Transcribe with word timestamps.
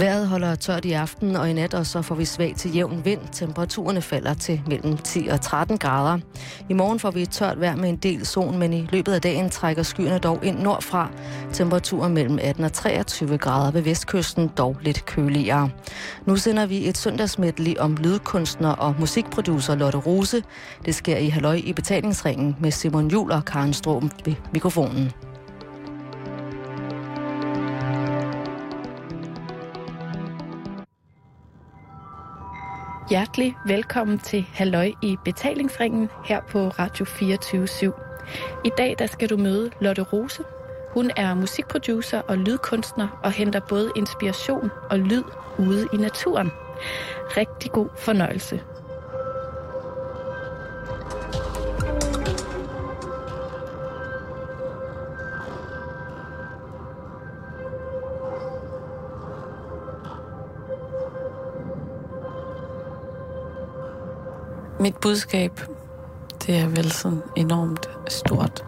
Vejret 0.00 0.28
holder 0.28 0.54
tørt 0.54 0.84
i 0.84 0.92
aften 0.92 1.36
og 1.36 1.50
i 1.50 1.52
nat, 1.52 1.74
og 1.74 1.86
så 1.86 2.02
får 2.02 2.14
vi 2.14 2.24
svag 2.24 2.54
til 2.56 2.74
jævn 2.74 3.04
vind. 3.04 3.20
Temperaturerne 3.32 4.02
falder 4.02 4.34
til 4.34 4.62
mellem 4.66 4.96
10 4.96 5.28
og 5.28 5.40
13 5.40 5.78
grader. 5.78 6.18
I 6.68 6.72
morgen 6.72 6.98
får 6.98 7.10
vi 7.10 7.22
et 7.22 7.30
tørt 7.30 7.60
vejr 7.60 7.76
med 7.76 7.88
en 7.88 7.96
del 7.96 8.26
sol, 8.26 8.52
men 8.54 8.72
i 8.72 8.88
løbet 8.92 9.12
af 9.12 9.20
dagen 9.20 9.50
trækker 9.50 9.82
skyerne 9.82 10.18
dog 10.18 10.44
ind 10.44 10.58
nordfra. 10.58 11.10
Temperaturer 11.52 12.08
mellem 12.08 12.38
18 12.42 12.64
og 12.64 12.72
23 12.72 13.38
grader 13.38 13.70
ved 13.70 13.82
vestkysten, 13.82 14.50
dog 14.58 14.76
lidt 14.82 15.04
køligere. 15.04 15.70
Nu 16.26 16.36
sender 16.36 16.66
vi 16.66 16.88
et 16.88 16.98
søndagsmedley 16.98 17.74
om 17.78 17.96
lydkunstner 17.96 18.70
og 18.70 18.94
musikproducer 18.98 19.74
Lotte 19.74 19.98
Rose. 19.98 20.42
Det 20.84 20.94
sker 20.94 21.16
i 21.16 21.28
Halløj 21.28 21.60
i 21.64 21.72
betalingsringen 21.72 22.56
med 22.60 22.70
Simon 22.70 23.08
Jul 23.08 23.32
og 23.32 23.44
Karen 23.44 23.72
Strøm 23.72 24.10
ved 24.24 24.34
mikrofonen. 24.52 25.12
Hjertelig 33.10 33.56
velkommen 33.66 34.18
til 34.18 34.46
Halløj 34.52 34.92
i 35.02 35.16
betalingsringen 35.24 36.08
her 36.24 36.40
på 36.40 36.68
Radio 36.68 37.04
24 37.04 37.64
/7. 37.64 37.92
I 38.64 38.70
dag 38.78 38.94
der 38.98 39.06
skal 39.06 39.30
du 39.30 39.36
møde 39.36 39.70
Lotte 39.80 40.02
Rose. 40.02 40.42
Hun 40.94 41.10
er 41.16 41.34
musikproducer 41.34 42.20
og 42.20 42.38
lydkunstner 42.38 43.20
og 43.24 43.32
henter 43.32 43.60
både 43.68 43.90
inspiration 43.96 44.70
og 44.90 44.98
lyd 44.98 45.22
ude 45.58 45.88
i 45.92 45.96
naturen. 45.96 46.50
Rigtig 47.36 47.72
god 47.72 47.88
fornøjelse. 47.98 48.62
Mit 64.80 64.96
budskab, 64.96 65.60
det 66.46 66.56
er 66.56 66.68
vel 66.68 66.92
sådan 66.92 67.22
enormt 67.36 67.86
stort. 68.08 68.64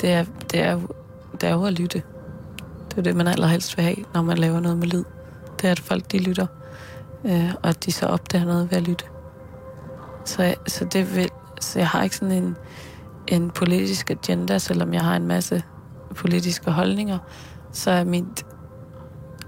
Det 0.00 0.12
er, 0.12 0.24
det 0.52 0.60
er, 0.60 0.80
det 1.32 1.48
er 1.48 1.52
jo 1.52 1.64
at 1.64 1.72
lytte. 1.72 2.02
Det 2.88 2.98
er 2.98 3.02
det, 3.02 3.16
man 3.16 3.28
allerhelst 3.28 3.76
vil 3.76 3.84
have, 3.84 3.96
når 4.14 4.22
man 4.22 4.38
laver 4.38 4.60
noget 4.60 4.78
med 4.78 4.86
lyd. 4.86 5.04
Det 5.60 5.68
er, 5.68 5.72
at 5.72 5.80
folk 5.80 6.12
de 6.12 6.18
lytter, 6.18 6.46
øh, 7.24 7.54
og 7.62 7.68
at 7.68 7.84
de 7.84 7.92
så 7.92 8.06
opdager 8.06 8.44
noget 8.44 8.70
ved 8.70 8.78
at 8.78 8.88
lytte. 8.88 9.04
Så, 10.24 10.54
så, 10.66 10.84
det 10.84 11.16
vil, 11.16 11.30
så 11.60 11.78
jeg 11.78 11.88
har 11.88 12.02
ikke 12.02 12.16
sådan 12.16 12.42
en, 12.42 12.56
en 13.28 13.50
politisk 13.50 14.10
agenda, 14.10 14.58
selvom 14.58 14.94
jeg 14.94 15.02
har 15.02 15.16
en 15.16 15.26
masse 15.26 15.62
politiske 16.16 16.70
holdninger, 16.70 17.18
så 17.72 17.90
er 17.90 18.04
mit... 18.04 18.46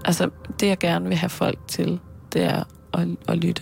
Altså, 0.05 0.29
det 0.59 0.67
jeg 0.67 0.77
gerne 0.77 1.07
vil 1.07 1.17
have 1.17 1.29
folk 1.29 1.59
til, 1.67 1.99
det 2.33 2.43
er 2.43 2.63
at, 2.93 3.07
at 3.27 3.37
lytte. 3.37 3.61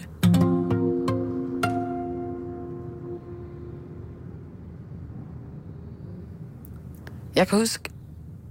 Kan 7.47 7.59
huske 7.59 7.89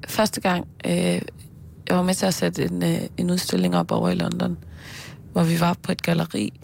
første 0.09 0.41
gang, 0.41 0.69
øh, 0.87 1.23
jeg 1.89 1.97
var 1.97 2.03
med 2.03 2.15
til 2.15 2.27
at 2.27 2.35
sætte 2.35 2.65
en, 2.65 2.83
øh, 2.83 3.01
en 3.17 3.31
udstilling 3.31 3.77
op 3.77 3.93
over 3.93 4.09
i 4.09 4.15
London, 4.15 4.59
hvor 5.33 5.43
vi 5.43 5.61
var 5.61 5.77
på 5.83 5.93
et 5.93 6.03
galeri, 6.03 6.61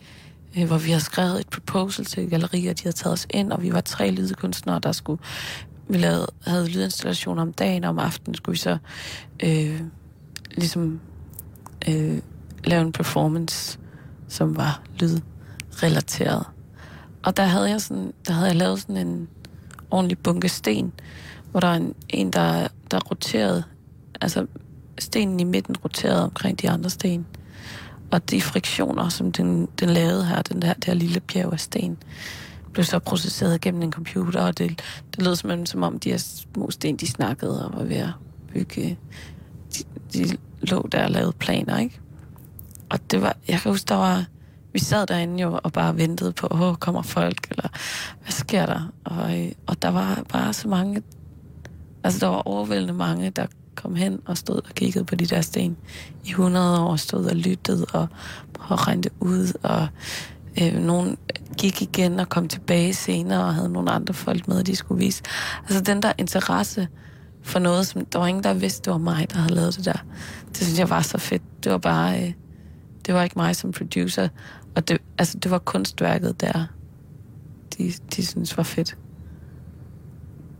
øh, 0.58 0.66
hvor 0.66 0.78
vi 0.78 0.90
havde 0.90 1.04
skrevet 1.04 1.40
et 1.40 1.48
proposal 1.48 2.04
til 2.04 2.24
et 2.24 2.30
galeri, 2.30 2.66
og 2.66 2.78
de 2.78 2.82
havde 2.82 2.96
taget 2.96 3.12
os 3.12 3.26
ind, 3.30 3.52
og 3.52 3.62
vi 3.62 3.72
var 3.72 3.80
tre 3.80 4.10
lydkunstnere, 4.10 4.78
der 4.78 4.92
skulle... 4.92 5.22
Vi 5.88 5.98
lavede, 5.98 6.26
havde 6.46 6.68
lydinstallationer 6.68 7.42
om 7.42 7.52
dagen, 7.52 7.84
og 7.84 7.90
om 7.90 7.98
aftenen 7.98 8.34
skulle 8.34 8.54
vi 8.54 8.58
så 8.58 8.78
øh, 9.42 9.80
ligesom 10.54 11.00
øh, 11.88 12.18
lave 12.64 12.82
en 12.82 12.92
performance, 12.92 13.78
som 14.28 14.56
var 14.56 14.82
lydrelateret. 15.00 16.46
Og 17.22 17.36
der 17.36 17.44
havde 17.44 17.70
jeg, 17.70 17.80
sådan, 17.80 18.12
der 18.26 18.32
havde 18.32 18.48
jeg 18.48 18.56
lavet 18.56 18.80
sådan 18.80 18.96
en 18.96 19.28
ordentlig 19.90 20.18
bunke 20.18 20.48
sten, 20.48 20.92
hvor 21.54 21.60
der 21.60 21.68
er 21.68 21.76
en, 21.76 21.94
en 22.08 22.30
der, 22.30 22.68
der 22.90 23.00
roterede, 23.10 23.64
altså 24.20 24.46
stenen 24.98 25.40
i 25.40 25.44
midten 25.44 25.76
roterede 25.76 26.24
omkring 26.24 26.62
de 26.62 26.70
andre 26.70 26.90
sten. 26.90 27.26
Og 28.10 28.30
de 28.30 28.42
friktioner, 28.42 29.08
som 29.08 29.32
den, 29.32 29.68
den 29.80 29.90
lavede 29.90 30.26
her, 30.26 30.42
den 30.42 30.62
der, 30.62 30.72
der 30.72 30.94
lille 30.94 31.20
bjerg 31.20 31.52
af 31.52 31.60
sten, 31.60 31.98
blev 32.72 32.84
så 32.84 32.98
processeret 32.98 33.60
gennem 33.60 33.82
en 33.82 33.92
computer, 33.92 34.40
og 34.40 34.58
det, 34.58 34.82
det 35.16 35.22
lød 35.22 35.36
som, 35.36 35.66
som 35.66 35.82
om 35.82 35.98
de 35.98 36.10
her 36.10 36.16
små 36.16 36.70
sten, 36.70 36.96
de 36.96 37.06
snakkede 37.06 37.68
og 37.68 37.78
var 37.78 37.84
ved 37.84 37.96
at 37.96 38.12
bygge. 38.52 38.98
De, 39.74 39.84
de 40.12 40.36
lå 40.62 40.88
der 40.92 41.04
og 41.04 41.10
lavede 41.10 41.32
planer, 41.32 41.78
ikke? 41.78 42.00
Og 42.90 43.10
det 43.10 43.22
var, 43.22 43.36
jeg 43.48 43.60
kan 43.60 43.70
huske, 43.70 43.88
der 43.88 43.94
var, 43.94 44.24
vi 44.72 44.78
sad 44.78 45.06
derinde 45.06 45.42
jo 45.42 45.60
og 45.62 45.72
bare 45.72 45.96
ventede 45.96 46.32
på, 46.32 46.48
åh, 46.50 46.74
kommer 46.74 47.02
folk, 47.02 47.46
eller 47.50 47.68
hvad 48.22 48.32
sker 48.32 48.66
der? 48.66 48.92
Og, 49.04 49.40
øh, 49.40 49.52
og 49.66 49.82
der 49.82 49.88
var 49.88 50.22
bare 50.28 50.52
så 50.52 50.68
mange 50.68 51.02
Altså, 52.04 52.20
der 52.20 52.26
var 52.26 52.42
overvældende 52.48 52.94
mange, 52.94 53.30
der 53.30 53.46
kom 53.74 53.94
hen 53.94 54.20
og 54.26 54.38
stod 54.38 54.56
og 54.56 54.74
kiggede 54.74 55.04
på 55.04 55.14
de 55.14 55.26
der 55.26 55.40
sten 55.40 55.76
i 56.24 56.28
100 56.28 56.80
år, 56.80 56.96
stod 56.96 57.24
og 57.24 57.36
lyttede 57.36 57.86
og, 57.92 58.08
rendte 58.88 59.10
ud, 59.20 59.52
og 59.62 59.88
øh, 60.62 60.74
nogen 60.78 61.18
gik 61.58 61.82
igen 61.82 62.20
og 62.20 62.28
kom 62.28 62.48
tilbage 62.48 62.94
senere 62.94 63.44
og 63.44 63.54
havde 63.54 63.72
nogle 63.72 63.90
andre 63.90 64.14
folk 64.14 64.48
med, 64.48 64.64
de 64.64 64.76
skulle 64.76 65.04
vise. 65.04 65.22
Altså 65.62 65.80
den 65.80 66.02
der 66.02 66.12
interesse 66.18 66.88
for 67.42 67.58
noget, 67.58 67.86
som 67.86 68.06
der 68.06 68.18
var 68.18 68.26
ingen, 68.26 68.44
der 68.44 68.54
vidste, 68.54 68.84
det 68.84 68.92
var 68.92 68.98
mig, 68.98 69.30
der 69.30 69.38
havde 69.38 69.54
lavet 69.54 69.76
det 69.76 69.84
der. 69.84 70.04
Det 70.48 70.56
synes 70.56 70.78
jeg 70.78 70.90
var 70.90 71.02
så 71.02 71.18
fedt. 71.18 71.42
Det 71.64 71.72
var 71.72 71.78
bare, 71.78 72.22
øh, 72.22 72.32
det 73.06 73.14
var 73.14 73.22
ikke 73.22 73.38
mig 73.38 73.56
som 73.56 73.72
producer, 73.72 74.28
og 74.76 74.88
det, 74.88 74.98
altså, 75.18 75.38
det 75.38 75.50
var 75.50 75.58
kunstværket 75.58 76.40
der, 76.40 76.66
de, 77.78 77.92
de 78.16 78.26
synes 78.26 78.56
var 78.56 78.62
fedt 78.62 78.96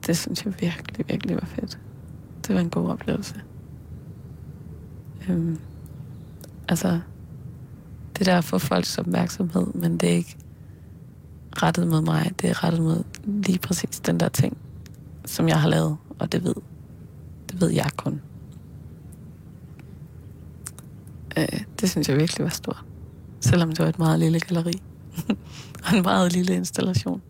det 0.07 0.17
synes 0.17 0.45
jeg 0.45 0.55
virkelig, 0.61 1.09
virkelig 1.09 1.37
var 1.37 1.47
fedt. 1.47 1.79
Det 2.47 2.55
var 2.55 2.61
en 2.61 2.71
god 2.71 2.89
oplevelse. 2.89 3.35
Øhm, 5.29 5.59
altså, 6.69 7.01
det 8.19 8.27
der 8.27 8.39
at 8.39 8.45
få 8.45 8.59
folks 8.59 8.99
opmærksomhed, 8.99 9.67
men 9.67 9.99
det 9.99 10.09
er 10.09 10.15
ikke 10.15 10.37
rettet 11.63 11.89
mod 11.89 12.03
mig. 12.03 12.33
Det 12.41 12.51
er 12.51 12.65
rettet 12.65 12.83
mod 12.83 13.05
lige 13.25 13.59
præcis 13.59 14.01
den 14.01 14.21
der 14.21 14.29
ting, 14.29 14.57
som 15.25 15.49
jeg 15.49 15.61
har 15.61 15.69
lavet, 15.69 15.97
og 16.19 16.33
det 16.33 16.45
ved, 16.45 16.55
det 17.51 17.61
ved 17.61 17.71
jeg 17.71 17.91
kun. 17.97 18.21
Øh, 21.39 21.61
det 21.81 21.91
synes 21.91 22.09
jeg 22.09 22.17
virkelig 22.17 22.45
var 22.45 22.51
stort. 22.51 22.85
Selvom 23.41 23.69
det 23.69 23.79
var 23.79 23.87
et 23.87 23.99
meget 23.99 24.19
lille 24.19 24.41
galleri. 24.41 24.83
og 25.85 25.97
en 25.97 26.03
meget 26.03 26.33
lille 26.33 26.55
installation. 26.55 27.23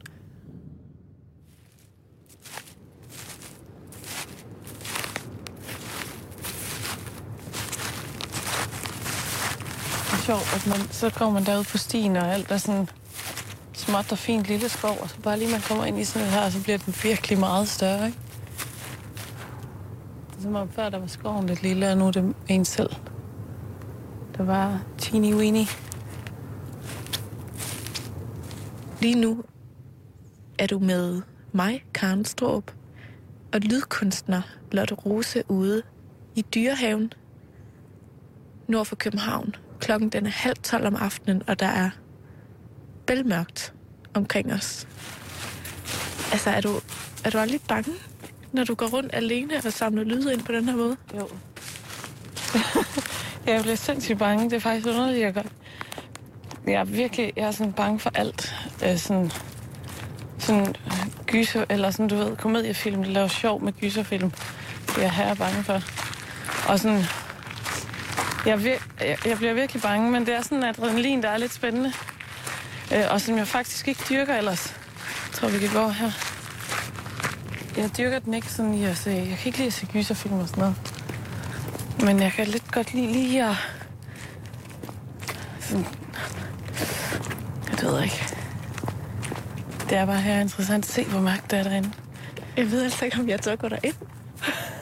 Og 10.55 10.61
man, 10.67 10.79
så 10.91 11.11
kommer 11.11 11.35
man 11.35 11.47
derud 11.47 11.65
på 11.65 11.79
stien, 11.79 12.17
og 12.17 12.35
alt 12.35 12.51
er 12.51 12.57
sådan 12.57 12.89
småt 13.73 14.13
og 14.13 14.19
fint 14.19 14.47
lille 14.47 14.69
skov, 14.69 14.99
og 15.01 15.09
så 15.11 15.21
bare 15.21 15.39
lige 15.39 15.51
man 15.51 15.61
kommer 15.61 15.85
ind 15.85 15.99
i 15.99 16.05
sådan 16.05 16.29
her, 16.29 16.51
så 16.51 16.63
bliver 16.63 16.79
den 16.79 16.95
virkelig 17.03 17.39
meget 17.39 17.69
større, 17.69 18.07
ikke? 18.07 18.19
Det 20.31 20.39
er 20.39 20.43
som 20.43 20.55
om 20.55 20.71
før 20.71 20.89
der 20.89 20.99
var 20.99 21.07
skoven 21.07 21.47
lidt 21.47 21.63
lille, 21.63 21.91
og 21.91 21.99
nu 21.99 22.07
er 22.07 22.11
det 22.11 22.35
en 22.49 22.65
selv. 22.65 22.91
Der 24.37 24.45
var 24.45 24.83
teeny 24.99 25.35
weeny. 25.35 25.67
Lige 29.01 29.21
nu 29.21 29.45
er 30.59 30.67
du 30.67 30.79
med 30.79 31.23
mig, 31.53 31.85
Karen 31.95 32.25
Strup, 32.25 32.71
og 33.53 33.61
lydkunstner 33.61 34.43
Lotte 34.73 34.95
Rose 34.95 35.43
ude 35.49 35.83
i 36.35 36.43
Dyrehaven 36.55 37.13
nord 38.69 38.87
for 38.87 38.97
København. 38.97 39.55
Klokken 39.81 40.09
den 40.09 40.27
er 40.27 40.31
halv 40.31 40.57
tolv 40.57 40.87
om 40.87 40.97
aftenen, 40.97 41.43
og 41.47 41.61
der 41.61 41.67
er 41.67 41.91
bælmørkt 43.07 43.73
omkring 44.15 44.53
os. 44.53 44.89
Altså, 46.33 46.51
er 46.51 46.61
du, 46.61 46.81
er 47.25 47.31
du 47.31 47.39
aldrig 47.39 47.61
bange, 47.69 47.93
når 48.53 48.65
du 48.65 48.75
går 48.75 48.87
rundt 48.87 49.15
alene 49.15 49.57
og 49.67 49.73
samler 49.73 50.05
lyde 50.05 50.33
ind 50.33 50.43
på 50.43 50.53
den 50.53 50.69
her 50.69 50.77
måde? 50.77 50.97
Jo. 51.15 51.29
jeg 53.47 53.63
bliver 53.63 53.77
sindssygt 53.77 54.19
bange. 54.19 54.45
Det 54.45 54.53
er 54.53 54.61
faktisk 54.61 54.87
underligt, 54.87 55.21
jeg 55.21 55.35
gør. 55.35 55.43
Jeg 56.67 56.75
er 56.75 56.85
virkelig 56.85 57.33
jeg 57.37 57.45
er 57.45 57.51
sådan 57.51 57.73
bange 57.73 57.99
for 57.99 58.11
alt. 58.15 58.55
Øh, 58.85 58.99
sådan, 58.99 59.31
sådan 60.39 60.75
gyser, 61.27 61.65
eller 61.71 61.91
sådan, 61.91 62.09
du 62.09 62.17
ved, 62.17 62.37
komediefilm, 62.37 63.03
der 63.03 63.11
laver 63.11 63.29
sjov 63.29 63.63
med 63.63 63.73
gyserfilm. 63.73 64.31
Det 64.87 64.97
er 64.97 65.03
jeg 65.03 65.13
her 65.13 65.35
bange 65.35 65.65
for. 65.65 65.81
Og 66.69 66.81
sådan, 66.81 67.05
jeg, 68.47 68.59
vir- 68.59 69.05
jeg, 69.05 69.19
jeg 69.27 69.37
bliver 69.37 69.53
virkelig 69.55 69.83
bange, 69.83 70.11
men 70.11 70.27
det 70.27 70.35
er 70.35 70.43
sådan 70.43 70.59
en 70.59 70.65
adrenalin, 70.65 71.23
der 71.23 71.29
er 71.29 71.39
lidt 71.39 71.53
spændende. 71.53 71.93
Øh, 72.95 73.05
og 73.11 73.21
som 73.21 73.37
jeg 73.37 73.49
faktisk 73.49 73.89
ikke 73.89 74.05
dyrker 74.11 74.35
ellers. 74.37 74.75
Jeg 75.27 75.33
tror, 75.33 75.49
vi 75.49 75.59
kan 75.59 75.69
gå 75.73 75.89
her. 75.89 76.11
Jeg 77.77 77.91
dyrker 77.99 78.19
den 78.19 78.35
ikke 78.35 78.53
sådan 78.53 78.75
i 78.75 78.85
at 78.85 78.97
se... 78.97 79.11
Jeg 79.11 79.39
kan 79.39 79.47
ikke 79.47 79.59
lide 79.59 79.67
at 79.67 79.73
se 79.73 79.87
gyserfilm 79.87 80.41
og 80.41 80.49
sådan 80.49 80.61
noget. 80.61 80.77
Men 82.01 82.21
jeg 82.21 82.33
kan 82.33 82.47
lidt 82.47 82.73
godt 82.73 82.95
lide 82.95 83.13
lige 83.13 83.45
at 83.45 83.57
sådan... 85.61 85.87
Jeg 87.71 87.83
ved 87.83 88.03
ikke. 88.03 88.25
Det 89.89 89.99
er 89.99 90.07
bare 90.07 90.21
her 90.21 90.41
interessant 90.41 90.85
at 90.85 90.91
se, 90.91 91.05
hvor 91.05 91.21
mørkt 91.21 91.51
det 91.51 91.59
er 91.59 91.63
derinde. 91.63 91.91
Jeg 92.57 92.71
ved 92.71 92.83
altså 92.85 93.05
ikke, 93.05 93.19
om 93.19 93.29
jeg 93.29 93.41
tør 93.41 93.57
gå 93.57 93.69
derind. 93.69 93.95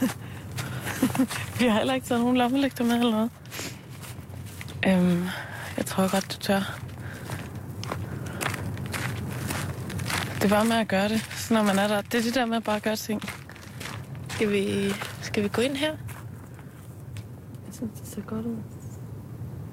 Vi 1.59 1.67
har 1.67 1.77
heller 1.77 1.95
ikke 1.95 2.07
taget 2.07 2.21
nogen 2.21 2.37
lommelygter 2.37 2.85
med 2.85 2.95
eller 2.95 3.11
noget. 3.11 3.31
Øhm, 4.87 5.25
jeg 5.77 5.87
tror 5.87 6.11
godt, 6.11 6.33
du 6.33 6.39
tør. 6.39 6.79
Det 10.35 10.45
er 10.45 10.49
bare 10.49 10.65
med 10.65 10.77
at 10.77 10.89
gøre 10.89 11.09
det, 11.09 11.21
så 11.21 11.55
når 11.55 11.63
man 11.63 11.79
er 11.79 11.89
der. 11.89 12.01
Det 12.01 12.15
er 12.15 12.23
det 12.23 12.35
der 12.35 12.47
med 12.47 12.57
at 12.57 12.65
bare 12.65 12.81
gøre 12.81 12.97
ting. 12.97 13.23
Skal 14.29 14.51
vi, 14.51 14.91
skal 15.23 15.43
vi 15.43 15.49
gå 15.49 15.63
ind 15.63 15.77
her? 15.77 15.91
Jeg 17.67 17.75
synes, 17.75 18.01
det 18.01 18.09
ser 18.09 18.21
godt 18.23 18.47
ud. 18.47 18.57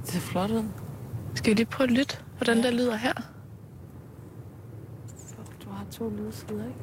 Det 0.01 0.09
ser 0.13 0.19
flot 0.19 0.51
ud. 0.51 0.63
Skal 1.35 1.49
vi 1.51 1.55
lige 1.55 1.65
prøve 1.65 1.87
at 1.89 1.91
lytte, 1.93 2.17
hvordan 2.37 2.57
Ja. 2.57 2.63
der 2.63 2.71
lyder 2.71 2.95
her? 2.95 3.13
Du 5.65 5.69
har 5.69 5.85
to 5.91 6.09
lydsider, 6.09 6.65
ikke? 6.67 6.79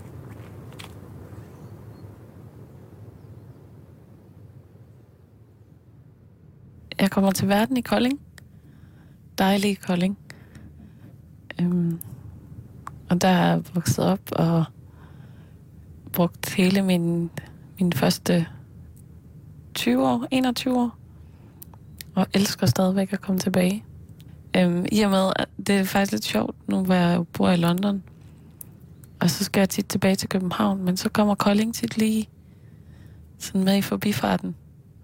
Jeg 7.00 7.05
kommer 7.16 7.30
til 7.30 7.48
verden 7.48 7.76
i 7.76 7.80
Kolding. 7.80 8.20
Dejlig 9.38 9.80
Kolding. 9.80 10.18
Øhm, 11.60 12.00
og 13.10 13.20
der 13.20 13.28
er 13.28 13.48
jeg 13.48 13.62
vokset 13.74 14.04
op 14.04 14.20
og 14.32 14.64
brugt 16.12 16.54
hele 16.54 16.82
min, 16.82 17.30
min 17.80 17.92
første 17.92 18.46
20 19.74 20.08
år, 20.08 20.26
21 20.30 20.78
år. 20.78 20.96
Og 22.14 22.26
elsker 22.34 22.66
stadigvæk 22.66 23.12
at 23.12 23.20
komme 23.20 23.38
tilbage. 23.38 23.84
Øhm, 24.56 24.86
I 24.92 25.00
og 25.00 25.10
med, 25.10 25.32
at 25.36 25.48
det 25.66 25.78
er 25.78 25.84
faktisk 25.84 26.12
lidt 26.12 26.24
sjovt, 26.24 26.68
nu 26.68 26.84
hvor 26.84 26.94
jeg 26.94 27.26
bor 27.32 27.50
i 27.50 27.56
London. 27.56 28.02
Og 29.20 29.30
så 29.30 29.44
skal 29.44 29.60
jeg 29.60 29.68
tit 29.68 29.86
tilbage 29.86 30.16
til 30.16 30.28
København, 30.28 30.84
men 30.84 30.96
så 30.96 31.08
kommer 31.08 31.34
Kolding 31.34 31.74
tit 31.74 31.98
lige 31.98 32.28
sådan 33.38 33.64
med 33.64 33.76
i 33.76 33.82
forbifarten. 33.82 34.56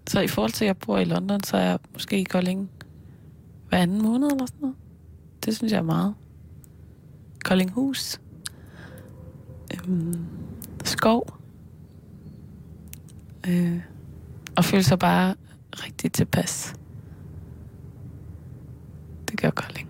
Så 0.07 0.19
i 0.19 0.27
forhold 0.27 0.51
til, 0.51 0.65
at 0.65 0.67
jeg 0.67 0.77
bor 0.77 0.97
i 0.97 1.03
London, 1.03 1.43
så 1.43 1.57
er 1.57 1.61
jeg 1.61 1.79
måske 1.93 2.19
i 2.19 2.23
Kolding 2.23 2.69
hver 3.69 3.77
anden 3.77 4.01
måned 4.01 4.31
eller 4.31 4.45
sådan 4.45 4.61
noget. 4.61 4.75
Det 5.45 5.57
synes 5.57 5.71
jeg 5.71 5.79
er 5.79 5.83
meget. 5.83 6.13
Koldinghus. 7.45 8.21
Øhm, 9.73 10.25
skov. 10.83 11.37
Øh, 13.47 13.79
og 14.55 14.65
føle 14.65 14.83
sig 14.83 14.99
bare 14.99 15.35
rigtig 15.73 16.11
tilpas. 16.11 16.75
Det 19.31 19.41
gør 19.41 19.49
Kolding. 19.49 19.89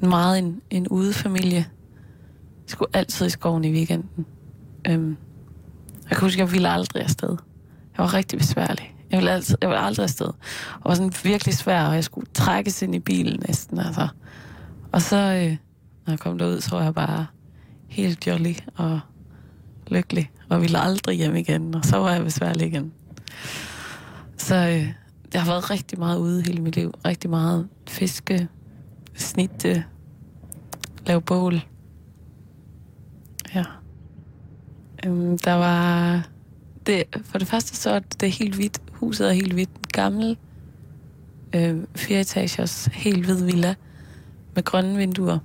Meget 0.00 0.38
en, 0.38 0.62
en 0.70 0.88
udefamilie. 0.88 1.56
Jeg 1.56 2.66
skulle 2.66 2.96
altid 2.96 3.26
i 3.26 3.30
skoven 3.30 3.64
i 3.64 3.72
weekenden. 3.72 4.26
Øhm, 4.88 5.16
jeg 6.08 6.16
kan 6.16 6.26
huske, 6.26 6.40
jeg 6.40 6.52
ville 6.52 6.68
aldrig 6.68 7.02
afsted. 7.02 7.36
Jeg 7.96 8.04
var 8.04 8.14
rigtig 8.14 8.38
besværlig. 8.38 8.94
Jeg 9.10 9.18
ville, 9.18 9.30
altid, 9.30 9.56
jeg 9.60 9.68
ville 9.68 9.80
aldrig 9.80 10.04
afsted. 10.04 10.26
Og 10.26 10.84
var 10.84 10.94
sådan 10.94 11.12
virkelig 11.24 11.54
svær, 11.54 11.86
og 11.86 11.94
jeg 11.94 12.04
skulle 12.04 12.26
trækkes 12.34 12.82
ind 12.82 12.94
i 12.94 12.98
bilen 12.98 13.42
næsten. 13.48 13.78
Altså. 13.78 14.08
Og 14.92 15.02
så, 15.02 15.16
øh, 15.16 15.56
når 16.06 16.12
jeg 16.12 16.18
kom 16.18 16.38
derud, 16.38 16.60
så 16.60 16.76
var 16.76 16.82
jeg 16.82 16.94
bare 16.94 17.26
helt 17.88 18.26
jolly 18.26 18.54
og 18.76 19.00
lykkelig, 19.88 20.30
og 20.48 20.62
ville 20.62 20.78
aldrig 20.78 21.16
hjem 21.16 21.36
igen, 21.36 21.74
og 21.74 21.84
så 21.84 21.96
var 21.96 22.12
jeg 22.12 22.24
besværlig 22.24 22.66
igen. 22.66 22.92
Så 24.36 24.54
øh, 24.54 24.92
jeg 25.32 25.42
har 25.42 25.52
været 25.52 25.70
rigtig 25.70 25.98
meget 25.98 26.18
ude 26.18 26.42
hele 26.42 26.62
mit 26.62 26.76
liv. 26.76 26.94
Rigtig 27.06 27.30
meget 27.30 27.68
fiske, 27.88 28.48
snitte, 29.14 29.84
lave 31.06 31.20
bål. 31.20 31.60
Ja. 33.54 33.64
Øhm, 35.06 35.38
der 35.38 35.52
var... 35.52 36.22
Det, 36.86 37.04
for 37.24 37.38
det 37.38 37.48
første 37.48 37.76
så 37.76 37.90
er 37.90 37.98
det 37.98 38.32
helt 38.32 38.54
hvidt. 38.54 38.80
Huset 39.00 39.28
er 39.28 39.32
helt 39.32 39.52
hvidt. 39.52 39.92
Gammel, 39.92 40.36
øh, 41.54 41.84
fire 41.94 42.20
etagers, 42.20 42.86
helt 42.86 43.24
hvid 43.24 43.44
villa 43.44 43.74
med 44.54 44.64
grønne 44.64 44.96
vinduer. 44.96 45.38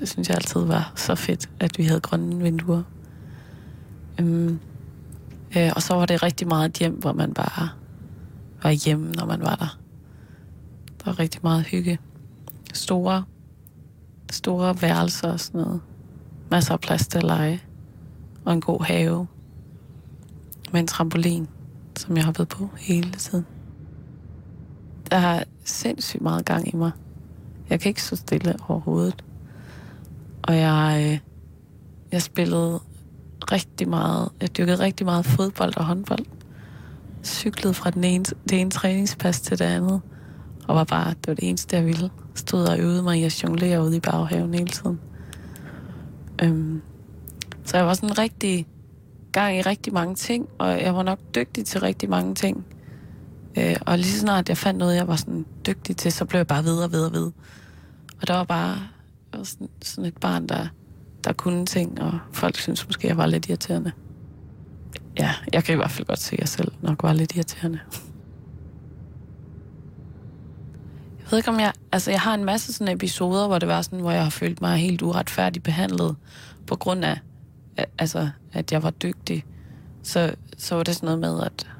Det 0.00 0.08
synes 0.08 0.28
jeg 0.28 0.36
altid 0.36 0.60
var 0.60 0.92
så 0.96 1.14
fedt, 1.14 1.50
at 1.60 1.78
vi 1.78 1.84
havde 1.84 2.00
grønne 2.00 2.42
vinduer. 2.42 2.82
Øhm, 4.20 4.60
øh, 5.56 5.72
og 5.76 5.82
så 5.82 5.94
var 5.94 6.06
det 6.06 6.22
rigtig 6.22 6.48
meget 6.48 6.68
et 6.68 6.78
hjem, 6.78 6.94
hvor 6.94 7.12
man 7.12 7.34
bare 7.34 7.68
var 8.62 8.70
hjemme, 8.70 9.12
når 9.12 9.26
man 9.26 9.40
var 9.40 9.54
der. 9.54 9.78
Der 10.98 11.04
var 11.04 11.18
rigtig 11.18 11.40
meget 11.42 11.64
hygge. 11.64 11.98
Store, 12.74 13.24
store 14.30 14.82
værelser 14.82 15.32
og 15.32 15.40
sådan 15.40 15.60
noget. 15.60 15.80
Masser 16.50 16.72
af 16.72 16.80
plads 16.80 17.08
til 17.08 17.18
at 17.18 17.24
lege. 17.24 17.62
Og 18.44 18.52
en 18.52 18.60
god 18.60 18.84
have. 18.84 19.26
Med 20.72 20.80
en 20.80 20.86
trampolin, 20.86 21.48
som 22.00 22.16
jeg 22.16 22.24
har 22.24 22.32
været 22.32 22.48
på 22.48 22.68
hele 22.78 23.10
tiden. 23.10 23.46
Der 25.10 25.16
er 25.16 25.44
sindssygt 25.64 26.22
meget 26.22 26.44
gang 26.44 26.74
i 26.74 26.76
mig. 26.76 26.90
Jeg 27.70 27.80
kan 27.80 27.88
ikke 27.88 28.02
stå 28.02 28.16
stille 28.16 28.56
overhovedet. 28.68 29.24
Og 30.42 30.56
jeg, 30.56 31.06
øh, 31.06 31.18
jeg 32.12 32.22
spillede 32.22 32.80
rigtig 33.52 33.88
meget. 33.88 34.28
Jeg 34.40 34.56
dyrkede 34.56 34.78
rigtig 34.78 35.06
meget 35.06 35.26
fodbold 35.26 35.76
og 35.76 35.84
håndbold. 35.84 36.24
Cyklede 37.24 37.74
fra 37.74 37.90
den 37.90 38.04
ene, 38.04 38.24
det 38.24 38.60
ene 38.60 38.70
træningspas 38.70 39.40
til 39.40 39.58
det 39.58 39.64
andet. 39.64 40.00
Og 40.68 40.76
var 40.76 40.84
bare, 40.84 41.10
det 41.10 41.28
var 41.28 41.34
det 41.34 41.48
eneste, 41.48 41.76
jeg 41.76 41.86
ville. 41.86 42.10
Stod 42.34 42.66
og 42.66 42.78
øvede 42.78 43.02
mig 43.02 43.20
i 43.20 43.24
at 43.24 43.42
jonglere 43.42 43.82
ude 43.82 43.96
i 43.96 44.00
baghaven 44.00 44.54
hele 44.54 44.68
tiden. 44.68 45.00
Øhm, 46.42 46.82
så 47.64 47.76
jeg 47.76 47.86
var 47.86 47.94
sådan 47.94 48.18
rigtig 48.18 48.66
gang 49.32 49.56
i 49.56 49.62
rigtig 49.62 49.92
mange 49.92 50.14
ting, 50.14 50.48
og 50.58 50.82
jeg 50.82 50.94
var 50.94 51.02
nok 51.02 51.18
dygtig 51.34 51.64
til 51.64 51.80
rigtig 51.80 52.10
mange 52.10 52.34
ting. 52.34 52.66
Øh, 53.58 53.76
og 53.86 53.98
lige 53.98 54.12
så 54.12 54.18
snart 54.18 54.48
jeg 54.48 54.56
fandt 54.56 54.78
noget, 54.78 54.96
jeg 54.96 55.08
var 55.08 55.16
sådan 55.16 55.46
dygtig 55.66 55.96
til, 55.96 56.12
så 56.12 56.24
blev 56.24 56.38
jeg 56.38 56.46
bare 56.46 56.64
ved 56.64 56.78
og 56.78 56.92
ved 56.92 57.04
og 57.04 57.12
ved. 57.12 57.30
Og 58.20 58.26
der 58.26 58.34
var 58.34 58.44
bare 58.44 58.78
jeg 59.32 59.38
var 59.38 59.44
sådan, 59.44 59.68
sådan 59.82 60.04
et 60.04 60.16
barn, 60.16 60.46
der, 60.46 60.66
der 61.24 61.32
kunne 61.32 61.66
ting, 61.66 62.02
og 62.02 62.18
folk 62.32 62.58
synes 62.58 62.86
måske, 62.86 63.08
jeg 63.08 63.16
var 63.16 63.26
lidt 63.26 63.48
irriterende. 63.48 63.92
Ja, 65.18 65.34
jeg 65.52 65.64
kan 65.64 65.72
i 65.72 65.76
hvert 65.76 65.90
fald 65.90 66.06
godt 66.06 66.18
se, 66.18 66.34
at 66.34 66.40
jeg 66.40 66.48
selv 66.48 66.72
nok 66.82 67.02
var 67.02 67.12
lidt 67.12 67.34
irriterende. 67.34 67.80
Jeg 71.18 71.30
ved 71.30 71.38
ikke, 71.38 71.50
om 71.50 71.60
jeg... 71.60 71.72
Altså, 71.92 72.10
jeg 72.10 72.20
har 72.20 72.34
en 72.34 72.44
masse 72.44 72.72
sådan 72.72 72.94
episoder, 72.94 73.46
hvor 73.46 73.58
det 73.58 73.68
var 73.68 73.82
sådan, 73.82 74.00
hvor 74.00 74.10
jeg 74.10 74.22
har 74.22 74.30
følt 74.30 74.60
mig 74.60 74.78
helt 74.78 75.02
uretfærdigt 75.02 75.64
behandlet 75.64 76.16
på 76.66 76.76
grund 76.76 77.04
af, 77.04 77.20
altså, 77.98 78.30
at 78.52 78.72
jeg 78.72 78.82
var 78.82 78.90
dygtig. 78.90 79.44
Så, 80.02 80.34
så 80.58 80.74
var 80.74 80.82
det 80.82 80.94
sådan 80.96 81.06
noget 81.06 81.20
med, 81.20 81.42
at 81.46 81.70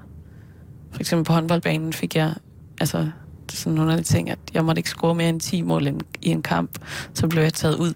for 0.92 1.00
eksempel 1.00 1.24
på 1.24 1.32
håndboldbanen 1.32 1.92
fik 1.92 2.16
jeg 2.16 2.34
altså 2.80 3.10
sådan 3.50 3.72
nogle 3.72 3.92
af 3.92 3.98
de 3.98 4.04
ting, 4.04 4.30
at 4.30 4.38
jeg 4.54 4.64
måtte 4.64 4.78
ikke 4.78 4.90
score 4.90 5.14
mere 5.14 5.28
end 5.28 5.40
10 5.40 5.62
mål 5.62 5.86
i 5.86 5.88
en- 5.88 6.00
i 6.22 6.28
en 6.28 6.42
kamp, 6.42 6.78
så 7.14 7.28
blev 7.28 7.42
jeg 7.42 7.52
taget 7.54 7.74
ud. 7.76 7.94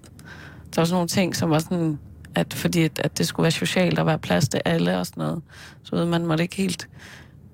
Der 0.74 0.80
var 0.80 0.84
sådan 0.84 0.94
nogle 0.94 1.08
ting, 1.08 1.36
som 1.36 1.50
var 1.50 1.58
sådan, 1.58 1.98
at 2.34 2.54
fordi 2.54 2.82
at, 2.82 2.98
at 3.04 3.18
det 3.18 3.26
skulle 3.26 3.44
være 3.44 3.50
socialt 3.50 3.98
og 3.98 4.06
være 4.06 4.18
plads 4.18 4.48
til 4.48 4.60
alle 4.64 4.98
og 4.98 5.06
sådan 5.06 5.20
noget, 5.24 5.42
så 5.82 5.96
ved 5.96 6.04
man 6.06 6.26
måtte 6.26 6.42
ikke 6.44 6.56
helt, 6.56 6.88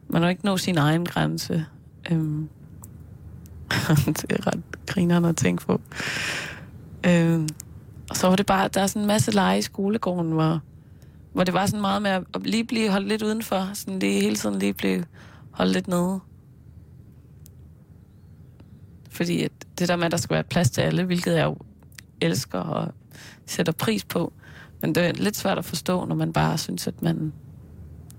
man 0.08 0.20
måtte 0.22 0.30
ikke 0.30 0.44
nå 0.44 0.56
sin 0.56 0.78
egen 0.78 1.04
grænse. 1.06 1.64
Øhm. 2.10 2.48
det 4.06 4.32
er 4.32 4.46
ret 4.46 4.60
grinerende 4.86 5.28
at 5.28 5.36
tænke 5.36 5.66
på. 5.66 5.80
Øhm. 7.06 7.48
Og 8.10 8.16
så 8.16 8.28
var 8.28 8.36
det 8.36 8.46
bare, 8.46 8.68
der 8.68 8.80
er 8.80 8.86
sådan 8.86 9.02
en 9.02 9.06
masse 9.06 9.30
lege 9.30 9.58
i 9.58 9.62
skolegården, 9.62 10.32
hvor, 10.32 10.60
hvor 11.32 11.44
det 11.44 11.54
var 11.54 11.66
sådan 11.66 11.80
meget 11.80 12.02
med 12.02 12.10
at 12.10 12.26
lige 12.44 12.64
blive 12.64 12.90
holdt 12.90 13.08
lidt 13.08 13.22
udenfor, 13.22 13.70
sådan 13.74 13.98
lige 13.98 14.20
hele 14.20 14.36
tiden 14.36 14.58
lige 14.58 14.74
blive 14.74 15.04
holdt 15.50 15.72
lidt 15.72 15.88
nede. 15.88 16.20
Fordi 19.10 19.42
at 19.42 19.52
det 19.78 19.88
der 19.88 19.96
med, 19.96 20.04
at 20.04 20.12
der 20.12 20.16
skal 20.16 20.34
være 20.34 20.44
plads 20.44 20.70
til 20.70 20.80
alle, 20.80 21.04
hvilket 21.04 21.36
jeg 21.36 21.44
jo 21.44 21.56
elsker 22.20 22.58
og 22.58 22.92
sætter 23.46 23.72
pris 23.72 24.04
på. 24.04 24.32
Men 24.80 24.94
det 24.94 25.06
er 25.06 25.12
lidt 25.12 25.36
svært 25.36 25.58
at 25.58 25.64
forstå, 25.64 26.04
når 26.04 26.14
man 26.14 26.32
bare 26.32 26.58
synes, 26.58 26.86
at 26.86 27.02
man, 27.02 27.32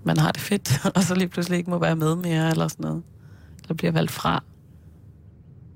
man 0.04 0.18
har 0.18 0.32
det 0.32 0.42
fedt, 0.42 0.86
og 0.96 1.04
så 1.04 1.16
lige 1.16 1.28
pludselig 1.28 1.58
ikke 1.58 1.70
må 1.70 1.78
være 1.78 1.96
med 1.96 2.16
mere, 2.16 2.50
eller 2.50 2.68
sådan 2.68 2.84
noget. 2.84 3.04
Eller 3.64 3.74
bliver 3.74 3.92
valgt 3.92 4.12
fra. 4.12 4.44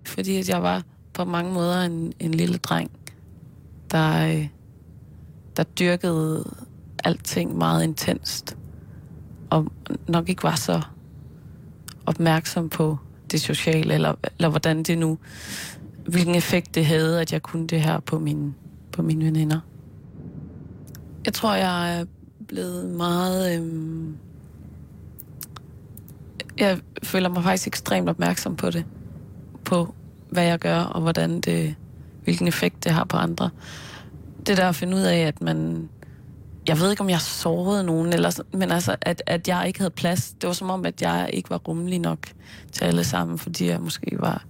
Fordi 0.06 0.38
at 0.38 0.50
jeg 0.50 0.64
var 0.64 0.84
på 1.14 1.26
mange 1.26 1.54
måder 1.54 1.82
en, 1.82 2.14
en 2.20 2.34
lille 2.34 2.58
dreng, 2.58 2.92
der, 3.92 4.28
øh, 4.28 4.48
der 5.58 5.64
dyrkede 5.64 6.56
alting 7.04 7.58
meget 7.58 7.84
intenst. 7.84 8.58
Og 9.50 9.72
nok 10.08 10.30
ikke 10.30 10.44
var 10.44 10.56
så 10.56 10.82
opmærksom 12.06 12.70
på 12.70 12.98
det 13.32 13.42
sociale, 13.42 13.94
eller, 13.94 14.14
eller 14.38 14.50
hvordan 14.50 14.84
det 14.84 14.98
nu, 14.98 15.18
hvilken 16.08 16.36
effekt 16.36 16.76
det 16.76 16.86
havde, 16.86 17.22
at 17.22 17.34
jeg 17.34 17.42
kunne 17.42 17.68
det 17.68 17.82
her 17.82 18.00
på 18.00 18.20
mine, 18.20 18.54
på 18.92 19.02
mine 19.02 19.26
veninder. 19.26 19.60
Jeg 21.26 21.34
tror, 21.34 21.56
jeg 21.56 22.00
er 22.00 22.06
blevet 22.48 22.86
meget... 22.86 23.56
Øhm, 23.58 24.18
jeg 26.58 26.80
føler 27.04 27.30
mig 27.30 27.44
faktisk 27.44 27.68
ekstremt 27.68 28.10
opmærksom 28.10 28.56
på 28.56 28.70
det. 28.70 28.86
På, 29.66 29.96
hvad 30.30 30.44
jeg 30.44 30.60
gør, 30.60 30.80
og 30.80 31.02
hvordan 31.02 31.42
det, 31.42 31.76
hvilken 32.26 32.48
effekt 32.48 32.84
det 32.84 32.92
har 32.92 33.04
på 33.04 33.18
andre. 33.18 33.50
Det 34.48 34.58
der 34.58 34.70
at 34.70 34.76
finde 34.76 34.98
ud 34.98 35.02
af, 35.02 35.18
at 35.18 35.42
man... 35.42 35.90
Jeg 36.68 36.80
ved 36.80 36.92
ikke, 36.92 37.02
om 37.02 37.10
jeg 37.10 37.22
sårede 37.22 37.84
nogen, 37.84 38.14
eller, 38.14 38.42
men 38.54 38.72
altså, 38.72 38.96
at, 39.02 39.24
at 39.26 39.48
jeg 39.48 39.68
ikke 39.68 39.80
havde 39.80 39.92
plads. 39.92 40.34
Det 40.42 40.48
var 40.48 40.54
som 40.54 40.70
om, 40.70 40.86
at 40.86 41.02
jeg 41.02 41.30
ikke 41.34 41.50
var 41.50 41.58
rummelig 41.58 42.00
nok 42.00 42.20
til 42.72 42.86
alle 42.86 43.04
sammen, 43.04 43.38
fordi 43.38 43.68
jeg 43.68 43.82
måske 43.82 44.18
var 44.20 44.46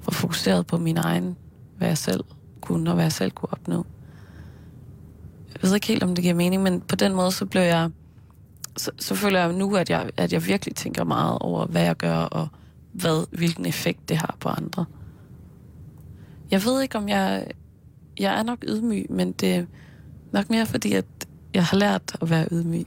for 0.00 0.10
fokuseret 0.10 0.66
på 0.66 0.78
min 0.78 0.96
egen, 0.96 1.36
hvad 1.78 1.88
jeg 1.88 1.98
selv 1.98 2.24
kunne, 2.60 2.90
og 2.90 2.94
hvad 2.94 3.04
jeg 3.04 3.12
selv 3.12 3.30
kunne 3.30 3.52
opnå. 3.52 3.86
Jeg 5.54 5.62
ved 5.62 5.74
ikke 5.74 5.86
helt, 5.86 6.02
om 6.02 6.14
det 6.14 6.22
giver 6.22 6.34
mening, 6.34 6.62
men 6.62 6.80
på 6.80 6.96
den 6.96 7.14
måde, 7.14 7.32
så 7.32 7.46
blev 7.46 7.62
jeg... 7.62 7.90
Så, 8.76 8.90
så 8.98 9.14
føler 9.14 9.40
jeg 9.40 9.52
nu, 9.52 9.76
at 9.76 9.90
jeg, 9.90 10.10
at 10.16 10.32
jeg 10.32 10.46
virkelig 10.46 10.74
tænker 10.74 11.04
meget 11.04 11.38
over, 11.40 11.66
hvad 11.66 11.82
jeg 11.82 11.96
gør, 11.96 12.16
og 12.16 12.48
hvad, 12.92 13.26
hvilken 13.36 13.66
effekt 13.66 14.08
det 14.08 14.16
har 14.16 14.36
på 14.40 14.48
andre. 14.48 14.84
Jeg 16.50 16.64
ved 16.64 16.82
ikke, 16.82 16.98
om 16.98 17.08
jeg... 17.08 17.46
Jeg 18.18 18.38
er 18.38 18.42
nok 18.42 18.58
ydmyg, 18.68 19.06
men 19.10 19.32
det 19.32 19.54
er 19.54 19.64
nok 20.32 20.50
mere 20.50 20.66
fordi, 20.66 20.92
at 20.92 21.04
jeg 21.54 21.64
har 21.64 21.76
lært 21.76 22.16
at 22.20 22.30
være 22.30 22.48
ydmyg. 22.50 22.86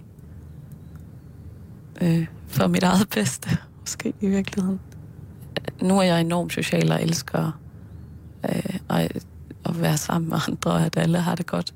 Øh, 2.01 2.27
for 2.47 2.67
mit 2.67 2.83
eget 2.83 3.09
bedste, 3.09 3.49
måske 3.79 4.13
i 4.21 4.27
virkeligheden. 4.27 4.79
Nu 5.81 5.97
er 5.97 6.03
jeg 6.03 6.21
enormt 6.21 6.53
social 6.53 6.91
og 6.91 7.03
elsker 7.03 7.59
øh, 8.45 8.79
og, 8.87 9.01
at 9.65 9.81
være 9.81 9.97
sammen 9.97 10.29
med 10.29 10.37
andre, 10.47 10.71
og 10.71 10.85
at 10.85 10.97
alle 10.97 11.17
har 11.17 11.35
det 11.35 11.45
godt. 11.45 11.73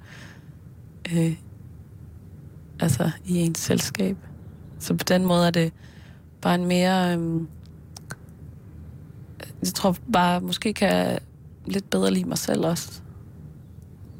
Øh, 1.13 1.35
altså 2.79 3.11
i 3.25 3.37
ens 3.37 3.59
selskab. 3.59 4.17
Så 4.79 4.93
på 4.93 5.03
den 5.03 5.25
måde 5.25 5.47
er 5.47 5.51
det 5.51 5.73
bare 6.41 6.55
en 6.55 6.65
mere... 6.65 7.17
Øh, 7.17 7.41
jeg 9.61 9.73
tror 9.73 9.95
bare, 10.13 10.41
måske 10.41 10.73
kan 10.73 10.89
jeg 10.89 11.19
lidt 11.65 11.89
bedre 11.89 12.11
lide 12.11 12.29
mig 12.29 12.37
selv 12.37 12.65
også. 12.65 13.01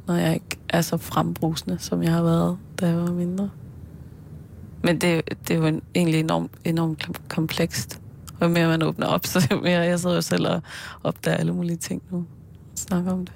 Når 0.08 0.16
jeg 0.16 0.34
ikke 0.34 0.58
er 0.70 0.82
så 0.82 0.98
frembrusende, 0.98 1.80
som 1.80 2.04
jeg 2.04 2.12
har 2.12 2.24
været, 2.24 2.58
da 2.80 2.88
jeg 2.88 2.98
var 2.98 3.12
mindre. 3.12 3.50
Men 4.84 5.02
det, 5.02 5.22
det 5.48 5.54
er 5.54 5.58
jo 5.58 5.66
en, 5.66 5.82
egentlig 5.96 6.20
enormt, 6.20 6.52
enormt 6.64 7.30
komplekst. 7.30 8.02
Og 8.40 8.48
jo 8.48 8.54
mere 8.54 8.68
man 8.68 8.84
åbner 8.84 9.08
op, 9.08 9.26
så 9.32 9.48
jo 9.52 9.60
mere 9.60 9.80
jeg 9.80 10.00
sidder 10.00 10.16
jo 10.16 10.22
selv 10.22 10.48
og 10.48 10.62
opdager 11.04 11.38
alle 11.38 11.54
mulige 11.54 11.78
ting 11.78 12.04
nu. 12.12 12.18
Og 12.18 12.26
snakker 12.76 13.12
om 13.12 13.26
det. 13.26 13.34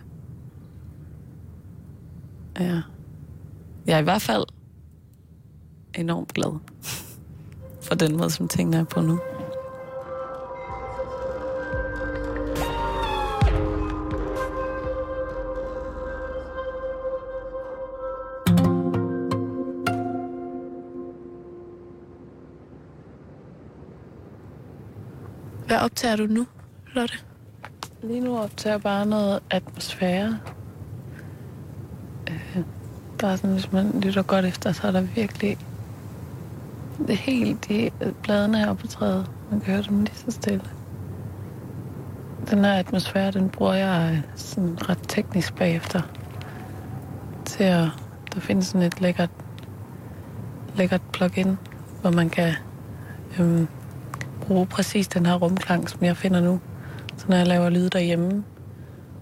Ja. 2.59 2.81
Jeg 3.87 3.95
er 3.95 3.99
i 3.99 4.03
hvert 4.03 4.21
fald 4.21 4.43
enormt 5.95 6.33
glad 6.33 6.59
for 7.87 7.95
den 7.95 8.17
måde, 8.17 8.29
som 8.29 8.47
tingene 8.47 8.77
er 8.77 8.83
på 8.83 9.01
nu. 9.01 9.19
Hvad 25.67 25.77
optager 25.77 26.15
du 26.15 26.25
nu, 26.25 26.45
Lotte? 26.93 27.15
Lige 28.03 28.19
nu 28.19 28.38
optager 28.38 28.74
jeg 28.74 28.81
bare 28.81 29.05
noget 29.05 29.39
atmosfære. 29.50 30.39
Øh, 32.29 32.63
bare 33.19 33.38
sådan, 33.38 33.53
hvis 33.53 33.71
man 33.71 34.00
lytter 34.01 34.21
godt 34.21 34.45
efter, 34.45 34.71
så 34.71 34.88
er 34.88 34.91
der 34.91 35.01
virkelig... 35.01 35.57
Det 37.07 37.17
hele 37.17 37.45
helt 37.45 37.71
i 37.71 37.91
bladene 38.24 38.57
her 38.57 38.74
på 38.74 38.88
træet. 38.88 39.31
Man 39.51 39.62
kan 39.62 39.74
høre 39.74 39.83
dem 39.83 40.00
lige 40.00 40.15
så 40.15 40.31
stille. 40.31 40.62
Den 42.50 42.65
her 42.65 42.74
atmosfære, 42.74 43.31
den 43.31 43.50
bruger 43.50 43.74
jeg 43.74 44.12
øh, 44.13 44.24
sådan 44.36 44.89
ret 44.89 45.00
teknisk 45.07 45.55
bagefter. 45.55 46.01
Til 47.45 47.63
at... 47.63 47.88
Der 48.33 48.39
findes 48.39 48.67
sådan 48.67 48.88
et 48.88 49.01
lækkert, 49.01 49.29
lækkert 50.75 51.01
plugin, 51.13 51.57
hvor 52.01 52.12
man 52.12 52.29
kan 52.29 52.53
øhm, 53.39 53.67
bruge 54.47 54.65
præcis 54.65 55.07
den 55.07 55.25
her 55.25 55.35
rumklang, 55.35 55.89
som 55.89 56.03
jeg 56.03 56.17
finder 56.17 56.41
nu. 56.41 56.59
Så 57.17 57.25
når 57.29 57.37
jeg 57.37 57.47
laver 57.47 57.69
lyd 57.69 57.89
derhjemme, 57.89 58.43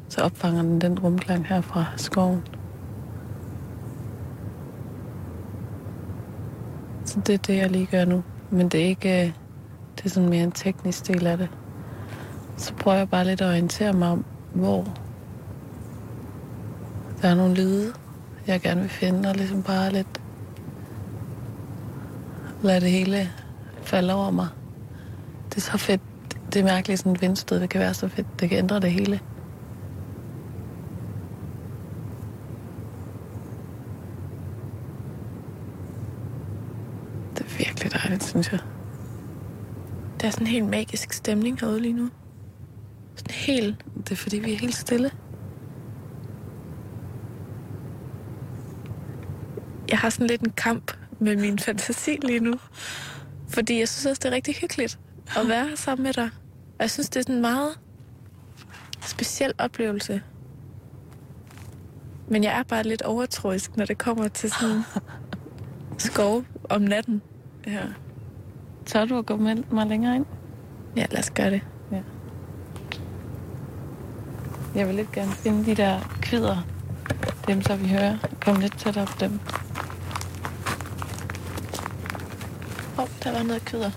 så 0.10 0.22
opfanger 0.22 0.62
den 0.62 0.82
den 0.82 1.00
rumklang 1.00 1.48
her 1.48 1.62
fra 1.62 1.86
skoven. 1.96 2.41
Så 7.05 7.20
det 7.20 7.34
er 7.34 7.38
det, 7.38 7.58
jeg 7.58 7.72
lige 7.72 7.86
gør 7.86 8.05
nu. 8.05 8.24
Men 8.50 8.70
det 8.70 8.82
er 8.82 8.86
ikke... 8.86 9.25
Øh, 9.25 9.34
det 9.96 10.05
er 10.05 10.10
sådan 10.10 10.29
mere 10.29 10.44
en 10.44 10.51
teknisk 10.51 11.08
del 11.08 11.27
af 11.27 11.38
det. 11.38 11.50
Så 12.58 12.74
prøver 12.74 12.98
jeg 12.98 13.10
bare 13.10 13.25
lidt 13.25 13.41
at 13.41 13.48
orientere 13.48 13.94
mig 13.94 14.10
om, 14.10 14.25
hvor 14.53 14.86
der 17.22 17.29
er 17.29 17.36
nogle 17.36 17.53
lyde, 17.55 17.94
jeg 18.48 18.62
gerne 18.62 18.82
vil 18.82 18.89
finde, 18.89 19.29
og 19.29 19.36
ligesom 19.36 19.63
bare 19.63 19.91
lidt 19.91 20.22
lade 22.62 22.82
det 22.82 22.91
hele 22.91 23.29
falde 23.82 24.13
over 24.13 24.32
mig. 24.32 24.48
Det 25.56 25.62
er 25.62 25.72
så 25.72 25.78
fedt. 25.78 26.02
Det 26.54 26.60
er 26.60 26.64
mærkeligt, 26.64 27.00
sådan 27.00 27.12
et 27.12 27.22
vindstød. 27.22 27.60
Det 27.60 27.70
kan 27.70 27.82
være 27.82 27.94
så 27.94 28.08
fedt. 28.08 28.40
Det 28.40 28.50
kan 28.50 28.58
ændre 28.58 28.80
det 28.80 28.92
hele. 28.92 29.20
Det 37.38 37.46
er 37.46 37.58
virkelig 37.58 37.94
dejligt, 37.94 38.24
synes 38.24 38.52
jeg. 38.52 38.60
Der 40.22 40.28
er 40.28 40.32
sådan 40.32 40.48
en 40.48 40.52
helt 40.52 40.66
magisk 40.66 41.14
stemning 41.14 41.60
herude 41.60 41.80
lige 41.80 41.94
nu. 41.94 42.10
Sådan 43.16 43.36
helt... 43.36 43.86
Det 43.98 44.12
er 44.12 44.16
fordi, 44.16 44.40
vi 44.40 44.54
er 44.54 44.58
helt 44.58 44.76
stille. 44.76 45.12
Jeg 49.90 49.98
har 49.98 50.10
sådan 50.10 50.28
lidt 50.28 50.42
en 50.42 50.52
kamp 50.52 50.92
med 51.20 51.36
min 51.36 51.60
fantasi 51.60 52.18
lige 52.22 52.40
nu. 52.40 52.56
Fordi 53.50 53.80
jeg 53.80 53.90
synes 53.90 54.06
også, 54.06 54.20
det 54.24 54.30
er 54.32 54.36
rigtig 54.36 54.56
hyggeligt 54.56 55.00
at 55.38 55.48
være 55.48 55.77
sammen 55.77 56.03
med 56.03 56.13
dig. 56.13 56.29
Og 56.53 56.79
jeg 56.79 56.91
synes, 56.91 57.10
det 57.10 57.20
er 57.20 57.24
sådan 57.24 57.36
en 57.36 57.41
meget 57.41 57.79
speciel 59.01 59.53
oplevelse. 59.58 60.22
Men 62.27 62.44
jeg 62.44 62.60
er 62.60 62.63
bare 62.63 62.84
lidt 62.84 63.01
overtroisk, 63.01 63.77
når 63.77 63.86
det 63.86 63.98
kommer 63.98 64.27
til 64.27 64.51
sådan 64.51 64.82
skov 65.98 66.44
om 66.70 66.82
natten. 66.82 67.22
Ja. 67.67 67.84
Tør 68.86 69.05
du 69.05 69.17
at 69.17 69.25
gå 69.25 69.36
med 69.36 69.55
mig 69.72 69.88
længere 69.88 70.15
ind? 70.15 70.25
Ja, 70.96 71.05
lad 71.12 71.20
os 71.20 71.32
gøre 71.32 71.51
det. 71.51 71.62
Jeg 74.75 74.88
vil 74.88 74.96
lidt 74.96 75.12
gerne 75.12 75.32
finde 75.32 75.65
de 75.65 75.75
der 75.75 76.00
kvider. 76.22 76.58
Dem, 77.48 77.62
så 77.62 77.75
vi 77.75 77.88
hører. 77.88 78.17
Kom 78.41 78.60
lidt 78.60 78.77
tættere 78.79 79.05
på 79.05 79.13
dem. 79.20 79.39
Åh, 82.98 83.03
oh, 83.03 83.10
der 83.24 83.32
var 83.32 83.44
noget 83.44 83.65
kødder. 83.65 83.91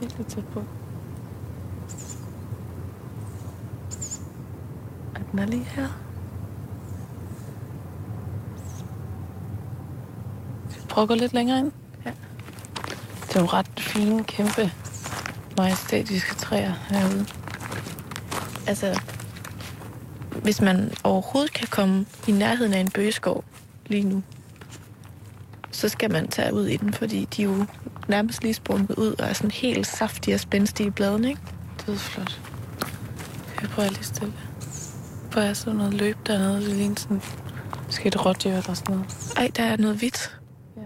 Virkelig 0.00 0.26
tæt 0.26 0.44
på. 0.46 0.64
Og 5.14 5.20
den 5.32 5.38
er 5.38 5.46
lige 5.46 5.64
her. 5.64 5.88
Prøv 10.88 11.02
at 11.02 11.08
gå 11.08 11.14
lidt 11.14 11.32
længere 11.32 11.58
ind. 11.58 11.72
Ja. 12.04 12.12
Det 13.28 13.36
er 13.36 13.40
jo 13.40 13.46
ret 13.46 13.70
fine, 13.78 14.24
kæmpe, 14.24 14.72
majestætiske 15.56 16.34
træer 16.34 16.72
herude. 16.88 17.26
Altså, 18.66 19.00
hvis 20.42 20.60
man 20.60 20.92
overhovedet 21.04 21.52
kan 21.52 21.68
komme 21.70 22.06
i 22.28 22.32
nærheden 22.32 22.72
af 22.72 22.80
en 22.80 22.90
bøgeskov 22.90 23.44
lige 23.86 24.02
nu, 24.02 24.22
så 25.70 25.88
skal 25.88 26.12
man 26.12 26.28
tage 26.28 26.54
ud 26.54 26.66
i 26.66 26.76
den, 26.76 26.92
fordi 26.92 27.24
de 27.24 27.42
er 27.42 27.46
jo 27.46 27.66
nærmest 28.08 28.42
lige 28.42 28.54
sprunget 28.54 28.90
ud 28.90 29.14
og 29.18 29.28
er 29.28 29.32
sådan 29.32 29.50
helt 29.50 29.86
saftige 29.86 30.34
og 30.34 30.40
spændstige 30.40 30.86
i 30.86 30.90
bladene, 30.90 31.28
ikke? 31.28 31.40
Dødsflot. 31.86 32.40
Jeg 33.62 33.70
prøver 33.70 33.88
lige 33.88 34.04
stille. 34.04 34.32
Hvor 35.32 35.40
er 35.42 35.52
sådan 35.52 35.76
noget 35.76 35.94
løb 35.94 36.16
dernede? 36.26 36.54
Det 36.60 36.76
ligner 36.76 36.96
sådan... 36.96 37.22
Måske 37.86 38.06
et 38.06 38.26
rådyr 38.26 38.50
eller 38.50 38.74
sådan 38.74 38.94
noget. 38.94 39.32
Ej, 39.36 39.50
der 39.56 39.62
er 39.64 39.76
noget 39.76 39.96
hvidt. 39.96 40.40
Ja. 40.76 40.82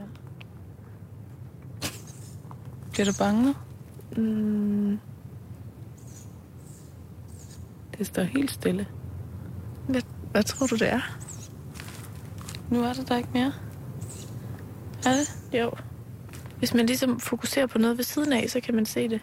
Bliver 2.93 3.07
du 3.07 3.13
bange 3.19 3.43
nu? 3.43 3.55
Mm, 4.17 4.99
Det 7.99 8.07
står 8.07 8.23
helt 8.23 8.51
stille. 8.51 8.87
hvad, 9.89 10.03
hvad 10.31 10.43
tror 10.43 10.67
du, 10.67 10.77
det 10.77 10.93
er? 10.93 11.01
Nu 12.71 12.83
er 12.83 12.93
det 12.93 13.09
der 13.09 13.17
ikke 13.17 13.29
mere. 13.33 13.53
Er 15.07 15.11
det? 15.13 15.59
Jo. 15.59 15.71
Hvis 16.63 16.75
man 16.75 16.87
ligesom 16.87 17.21
fokuserer 17.21 17.67
på 17.67 17.79
noget 17.79 17.97
ved 17.97 18.05
siden 18.05 18.33
af, 18.33 18.51
så 18.51 18.61
kan 18.61 18.75
man 18.75 18.87
se 18.87 19.09
det. 19.09 19.21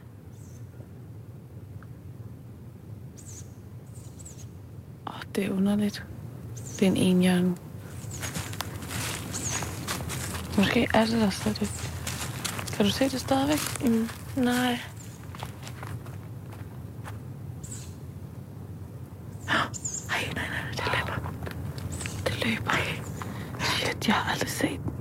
Åh, 5.07 5.15
oh, 5.15 5.21
det 5.35 5.45
er 5.45 5.51
underligt. 5.51 6.05
Det 6.79 6.81
er 6.81 6.91
en 6.91 6.97
enhjørne. 6.97 7.55
Måske 10.57 10.87
er 10.93 11.05
det 11.05 11.21
der 11.21 11.29
slet 11.29 11.61
ikke. 11.61 11.73
Kan 12.73 12.85
du 12.85 12.91
se 12.91 13.03
det 13.09 13.19
stadigvæk? 13.19 13.59
Mm, 13.85 14.09
Nej. 14.35 14.79
Ej, 20.09 20.33
nej, 20.35 20.47
nej, 20.49 20.71
det 20.71 20.85
løber. 20.85 21.33
Det 22.27 22.45
løber. 22.45 22.71
Shit, 23.59 24.07
jeg 24.07 24.15
har 24.15 24.31
aldrig 24.33 24.49
set 24.49 24.79
den. 24.83 24.93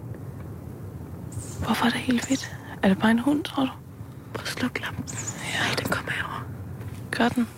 Hvorfor 1.68 1.86
er 1.86 1.90
det 1.90 2.00
helt 2.00 2.26
hvidt? 2.26 2.56
Er 2.88 2.92
det 2.94 3.02
bare 3.02 3.10
en 3.10 3.18
hund, 3.18 3.44
tror 3.44 3.62
du? 3.62 3.70
Prøv 4.34 4.42
at 4.42 4.48
slukke 4.48 4.80
lampen. 4.80 5.04
Ja. 5.54 5.68
Ej, 5.68 5.74
den 5.78 5.88
kommer 5.88 6.12
herover. 6.12 6.44
Gør 7.10 7.28
den. 7.28 7.48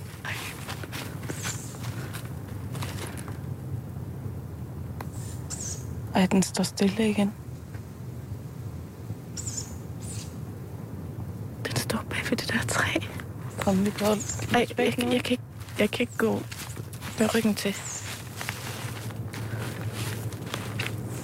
Ej, 6.14 6.26
den 6.26 6.42
står 6.42 6.64
stille 6.64 7.10
igen. 7.10 7.32
Den 11.66 11.76
står 11.76 12.04
bag 12.10 12.20
ved 12.30 12.36
det 12.36 12.52
der 12.52 12.62
træ. 12.68 12.90
Kom, 13.60 13.84
vi 13.86 13.90
går. 13.90 14.06
Ej, 14.54 14.66
jeg, 14.68 14.78
jeg, 14.78 15.12
jeg, 15.12 15.22
kan 15.24 15.30
ikke, 15.30 15.42
jeg 15.78 15.90
kan 15.90 16.00
ikke 16.00 16.16
gå 16.18 16.42
med 17.18 17.34
ryggen 17.34 17.54
til. 17.54 17.74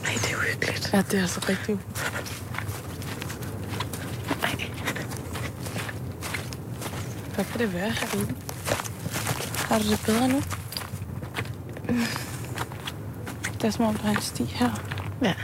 Ej, 0.04 0.12
det 0.12 0.32
er 0.32 0.36
uhyggeligt. 0.36 0.90
Ja, 0.92 1.02
det 1.02 1.14
er 1.14 1.22
altså 1.22 1.46
rigtig 1.48 1.78
Ej, 2.15 2.15
Hvad 7.36 7.44
kan 7.44 7.60
det 7.60 7.74
være 7.74 7.90
herude? 7.90 8.34
Har 9.68 9.78
du 9.78 9.84
det 9.84 10.02
bedre 10.06 10.28
nu? 10.28 10.42
Det 13.54 13.64
er 13.64 13.70
som 13.70 13.84
om, 13.84 13.94
der 13.94 14.08
er 14.08 14.10
en 14.10 14.20
sti 14.20 14.44
her. 14.44 14.70
ja. 15.22 15.34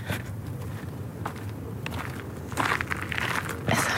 Altså. 3.68 3.90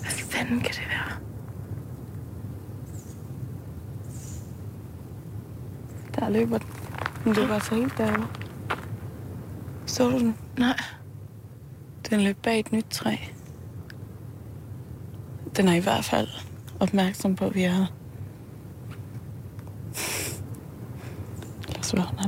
Hvad 0.00 0.10
fanden 0.10 0.60
kan 0.60 0.74
det 0.74 0.88
være? 0.88 1.18
Der 6.14 6.28
løber 6.28 6.58
den. 6.58 6.68
Den 7.24 7.32
løber 7.32 7.54
altså 7.54 7.74
helt 7.74 7.98
derovre. 7.98 8.43
Så 9.94 10.10
du 10.10 10.18
den? 10.18 10.36
Nej. 10.58 10.76
Den 12.10 12.20
løb 12.20 12.36
bag 12.42 12.60
et 12.60 12.72
nyt 12.72 12.86
træ. 12.90 13.16
Den 15.56 15.68
er 15.68 15.74
i 15.74 15.80
hvert 15.80 16.04
fald 16.04 16.28
opmærksom 16.80 17.36
på, 17.36 17.46
at 17.46 17.54
vi 17.54 17.62
er 17.62 17.70
her. 17.70 17.86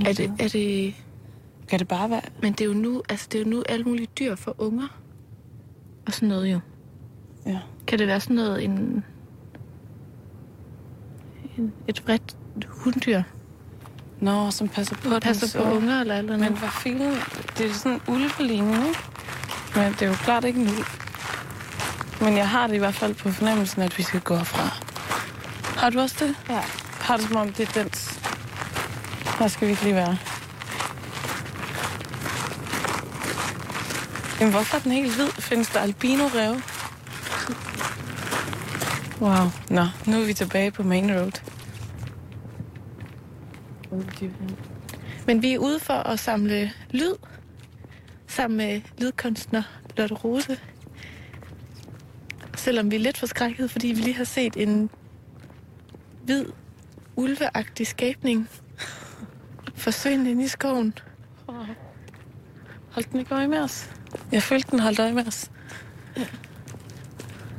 Er 0.07 0.13
det, 0.13 0.33
er 0.39 0.49
det... 0.49 0.95
Kan 1.69 1.79
det 1.79 1.89
bare 1.89 2.11
være... 2.11 2.21
Men 2.43 2.53
det 2.53 2.61
er 2.61 2.65
jo 2.65 2.73
nu, 2.75 3.03
altså 3.09 3.29
det 3.33 3.41
er 3.41 3.45
jo 3.45 3.51
nu 3.51 3.63
alle 3.69 3.85
mulige 3.85 4.09
dyr 4.19 4.35
for 4.35 4.55
unger. 4.59 5.01
Og 6.07 6.13
sådan 6.13 6.29
noget 6.29 6.53
jo. 6.53 6.61
Ja. 7.47 7.59
Kan 7.87 7.99
det 7.99 8.07
være 8.07 8.21
sådan 8.21 8.37
noget 8.37 8.65
en... 8.65 9.05
en 11.59 11.73
et 11.89 12.07
vredt 12.07 12.37
hunddyr? 12.67 13.23
Nå, 14.21 14.51
som 14.51 14.69
passer 14.69 14.97
på 14.97 15.21
passer 15.23 15.61
på 15.61 15.77
unger 15.77 16.01
eller 16.01 16.19
eller 16.19 16.33
Men 16.33 16.41
noget? 16.41 16.59
hvad 16.59 16.69
filen? 16.69 17.13
Det 17.59 17.71
er 17.71 17.75
sådan 17.75 17.93
en 17.93 18.01
ulvelignende, 18.07 18.89
ikke? 18.89 19.01
Men 19.75 19.93
det 19.93 20.03
er 20.03 20.07
jo 20.07 20.15
klart 20.15 20.45
ikke 20.45 20.61
en 20.61 20.69
ulv. 20.69 20.85
Men 22.21 22.37
jeg 22.37 22.49
har 22.49 22.67
det 22.67 22.75
i 22.75 22.79
hvert 22.79 22.95
fald 22.95 23.15
på 23.15 23.33
fornemmelsen, 23.33 23.83
at 23.83 23.99
vi 23.99 24.03
skal 24.03 24.21
gå 24.21 24.39
fra. 24.39 24.87
Har 25.81 25.91
du 25.91 26.01
også 26.01 26.17
det? 26.21 26.37
Ja. 26.49 26.61
Har 27.01 27.17
du 27.17 27.23
som 27.23 27.37
om, 27.37 27.53
det 27.53 27.69
er 27.69 27.83
dens? 27.83 28.21
Her 29.39 29.49
skal 29.49 29.67
vi 29.67 29.73
ikke 29.73 29.83
lige 29.83 29.95
være. 29.95 30.19
Men 34.41 34.51
hvorfor 34.51 34.77
er 34.77 34.81
den 34.81 34.93
helt 34.93 35.15
hvid? 35.15 35.29
Findes 35.29 35.69
der 35.69 35.81
albino-rev? 35.81 36.61
Wow. 39.21 39.51
Nå, 39.71 39.87
nu 40.07 40.21
er 40.21 40.27
vi 40.27 40.35
tilbage 40.35 40.71
på 40.71 40.83
Main 40.83 41.13
Road. 41.13 41.43
Men 45.27 45.43
vi 45.43 45.55
er 45.55 45.59
ude 45.59 45.81
for 45.81 45.95
at 45.95 46.21
samle 46.21 46.73
lyd. 46.91 47.15
Sammen 48.37 48.57
med 48.57 48.81
lydkunstner 48.99 49.63
Lotte 49.97 50.15
Rose. 50.15 50.59
Selvom 52.57 52.91
vi 52.91 52.97
er 52.97 53.01
lidt 53.01 53.19
forskrækket, 53.19 53.71
fordi 53.71 53.87
vi 53.87 54.01
lige 54.01 54.15
har 54.15 54.25
set 54.25 54.57
en 54.57 54.91
hvid, 56.23 56.45
ulveagtig 57.17 57.87
skabning 57.87 58.49
forsvinde 59.75 60.31
ind 60.31 60.43
i 60.43 60.49
skoven. 60.49 60.95
Holdt 62.91 63.13
den 63.13 63.21
ikke 63.21 63.35
øje 63.35 63.49
med 63.49 63.59
os? 63.59 63.91
Jeg 64.33 64.43
følte, 64.43 64.71
den 64.71 64.81
holdt 64.81 64.99
øje 64.99 65.13
med 65.13 65.27
os. 65.27 65.51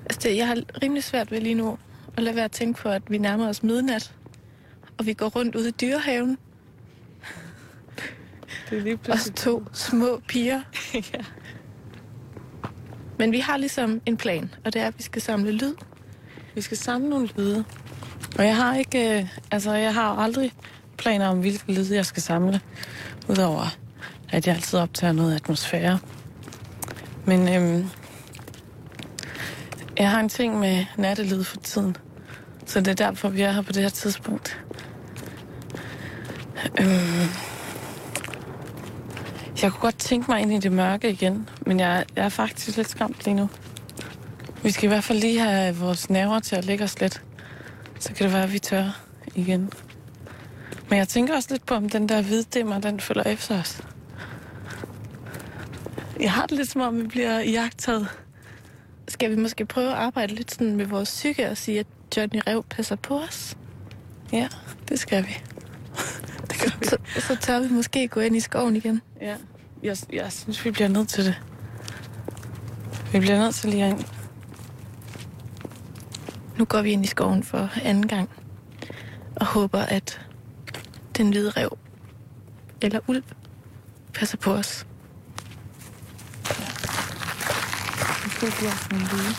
Altså, 0.06 0.20
det, 0.24 0.38
jeg 0.38 0.48
har 0.48 0.58
rimelig 0.84 1.04
svært 1.04 1.32
ved 1.32 1.42
lige 1.42 1.56
nu 1.56 1.78
at 2.18 2.24
lade 2.24 2.36
være 2.36 2.46
at 2.46 2.52
tænke 2.52 2.82
på, 2.82 2.90
at 2.90 3.02
vi 3.10 3.18
nærmer 3.18 3.48
os 3.48 3.64
midnat. 3.64 4.14
Og 4.98 5.06
vi 5.06 5.14
går 5.14 5.28
rundt 5.28 5.56
ude 5.56 5.70
i 5.70 5.72
dyrehaven. 5.72 6.38
Det 8.70 8.78
er 8.78 8.82
lige 8.82 9.00
Os 9.10 9.32
to 9.36 9.64
små 9.74 10.22
piger. 10.28 10.62
ja. 11.14 11.20
Men 13.18 13.32
vi 13.32 13.40
har 13.40 13.58
ligesom 13.58 14.02
en 14.06 14.18
plan, 14.18 14.54
og 14.66 14.74
det 14.74 14.82
er, 14.82 14.88
at 14.88 14.94
vi 14.98 15.04
skal 15.04 15.22
samle 15.22 15.52
lyd. 15.52 15.74
Vi 16.56 16.62
skal 16.62 16.78
samle 16.78 17.10
nogle 17.10 17.30
lyde. 17.38 17.66
Og 18.38 18.46
jeg 18.46 18.56
har 18.56 18.76
ikke, 18.76 19.20
øh, 19.20 19.28
altså 19.52 19.74
jeg 19.74 19.94
har 19.94 20.16
aldrig 20.16 20.54
planer 20.98 21.28
om, 21.28 21.40
hvilke 21.40 21.74
lyde 21.74 21.96
jeg 21.96 22.06
skal 22.06 22.24
samle. 22.24 22.62
Udover, 23.30 23.78
at 24.30 24.48
jeg 24.48 24.56
altid 24.56 24.80
optager 24.80 25.14
noget 25.14 25.36
atmosfære. 25.36 26.00
Men 27.26 27.56
øhm, 27.56 27.90
jeg 29.98 30.12
har 30.12 30.20
en 30.20 30.30
ting 30.30 30.60
med 30.60 30.86
nattelyd 30.98 31.44
for 31.44 31.58
tiden. 31.58 31.98
Så 32.66 32.80
det 32.80 32.88
er 32.88 32.94
derfor, 32.94 33.30
vi 33.30 33.42
er 33.42 33.52
her 33.52 33.62
på 33.62 33.72
det 33.72 33.82
her 33.82 33.90
tidspunkt. 33.90 34.60
Øhm, 36.80 37.30
jeg 39.62 39.72
kunne 39.72 39.82
godt 39.82 39.98
tænke 39.98 40.32
mig 40.32 40.42
ind 40.42 40.54
i 40.54 40.60
det 40.60 40.72
mørke 40.72 41.10
igen, 41.10 41.50
men 41.66 41.80
jeg, 41.80 42.06
jeg 42.16 42.26
er 42.26 42.30
faktisk 42.30 42.78
lidt 42.78 42.90
skræmt 42.90 43.26
lige 43.26 43.36
nu. 43.36 43.50
Vi 44.64 44.72
skal 44.72 44.84
i 44.84 44.88
hvert 44.88 45.04
fald 45.04 45.20
lige 45.20 45.40
have 45.40 45.76
vores 45.76 46.10
nerver 46.10 46.40
til 46.40 46.56
at 46.56 46.66
lægge 46.66 46.84
os 46.84 47.00
lidt. 47.02 47.24
Så 48.00 48.14
kan 48.14 48.24
det 48.24 48.34
være, 48.34 48.44
at 48.44 48.54
vi 48.54 48.60
tør 48.60 49.02
igen. 49.36 49.72
Men 50.90 51.00
jeg 51.00 51.08
tænker 51.08 51.36
også 51.36 51.48
lidt 51.52 51.66
på, 51.66 51.74
om 51.74 51.90
den 51.90 52.10
der 52.10 52.22
hviddimmer, 52.22 52.80
den 52.80 53.00
følger 53.00 53.24
efter 53.24 53.60
os. 53.60 53.82
Jeg 56.20 56.32
har 56.32 56.46
det 56.46 56.58
lidt 56.58 56.70
som 56.70 56.82
om, 56.82 57.02
vi 57.02 57.08
bliver 57.08 57.40
jagtet. 57.40 58.08
Skal 59.08 59.32
vi 59.32 59.36
måske 59.36 59.66
prøve 59.66 59.90
at 59.90 59.98
arbejde 59.98 60.36
lidt 60.36 60.52
sådan 60.52 60.76
med 60.76 60.86
vores 60.86 61.10
psyke 61.10 61.50
og 61.50 61.58
sige, 61.58 61.80
at 61.80 61.88
Johnny 62.18 62.40
Rev 62.48 62.64
passer 62.70 62.96
på 62.96 63.20
os? 63.20 63.58
Ja, 64.32 64.48
det 64.90 65.00
skal 65.00 65.26
vi. 65.28 65.38
det 66.52 66.60
gør 66.60 66.80
vi. 66.80 66.86
Så, 66.86 66.98
så 67.28 67.36
tør 67.36 67.60
vi 67.60 67.68
måske 67.74 68.08
gå 68.08 68.20
ind 68.20 68.36
i 68.36 68.40
skoven 68.40 68.76
igen. 68.76 69.02
Ja, 69.22 69.36
jeg, 69.84 69.98
jeg 70.14 70.32
synes, 70.32 70.66
vi 70.66 70.72
bliver 70.72 70.88
nødt 70.88 71.10
til 71.10 71.26
det. 71.26 71.42
Vi 73.12 73.20
bliver 73.20 73.40
nødt 73.40 73.56
til 73.56 73.70
lige 73.70 73.90
ind. 73.90 74.04
Nu 76.58 76.66
går 76.66 76.82
vi 76.82 76.92
ind 76.92 77.04
i 77.04 77.08
skoven 77.08 77.44
for 77.44 77.70
anden 77.84 78.08
gang. 78.08 78.30
Og 79.36 79.46
håber, 79.46 79.80
at 79.80 80.22
den 81.18 81.30
hvide 81.30 81.50
rev 81.50 81.78
eller 82.82 83.00
ulv 83.08 83.24
passer 84.14 84.38
på 84.38 84.54
os. 84.54 84.86
Nu 88.24 88.30
skal 88.30 88.48
vi 88.48 88.54
blive 88.58 88.72
sådan 88.72 89.00
lyde. 89.00 89.34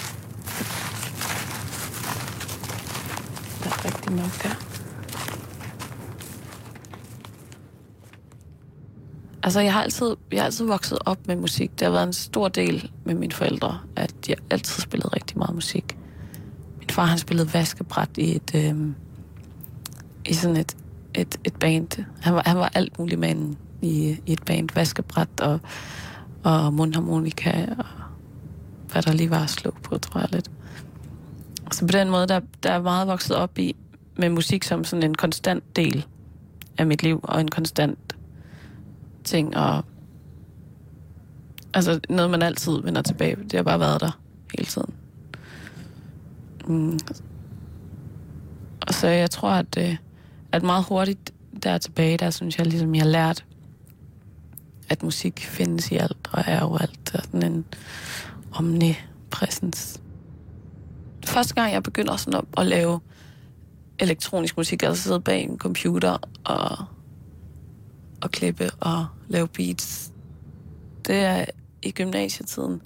Der 3.65 3.71
er 3.71 3.85
rigtig 3.85 4.13
mørkt 4.13 4.43
der. 4.43 4.78
Altså, 9.49 9.61
jeg 9.61 9.73
har, 9.73 9.83
altid, 9.83 10.17
jeg 10.33 10.41
har 10.41 10.45
altid 10.45 10.67
vokset 10.67 10.99
op 11.07 11.19
med 11.27 11.37
musik. 11.37 11.71
Det 11.79 11.87
har 11.87 11.93
været 11.93 12.07
en 12.07 12.13
stor 12.13 12.49
del 12.49 12.91
med 13.05 13.15
mine 13.15 13.33
forældre, 13.33 13.79
at 13.97 14.15
jeg 14.29 14.37
altid 14.51 14.83
spillede 14.83 15.09
rigtig 15.09 15.39
meget 15.39 15.55
musik. 15.55 15.99
Min 16.79 16.89
far, 16.91 17.05
han 17.05 17.19
spillede 17.19 17.55
vaskebræt 17.55 18.09
i 18.17 18.37
et... 18.37 18.55
Øh, 18.55 18.77
i 20.27 20.35
sådan 20.35 20.57
et, 20.57 20.77
et, 21.15 21.41
et 21.45 21.57
band. 21.57 22.05
Han 22.21 22.35
var, 22.35 22.43
han 22.47 22.57
var 22.57 22.71
alt 22.75 22.99
muligt 22.99 23.21
mand 23.21 23.57
i, 23.83 24.17
i 24.27 24.33
et 24.33 24.43
band. 24.43 24.69
Vaskebræt 24.75 25.41
og, 25.41 25.61
og 26.45 26.75
mundharmonika 26.75 27.67
og 27.79 27.85
hvad 28.93 29.03
der 29.03 29.13
lige 29.13 29.31
var 29.31 29.43
at 29.43 29.51
slå 29.51 29.71
på, 29.83 29.99
tror 29.99 30.21
jeg 30.21 30.29
lidt. 30.33 30.51
Så 31.73 31.81
på 31.81 31.93
den 31.93 32.11
måde, 32.11 32.27
der, 32.27 32.41
der 32.63 32.71
er 32.71 32.83
meget 32.83 33.09
vokset 33.09 33.37
op 33.37 33.59
i 33.59 33.77
med 34.17 34.29
musik 34.29 34.65
som 34.65 34.85
sådan 34.85 35.03
en 35.03 35.15
konstant 35.15 35.77
del 35.77 36.07
af 36.79 36.87
mit 36.87 37.03
liv, 37.03 37.21
og 37.23 37.41
en 37.41 37.49
konstant 37.49 38.18
ting, 39.29 39.57
og 39.57 39.85
altså 41.75 42.01
noget, 42.09 42.31
man 42.31 42.43
altid 42.43 42.83
vender 42.83 43.03
tilbage. 43.03 43.37
Det 43.37 43.53
har 43.53 43.63
bare 43.63 43.81
været 43.81 44.01
der 44.01 44.21
hele 44.59 44.67
tiden. 44.67 44.95
Mm. 46.67 46.99
Og 48.87 48.95
så 48.95 49.09
jeg 49.09 49.31
tror, 49.31 49.51
at, 49.51 49.79
øh, 49.79 49.97
at 50.53 50.63
meget 50.63 50.85
hurtigt 50.85 51.33
der 51.63 51.79
tilbage, 51.79 52.17
der 52.17 52.31
synes 52.31 52.59
jeg 52.59 52.67
ligesom, 52.67 52.95
jeg 52.95 53.03
har 53.03 53.11
lært 53.11 53.45
at 54.89 55.03
musik 55.03 55.41
findes 55.41 55.91
i 55.91 55.97
alt 55.97 56.29
og 56.33 56.43
er 56.47 56.61
overalt. 56.61 57.15
Og 57.15 57.23
sådan 57.23 57.53
en 57.53 57.65
omnipresens. 58.53 60.01
Første 61.25 61.55
gang, 61.55 61.73
jeg 61.73 61.83
begynder 61.83 62.17
sådan 62.17 62.41
at, 62.41 62.61
at 62.61 62.67
lave 62.67 63.01
elektronisk 63.99 64.57
musik, 64.57 64.83
altså 64.83 65.03
sidde 65.03 65.21
bag 65.21 65.43
en 65.43 65.59
computer 65.59 66.17
og, 66.45 66.85
og 68.23 68.31
klippe 68.31 68.71
og 68.81 69.07
lave 69.29 69.49
beats, 69.49 70.13
det 71.07 71.17
er 71.17 71.45
i 71.83 71.91
gymnasietiden. 71.91 72.83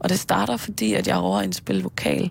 Og 0.00 0.08
det 0.08 0.18
starter, 0.18 0.56
fordi 0.56 0.94
at 0.94 1.06
jeg 1.06 1.16
over 1.16 1.40
en 1.40 1.52
spil 1.52 1.82
vokal. 1.82 2.30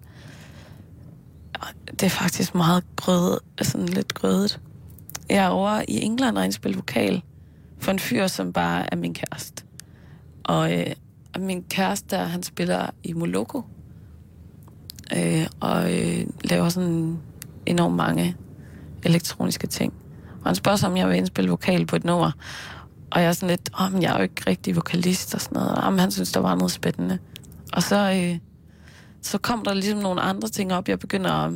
Det 1.91 2.03
er 2.03 2.09
faktisk 2.09 2.55
meget 2.55 2.83
grødet, 2.95 3.39
sådan 3.61 3.85
lidt 3.85 4.13
grødet. 4.13 4.59
Jeg 5.29 5.45
er 5.45 5.49
over 5.49 5.81
i 5.87 6.01
England 6.01 6.37
og 6.37 6.45
indspille 6.45 6.75
vokal 6.75 7.21
for 7.79 7.91
en 7.91 7.99
fyr, 7.99 8.27
som 8.27 8.53
bare 8.53 8.93
er 8.93 8.95
min 8.95 9.13
kæreste. 9.13 9.63
Og 10.43 10.73
øh, 10.73 10.95
min 11.39 11.63
kæreste 11.63 12.15
der, 12.15 12.23
han 12.23 12.43
spiller 12.43 12.89
i 13.03 13.13
Moloko. 13.13 13.63
Øh, 15.17 15.47
og 15.59 15.97
øh, 15.97 16.25
laver 16.43 16.69
sådan 16.69 17.19
enormt 17.65 17.95
mange 17.95 18.35
elektroniske 19.03 19.67
ting. 19.67 19.93
Og 20.41 20.45
han 20.45 20.55
spørger 20.55 20.75
sig, 20.75 20.89
om 20.89 20.97
jeg 20.97 21.09
vil 21.09 21.17
indspille 21.17 21.49
vokal 21.49 21.85
på 21.85 21.95
et 21.95 22.03
nummer. 22.03 22.31
Og 23.11 23.21
jeg 23.21 23.27
er 23.27 23.33
sådan 23.33 23.49
lidt, 23.49 23.69
oh, 23.79 24.03
jeg 24.03 24.13
er 24.13 24.17
jo 24.17 24.23
ikke 24.23 24.43
rigtig 24.47 24.75
vokalist 24.75 25.35
og 25.35 25.41
sådan 25.41 25.55
noget. 25.55 25.75
Og 25.75 25.99
han 25.99 26.11
synes, 26.11 26.31
der 26.31 26.39
var 26.39 26.55
noget 26.55 26.71
spændende. 26.71 27.19
Og 27.73 27.83
så, 27.83 28.11
øh, 28.11 28.39
så 29.21 29.37
kom 29.37 29.63
der 29.63 29.73
ligesom 29.73 29.99
nogle 29.99 30.21
andre 30.21 30.47
ting 30.47 30.73
op. 30.73 30.89
Jeg 30.89 30.99
begynder 30.99 31.31
at, 31.31 31.53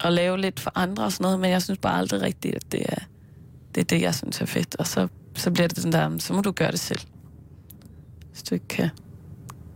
at 0.00 0.12
lave 0.12 0.38
lidt 0.38 0.60
for 0.60 0.72
andre 0.74 1.04
og 1.04 1.12
sådan 1.12 1.24
noget, 1.24 1.40
men 1.40 1.50
jeg 1.50 1.62
synes 1.62 1.78
bare 1.78 1.98
aldrig 1.98 2.22
rigtigt, 2.22 2.54
at 2.54 2.72
det 2.72 2.82
er 2.88 3.02
det, 3.74 3.80
er 3.80 3.84
det 3.84 4.02
jeg 4.02 4.14
synes 4.14 4.40
er 4.40 4.46
fedt. 4.46 4.76
Og 4.78 4.86
så, 4.86 5.08
så 5.36 5.50
bliver 5.50 5.68
det 5.68 5.82
den 5.82 5.92
der, 5.92 6.18
så 6.18 6.32
må 6.32 6.40
du 6.40 6.50
gøre 6.50 6.70
det 6.70 6.80
selv. 6.80 7.00
Hvis 8.30 8.42
du 8.42 8.54
ikke 8.54 8.68
kan, 8.68 8.90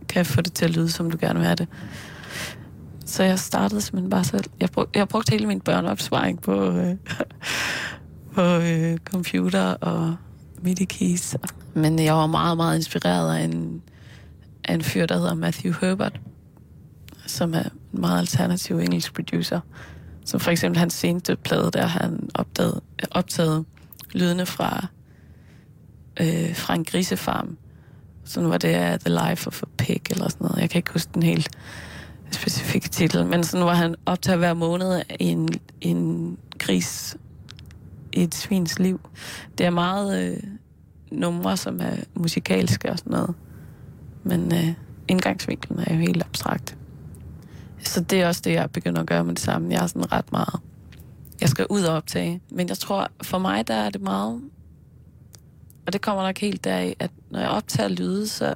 kan 0.09 0.25
få 0.25 0.41
det 0.41 0.53
til 0.53 0.65
at 0.65 0.71
lyde, 0.71 0.91
som 0.91 1.11
du 1.11 1.17
gerne 1.21 1.39
vil 1.39 1.45
have 1.45 1.55
det. 1.55 1.67
Så 3.05 3.23
jeg 3.23 3.39
startede 3.39 3.81
simpelthen 3.81 4.09
bare 4.09 4.23
selv. 4.23 4.43
Jeg, 4.59 4.69
brug, 4.69 4.87
jeg 4.95 5.07
brugte 5.07 5.31
hele 5.31 5.47
min 5.47 5.61
børneopsparing 5.61 6.41
på, 6.41 6.71
øh, 6.71 6.95
på 8.35 8.41
øh, 8.41 8.97
computer 8.97 9.73
og 9.73 10.15
MIDI-keys. 10.61 11.35
Men 11.73 11.99
jeg 11.99 12.13
var 12.13 12.27
meget, 12.27 12.57
meget 12.57 12.75
inspireret 12.75 13.37
af 13.37 13.43
en, 13.43 13.81
af 14.63 14.73
en 14.73 14.81
fyr, 14.81 15.05
der 15.05 15.15
hedder 15.15 15.33
Matthew 15.33 15.73
Herbert, 15.81 16.19
som 17.25 17.53
er 17.53 17.63
en 17.63 18.01
meget 18.01 18.19
alternativ 18.19 18.79
engelsk 18.79 19.13
producer. 19.13 19.59
Som 20.25 20.39
for 20.39 20.51
eksempel 20.51 20.79
hans 20.79 20.93
seneste 20.93 21.35
plade, 21.35 21.71
der 21.73 21.85
han 21.85 22.29
opdagede, 22.33 22.81
optaget 23.11 23.65
lydene 24.13 24.45
fra, 24.45 24.87
øh, 26.19 26.55
fra 26.55 26.73
en 26.73 26.85
grisefarm. 26.85 27.57
Sådan 28.23 28.49
var 28.49 28.57
det 28.57 28.67
af 28.67 28.99
The 28.99 29.09
Life 29.09 29.47
of 29.47 29.63
a 29.63 29.65
Pig 29.77 30.01
eller 30.09 30.29
sådan 30.29 30.45
noget. 30.45 30.61
Jeg 30.61 30.69
kan 30.69 30.79
ikke 30.79 30.93
huske 30.93 31.11
den 31.13 31.23
helt 31.23 31.49
specifikke 32.31 32.89
titel, 32.89 33.25
men 33.25 33.43
sådan 33.43 33.65
var 33.65 33.73
han 33.73 33.95
optaget 34.05 34.39
hver 34.39 34.53
måned 34.53 35.01
i 35.19 35.23
en, 35.25 35.49
en 35.81 36.37
gris 36.59 37.17
i 38.17 38.23
et 38.23 38.35
svins 38.35 38.79
liv. 38.79 39.09
Det 39.57 39.65
er 39.65 39.69
meget 39.69 40.31
øh, 40.31 40.37
numre, 41.11 41.57
som 41.57 41.79
er 41.81 41.95
musikalske 42.13 42.91
og 42.91 42.97
sådan 42.97 43.11
noget. 43.11 43.35
Men 44.23 44.53
øh, 44.53 44.73
indgangsvinklen 45.07 45.79
er 45.79 45.93
jo 45.93 45.99
helt 45.99 46.23
abstrakt. 46.23 46.77
Så 47.79 48.01
det 48.01 48.21
er 48.21 48.27
også 48.27 48.41
det, 48.43 48.53
jeg 48.53 48.71
begynder 48.71 49.01
at 49.01 49.07
gøre 49.07 49.23
med 49.23 49.35
det 49.35 49.43
samme. 49.43 49.73
Jeg 49.73 49.83
er 49.83 49.87
sådan 49.87 50.11
ret 50.11 50.31
meget... 50.31 50.59
Jeg 51.41 51.49
skal 51.49 51.65
ud 51.69 51.83
og 51.83 51.95
optage. 51.95 52.41
Men 52.51 52.69
jeg 52.69 52.77
tror, 52.77 53.07
for 53.21 53.37
mig, 53.37 53.67
der 53.67 53.73
er 53.73 53.89
det 53.89 54.01
meget... 54.01 54.41
Og 55.85 55.93
det 55.93 56.01
kommer 56.01 56.23
nok 56.23 56.37
helt 56.37 56.63
deraf, 56.63 56.95
at 56.99 57.11
når 57.31 57.39
jeg 57.39 57.49
optager 57.49 57.89
lyde, 57.89 58.27
så, 58.27 58.53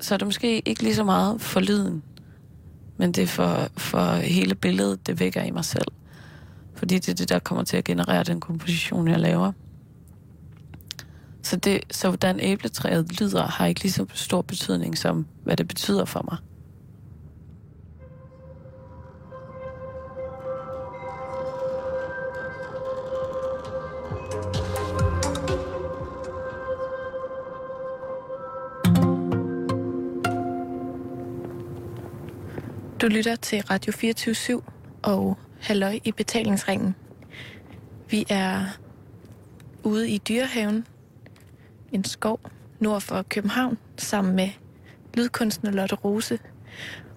så 0.00 0.14
er 0.14 0.18
det 0.18 0.26
måske 0.26 0.68
ikke 0.68 0.82
lige 0.82 0.94
så 0.94 1.04
meget 1.04 1.40
for 1.40 1.60
lyden. 1.60 2.02
Men 2.96 3.12
det 3.12 3.22
er 3.22 3.26
for, 3.26 3.68
for 3.76 4.14
hele 4.14 4.54
billedet, 4.54 5.06
det 5.06 5.20
vækker 5.20 5.42
i 5.42 5.50
mig 5.50 5.64
selv. 5.64 5.86
Fordi 6.84 6.98
det 6.98 7.08
er 7.08 7.14
det, 7.14 7.28
der 7.28 7.38
kommer 7.38 7.64
til 7.64 7.76
at 7.76 7.84
generere 7.84 8.24
den 8.24 8.40
komposition, 8.40 9.08
jeg 9.08 9.20
laver. 9.20 9.52
Så, 11.42 11.56
det, 11.56 11.80
så 11.90 12.08
hvordan 12.08 12.40
æbletræet 12.40 13.20
lyder, 13.20 13.46
har 13.46 13.66
ikke 13.66 13.82
lige 13.82 13.92
så 13.92 14.06
stor 14.14 14.42
betydning, 14.42 14.98
som 14.98 15.26
hvad 15.44 15.56
det 15.56 15.68
betyder 15.68 16.04
for 16.04 16.22
mig. 16.30 16.38
Du 33.00 33.06
lytter 33.06 33.36
til 33.36 33.62
Radio 33.62 33.92
24 33.92 34.62
og 35.02 35.38
Halløj 35.64 35.98
i 36.04 36.12
betalingsringen. 36.12 36.94
Vi 38.10 38.26
er 38.28 38.64
ude 39.84 40.10
i 40.10 40.18
Dyrehaven, 40.18 40.86
en 41.92 42.04
skov 42.04 42.40
nord 42.80 43.00
for 43.00 43.22
København, 43.22 43.78
sammen 43.96 44.36
med 44.36 44.48
lydkunstner 45.14 45.70
Lotte 45.70 45.94
Rose. 45.94 46.38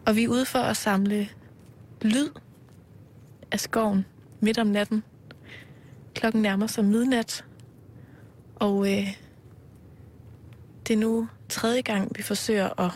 Og 0.05 0.15
vi 0.15 0.23
er 0.23 0.29
ude 0.29 0.45
for 0.45 0.59
at 0.59 0.77
samle 0.77 1.29
lyd 2.01 2.29
af 3.51 3.59
skoven 3.59 4.05
midt 4.39 4.57
om 4.57 4.67
natten. 4.67 5.03
Klokken 6.15 6.41
nærmer 6.41 6.67
sig 6.67 6.85
midnat, 6.85 7.45
og 8.55 8.87
øh, 8.87 9.07
det 10.87 10.93
er 10.93 10.97
nu 10.97 11.27
tredje 11.49 11.81
gang, 11.81 12.11
vi 12.15 12.23
forsøger 12.23 12.79
at 12.79 12.91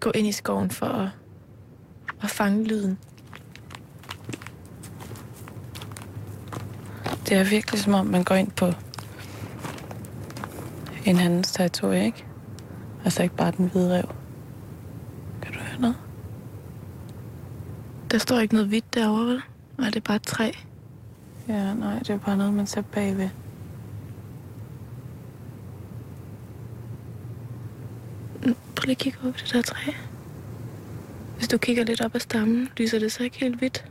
gå 0.00 0.10
ind 0.14 0.26
i 0.26 0.32
skoven 0.32 0.70
for 0.70 0.86
at, 0.86 1.08
at 2.22 2.30
fange 2.30 2.64
lyden. 2.64 2.98
Det 7.28 7.36
er 7.36 7.44
virkelig 7.44 7.80
som 7.80 7.94
om, 7.94 8.06
man 8.06 8.24
går 8.24 8.34
ind 8.34 8.50
på 8.50 8.66
en 11.04 11.18
andens 11.18 11.52
territorie, 11.52 12.04
ikke? 12.04 12.24
Altså 13.04 13.22
ikke 13.22 13.36
bare 13.36 13.50
den 13.56 13.68
hvide 13.70 13.94
rev. 13.98 14.08
Kan 15.42 15.52
du 15.52 15.58
høre 15.58 15.80
noget? 15.80 15.96
Der 18.10 18.18
står 18.18 18.38
ikke 18.38 18.54
noget 18.54 18.68
hvidt 18.68 18.94
derovre, 18.94 19.26
vel? 19.26 19.40
Nej, 19.78 19.86
det 19.88 19.96
er 19.96 20.00
bare 20.00 20.16
et 20.16 20.22
træ. 20.22 20.50
Ja, 21.48 21.74
nej, 21.74 21.98
det 21.98 22.10
er 22.10 22.18
bare 22.18 22.36
noget, 22.36 22.54
man 22.54 22.66
ser 22.66 22.80
bagved. 22.82 23.28
Mm, 28.44 28.54
Prøv 28.76 28.84
lige 28.84 28.90
at 28.90 28.98
kigge 28.98 29.18
over 29.22 29.32
på 29.32 29.38
det 29.44 29.52
der 29.52 29.62
træ. 29.62 29.90
Hvis 31.36 31.48
du 31.48 31.58
kigger 31.58 31.84
lidt 31.84 32.00
op 32.00 32.14
ad 32.14 32.20
stammen, 32.20 32.68
lyser 32.76 32.98
det 32.98 33.12
så 33.12 33.22
ikke 33.22 33.40
helt 33.40 33.56
hvidt. 33.58 33.84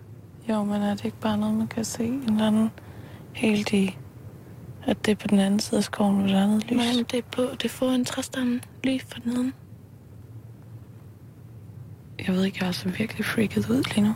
Jo, 0.49 0.63
men 0.63 0.81
er 0.81 0.95
det 0.95 1.05
ikke 1.05 1.19
bare 1.21 1.37
noget, 1.37 1.55
man 1.55 1.67
kan 1.67 1.85
se 1.85 2.03
en 2.03 2.23
eller 2.27 2.47
anden 2.47 2.71
helt 3.33 3.73
i, 3.73 3.97
at 4.85 5.05
det 5.05 5.11
er 5.11 5.15
på 5.15 5.27
den 5.27 5.39
anden 5.39 5.59
side 5.59 5.77
af 5.77 5.83
skoven, 5.83 6.15
hvor 6.19 6.27
der 6.27 6.39
er 6.39 6.47
noget 6.47 6.71
lys? 6.71 6.77
Nej, 6.77 6.93
men 6.95 7.05
det 7.11 7.13
er, 7.19 7.21
på, 7.31 7.41
det 7.41 7.65
er 7.65 7.69
foran 7.69 8.05
træstammen, 8.05 8.61
lige 8.83 9.01
for 9.07 9.19
neden. 9.25 9.53
Jeg 12.27 12.35
ved 12.35 12.43
ikke, 12.43 12.57
jeg 12.61 12.67
er 12.67 12.71
så 12.71 12.89
virkelig 12.89 13.25
freaket 13.25 13.69
ud 13.69 13.83
lige 13.95 14.07
nu. 14.07 14.13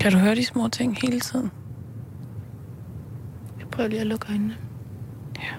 Kan 0.00 0.12
du 0.12 0.18
høre 0.18 0.34
de 0.34 0.44
små 0.44 0.68
ting 0.68 0.96
hele 1.02 1.20
tiden? 1.20 1.50
Jeg 3.58 3.68
prøver 3.68 3.88
lige 3.88 4.00
at 4.00 4.06
lukke 4.06 4.26
øjnene. 4.30 4.56
Ja. 5.38 5.54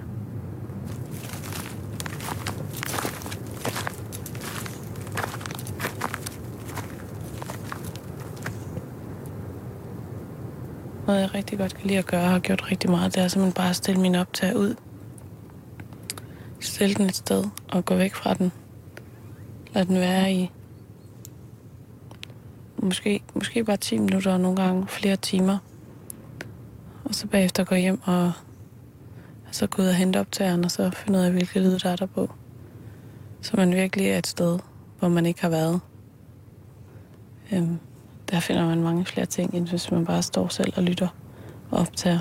Noget, 11.08 11.22
jeg 11.22 11.34
rigtig 11.34 11.58
godt 11.58 11.76
kan 11.76 11.88
lide 11.88 12.00
at 12.00 12.06
gøre, 12.06 12.24
og 12.24 12.30
har 12.30 12.39
gjort 12.39 12.72
rigtig 12.72 12.89
meget, 12.89 13.15
det 13.15 13.24
er 13.24 13.28
simpelthen 13.28 13.54
bare 13.54 13.70
at 13.70 13.76
stille 13.76 14.02
min 14.02 14.15
optag 14.15 14.56
ud. 14.56 14.76
Stille 16.60 16.96
den 16.96 17.06
et 17.06 17.15
sted 17.15 17.44
og 17.72 17.86
gå 17.86 17.96
væk 17.96 18.15
fra 18.15 18.34
den. 18.34 18.52
Lad 19.74 19.86
den 19.86 19.96
være 19.96 20.34
i 20.34 20.52
måske, 22.78 23.24
måske 23.34 23.63
bare 23.63 23.78
10 23.78 23.98
minutter, 23.98 24.34
og 24.34 24.39
nogle 24.39 24.62
gange 24.62 24.88
flere 24.88 25.15
timer. 25.15 25.58
Og 27.04 27.15
så 27.15 27.28
bagefter 27.28 27.63
gå 27.63 27.76
hjem 27.76 28.02
og 28.06 28.32
så 29.52 29.68
gå 29.68 29.82
ud 29.82 29.88
og 29.88 29.96
hente 29.96 30.20
optageren, 30.20 30.65
og 30.65 30.72
så 30.72 30.89
finde 30.89 31.20
ud 31.20 31.24
af, 31.24 31.32
hvilke 31.32 31.60
lyd 31.60 31.80
der 31.80 31.89
er 31.89 31.96
der 31.96 32.06
på. 32.06 32.32
Så 33.41 33.52
man 33.58 33.74
virkelig 33.74 34.08
er 34.08 34.18
et 34.18 34.28
sted, 34.28 34.60
hvor 35.00 35.10
man 35.10 35.26
ikke 35.26 35.41
har 35.41 35.50
været. 35.50 35.80
Øhm, 37.52 37.80
der 38.32 38.40
finder 38.40 38.66
man 38.66 38.82
mange 38.82 39.06
flere 39.06 39.26
ting, 39.26 39.54
end 39.54 39.68
hvis 39.68 39.92
man 39.92 40.06
bare 40.06 40.22
står 40.22 40.48
selv 40.48 40.74
og 40.76 40.84
lytter 40.84 41.08
og 41.72 41.80
optager. 41.80 42.20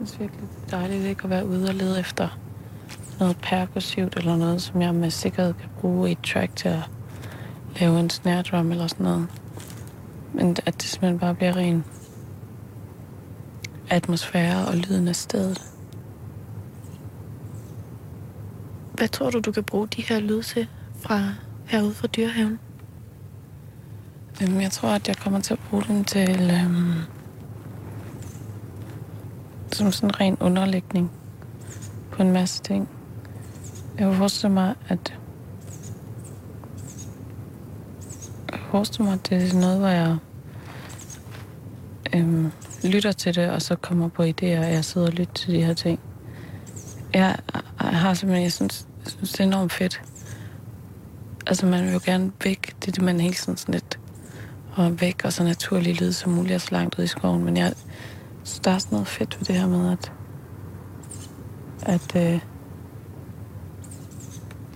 Jeg 0.00 0.08
synes 0.08 0.20
virkelig, 0.20 0.42
det 0.66 0.72
er 0.72 0.78
dejligt 0.78 1.04
ikke 1.04 1.24
at 1.24 1.30
være 1.30 1.46
ude 1.46 1.68
og 1.68 1.74
lede 1.74 2.00
efter 2.00 2.38
noget 3.20 3.36
perkussivt 3.42 4.16
eller 4.16 4.36
noget, 4.36 4.62
som 4.62 4.82
jeg 4.82 4.94
med 4.94 5.10
sikkerhed 5.10 5.54
kan 5.54 5.68
bruge 5.80 6.08
i 6.08 6.12
et 6.12 6.18
track 6.32 6.56
til 6.56 6.68
at 6.68 6.90
lave 7.80 8.00
en 8.00 8.10
snare 8.10 8.42
drum 8.42 8.70
eller 8.70 8.86
sådan 8.86 9.04
noget. 9.04 9.26
Men 10.32 10.56
at 10.66 10.74
det 10.74 10.82
simpelthen 10.82 11.18
bare 11.18 11.34
bliver 11.34 11.56
ren 11.56 11.84
atmosfære 13.90 14.66
og 14.66 14.76
lyden 14.76 15.08
af 15.08 15.16
stedet. 15.16 15.75
Hvad 18.96 19.08
tror 19.08 19.30
du, 19.30 19.40
du 19.40 19.52
kan 19.52 19.64
bruge 19.64 19.88
de 19.88 20.02
her 20.02 20.20
lyde 20.20 20.42
til 20.42 20.68
fra 21.00 21.22
herude 21.66 21.94
fra 21.94 22.06
dyrehaven? 22.06 22.58
Jamen, 24.40 24.60
jeg 24.60 24.70
tror, 24.70 24.88
at 24.88 25.08
jeg 25.08 25.16
kommer 25.16 25.40
til 25.40 25.52
at 25.52 25.60
bruge 25.70 25.84
dem 25.88 26.04
til... 26.04 26.50
Øhm, 26.50 26.92
som 29.72 29.92
sådan 29.92 30.10
en 30.10 30.20
ren 30.20 30.36
underlægning 30.40 31.10
på 32.10 32.22
en 32.22 32.32
masse 32.32 32.62
ting. 32.62 32.88
Jeg 33.98 34.06
kunne 34.06 34.16
forestille 34.16 34.54
mig, 34.54 34.74
at... 34.88 35.14
Jeg 38.52 38.60
forestiller 38.70 39.04
mig, 39.04 39.14
at 39.14 39.30
det 39.30 39.50
er 39.50 39.60
noget, 39.60 39.78
hvor 39.78 39.88
jeg 39.88 40.16
øhm, 42.14 42.52
lytter 42.84 43.12
til 43.12 43.34
det, 43.34 43.50
og 43.50 43.62
så 43.62 43.76
kommer 43.76 44.08
på 44.08 44.22
idéer, 44.22 44.58
og 44.58 44.72
jeg 44.72 44.84
sidder 44.84 45.06
og 45.06 45.12
lytter 45.12 45.34
til 45.34 45.54
de 45.54 45.62
her 45.62 45.74
ting. 45.74 46.00
Jeg 47.14 47.36
har 47.78 48.14
simpelthen, 48.14 48.42
jeg 48.42 48.52
synes, 48.52 48.85
jeg 49.06 49.12
synes, 49.12 49.32
det 49.32 49.40
er 49.40 49.44
enormt 49.44 49.72
fedt. 49.72 50.02
Altså, 51.46 51.66
man 51.66 51.84
vil 51.84 51.92
jo 51.92 52.00
gerne 52.04 52.32
væk. 52.44 52.74
Det 52.80 52.88
er 52.88 52.92
det, 52.92 53.02
man 53.02 53.20
hele 53.20 53.34
tiden 53.34 53.56
sådan 53.56 53.74
lidt 53.74 53.98
og 54.76 55.00
væk, 55.00 55.24
og 55.24 55.32
så 55.32 55.44
naturlig 55.44 56.00
lyd 56.00 56.12
som 56.12 56.32
muligt, 56.32 56.54
og 56.54 56.60
så 56.60 56.68
langt 56.70 56.98
ud 56.98 57.04
i 57.04 57.06
skoven. 57.06 57.44
Men 57.44 57.56
jeg 57.56 57.72
synes, 58.44 58.60
der 58.60 58.70
er 58.70 58.78
sådan 58.78 58.96
noget 58.96 59.08
fedt 59.08 59.36
ved 59.38 59.46
det 59.46 59.56
her 59.56 59.66
med, 59.66 59.92
at, 59.92 60.12
at 61.82 62.16
øh, 62.16 62.40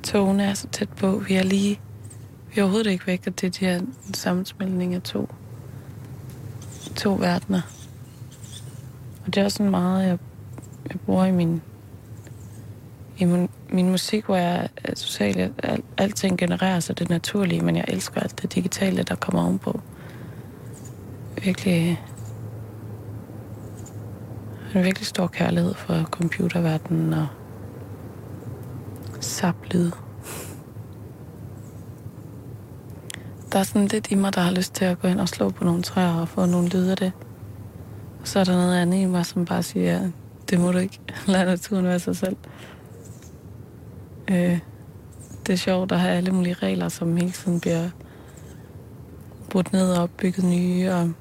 togene 0.03 0.45
er 0.45 0.55
så 0.55 0.67
tæt 0.69 0.89
på. 0.89 1.11
Vi 1.11 1.35
er 1.35 1.43
lige, 1.43 1.81
vi 2.55 2.61
er 2.61 2.63
overhovedet 2.63 2.91
ikke 2.91 3.07
væk, 3.07 3.23
og 3.27 3.41
det 3.41 3.47
er 3.47 3.51
de 3.51 3.65
her 3.65 3.81
sammensmeltning 4.15 4.95
af 4.95 5.03
to, 5.03 5.29
to 6.97 7.15
verdener. 7.15 7.61
Og 9.27 9.35
det 9.35 9.41
er 9.41 9.45
også 9.45 9.57
sådan 9.57 9.71
meget, 9.71 10.07
jeg, 10.07 10.19
jeg 10.89 11.01
bruger 11.01 11.25
i 11.25 11.33
min, 11.33 11.63
i 13.21 13.25
min, 13.25 13.49
min 13.69 13.91
musik, 13.91 14.25
hvor 14.25 14.37
jeg 14.37 14.69
er 14.85 14.95
totalt, 14.95 15.53
al, 15.63 15.83
alting 15.99 16.39
genererer 16.39 16.81
sig 16.81 16.99
det 16.99 17.09
naturlige, 17.09 17.61
men 17.61 17.77
jeg 17.77 17.85
elsker 17.89 18.21
alt 18.21 18.43
det 18.43 18.55
digitale, 18.55 19.03
der 19.03 19.15
kommer 19.15 19.45
ovenpå. 19.45 19.81
Virkelig 21.45 22.01
øh, 24.75 24.77
en 24.77 24.85
virkelig 24.85 25.07
stor 25.07 25.27
kærlighed 25.27 25.75
for 25.75 26.03
computerverdenen 26.03 27.15
og 27.15 27.27
saplyd. 29.21 29.91
Der 33.53 33.59
er 33.59 33.63
sådan 33.63 33.87
lidt 33.87 34.11
i 34.11 34.15
mig, 34.15 34.35
der 34.35 34.41
har 34.41 34.53
lyst 34.53 34.75
til 34.75 34.85
at 34.85 35.01
gå 35.01 35.09
ind 35.09 35.21
og 35.21 35.29
slå 35.29 35.51
på 35.51 35.65
nogle 35.65 35.83
træer 35.83 36.21
og 36.21 36.29
få 36.29 36.47
nogle 36.47 36.69
lyde 36.69 36.91
af 36.91 36.97
det. 36.97 37.13
Og 38.21 38.29
så 38.29 38.41
er 38.41 38.45
der 38.45 38.53
noget 38.53 38.79
andet 38.79 38.99
i 38.99 39.05
mig, 39.05 39.27
som 39.27 39.45
bare 39.45 39.63
siger, 39.63 40.11
det 40.51 40.61
må 40.61 40.73
du 40.73 40.79
ikke. 40.79 41.01
Lad 41.27 41.47
naturen 41.47 41.85
være 41.85 41.99
sig 41.99 42.17
selv. 42.17 42.37
Øh, 44.31 44.59
det 45.47 45.53
er 45.53 45.57
sjovt 45.57 45.93
at 45.93 46.01
have 46.01 46.17
alle 46.17 46.31
mulige 46.31 46.55
regler, 46.55 46.89
som 46.89 47.17
hele 47.17 47.31
tiden 47.31 47.61
bliver 47.61 47.91
brudt 49.51 49.73
ned 49.73 49.93
og 49.93 50.03
opbygget 50.03 50.45
nye. 50.45 50.91
Og 50.91 51.13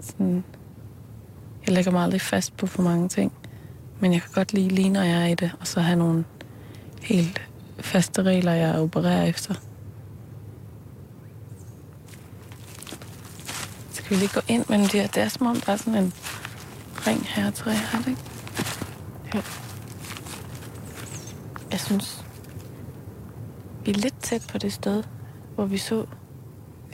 sådan. 0.00 0.44
Jeg 1.66 1.74
lægger 1.74 1.90
mig 1.90 2.02
aldrig 2.02 2.20
fast 2.20 2.56
på 2.56 2.66
for 2.66 2.82
mange 2.82 3.08
ting. 3.08 3.32
Men 4.00 4.12
jeg 4.12 4.22
kan 4.22 4.30
godt 4.34 4.52
lide, 4.52 4.68
lige 4.68 4.90
når 4.90 5.02
jeg 5.02 5.22
er 5.22 5.26
i 5.26 5.34
det, 5.34 5.50
og 5.60 5.66
så 5.66 5.80
have 5.80 5.98
nogle 5.98 6.24
helt 7.02 7.42
faste 7.80 8.22
regler, 8.22 8.52
jeg 8.52 8.78
opererer 8.78 9.24
efter. 9.24 9.54
Skal 13.92 14.10
vi 14.10 14.14
lige 14.16 14.30
gå 14.34 14.40
ind 14.48 14.64
mellem 14.68 14.88
de 14.88 14.98
her? 14.98 15.06
Det 15.06 15.22
er 15.22 15.28
som 15.28 15.46
om, 15.46 15.60
der 15.60 15.72
er 15.72 15.76
sådan 15.76 15.94
en 15.94 16.12
ring 17.06 17.26
her, 17.26 17.50
tror 17.50 17.70
jeg, 17.70 17.80
er 17.92 17.98
det 17.98 18.08
ikke? 18.08 18.22
Her. 19.32 19.63
Jeg 21.74 21.80
synes, 21.80 22.24
vi 23.84 23.90
er 23.90 23.94
lidt 23.94 24.14
tæt 24.22 24.42
på 24.52 24.58
det 24.58 24.72
sted, 24.72 25.02
hvor 25.54 25.64
vi 25.64 25.78
så 25.78 26.06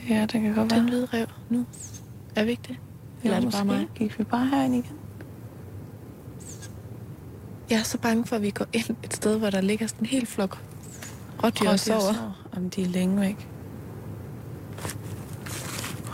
Ja, 0.09 0.21
det 0.21 0.41
kan 0.41 0.53
godt 0.55 0.69
den 0.69 0.69
være. 0.79 0.89
hvide 0.89 1.07
rev 1.13 1.25
nu. 1.49 1.65
Er 2.35 2.43
vi 2.43 2.49
ikke 2.51 2.63
det? 2.67 2.77
Eller 3.23 3.37
er 3.37 3.41
det 3.41 3.51
bare 3.51 3.65
mig? 3.65 3.87
Gik 3.95 4.19
vi 4.19 4.23
bare 4.23 4.47
herind 4.47 4.75
igen? 4.75 4.97
Jeg 7.69 7.79
er 7.79 7.83
så 7.83 7.97
bange 7.97 8.25
for, 8.25 8.35
at 8.35 8.41
vi 8.41 8.49
går 8.49 8.65
ind 8.73 8.95
et 9.03 9.13
sted, 9.13 9.37
hvor 9.39 9.49
der 9.49 9.61
ligger 9.61 9.87
sådan 9.87 9.99
en 10.01 10.05
hel 10.05 10.25
flok 10.25 10.57
rådyr 11.43 11.69
og 11.69 11.79
sover. 11.79 12.45
Om 12.55 12.69
de 12.69 12.81
er 12.81 12.85
længe 12.87 13.21
væk. 13.21 13.47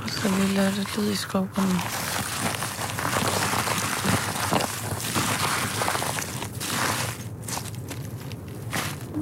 Og 0.03 0.10
så 0.10 0.30
vi 0.30 0.56
lader 0.58 0.71
det 0.71 0.97
lyd 0.97 1.12
i 1.12 1.15
skoven. 1.15 1.49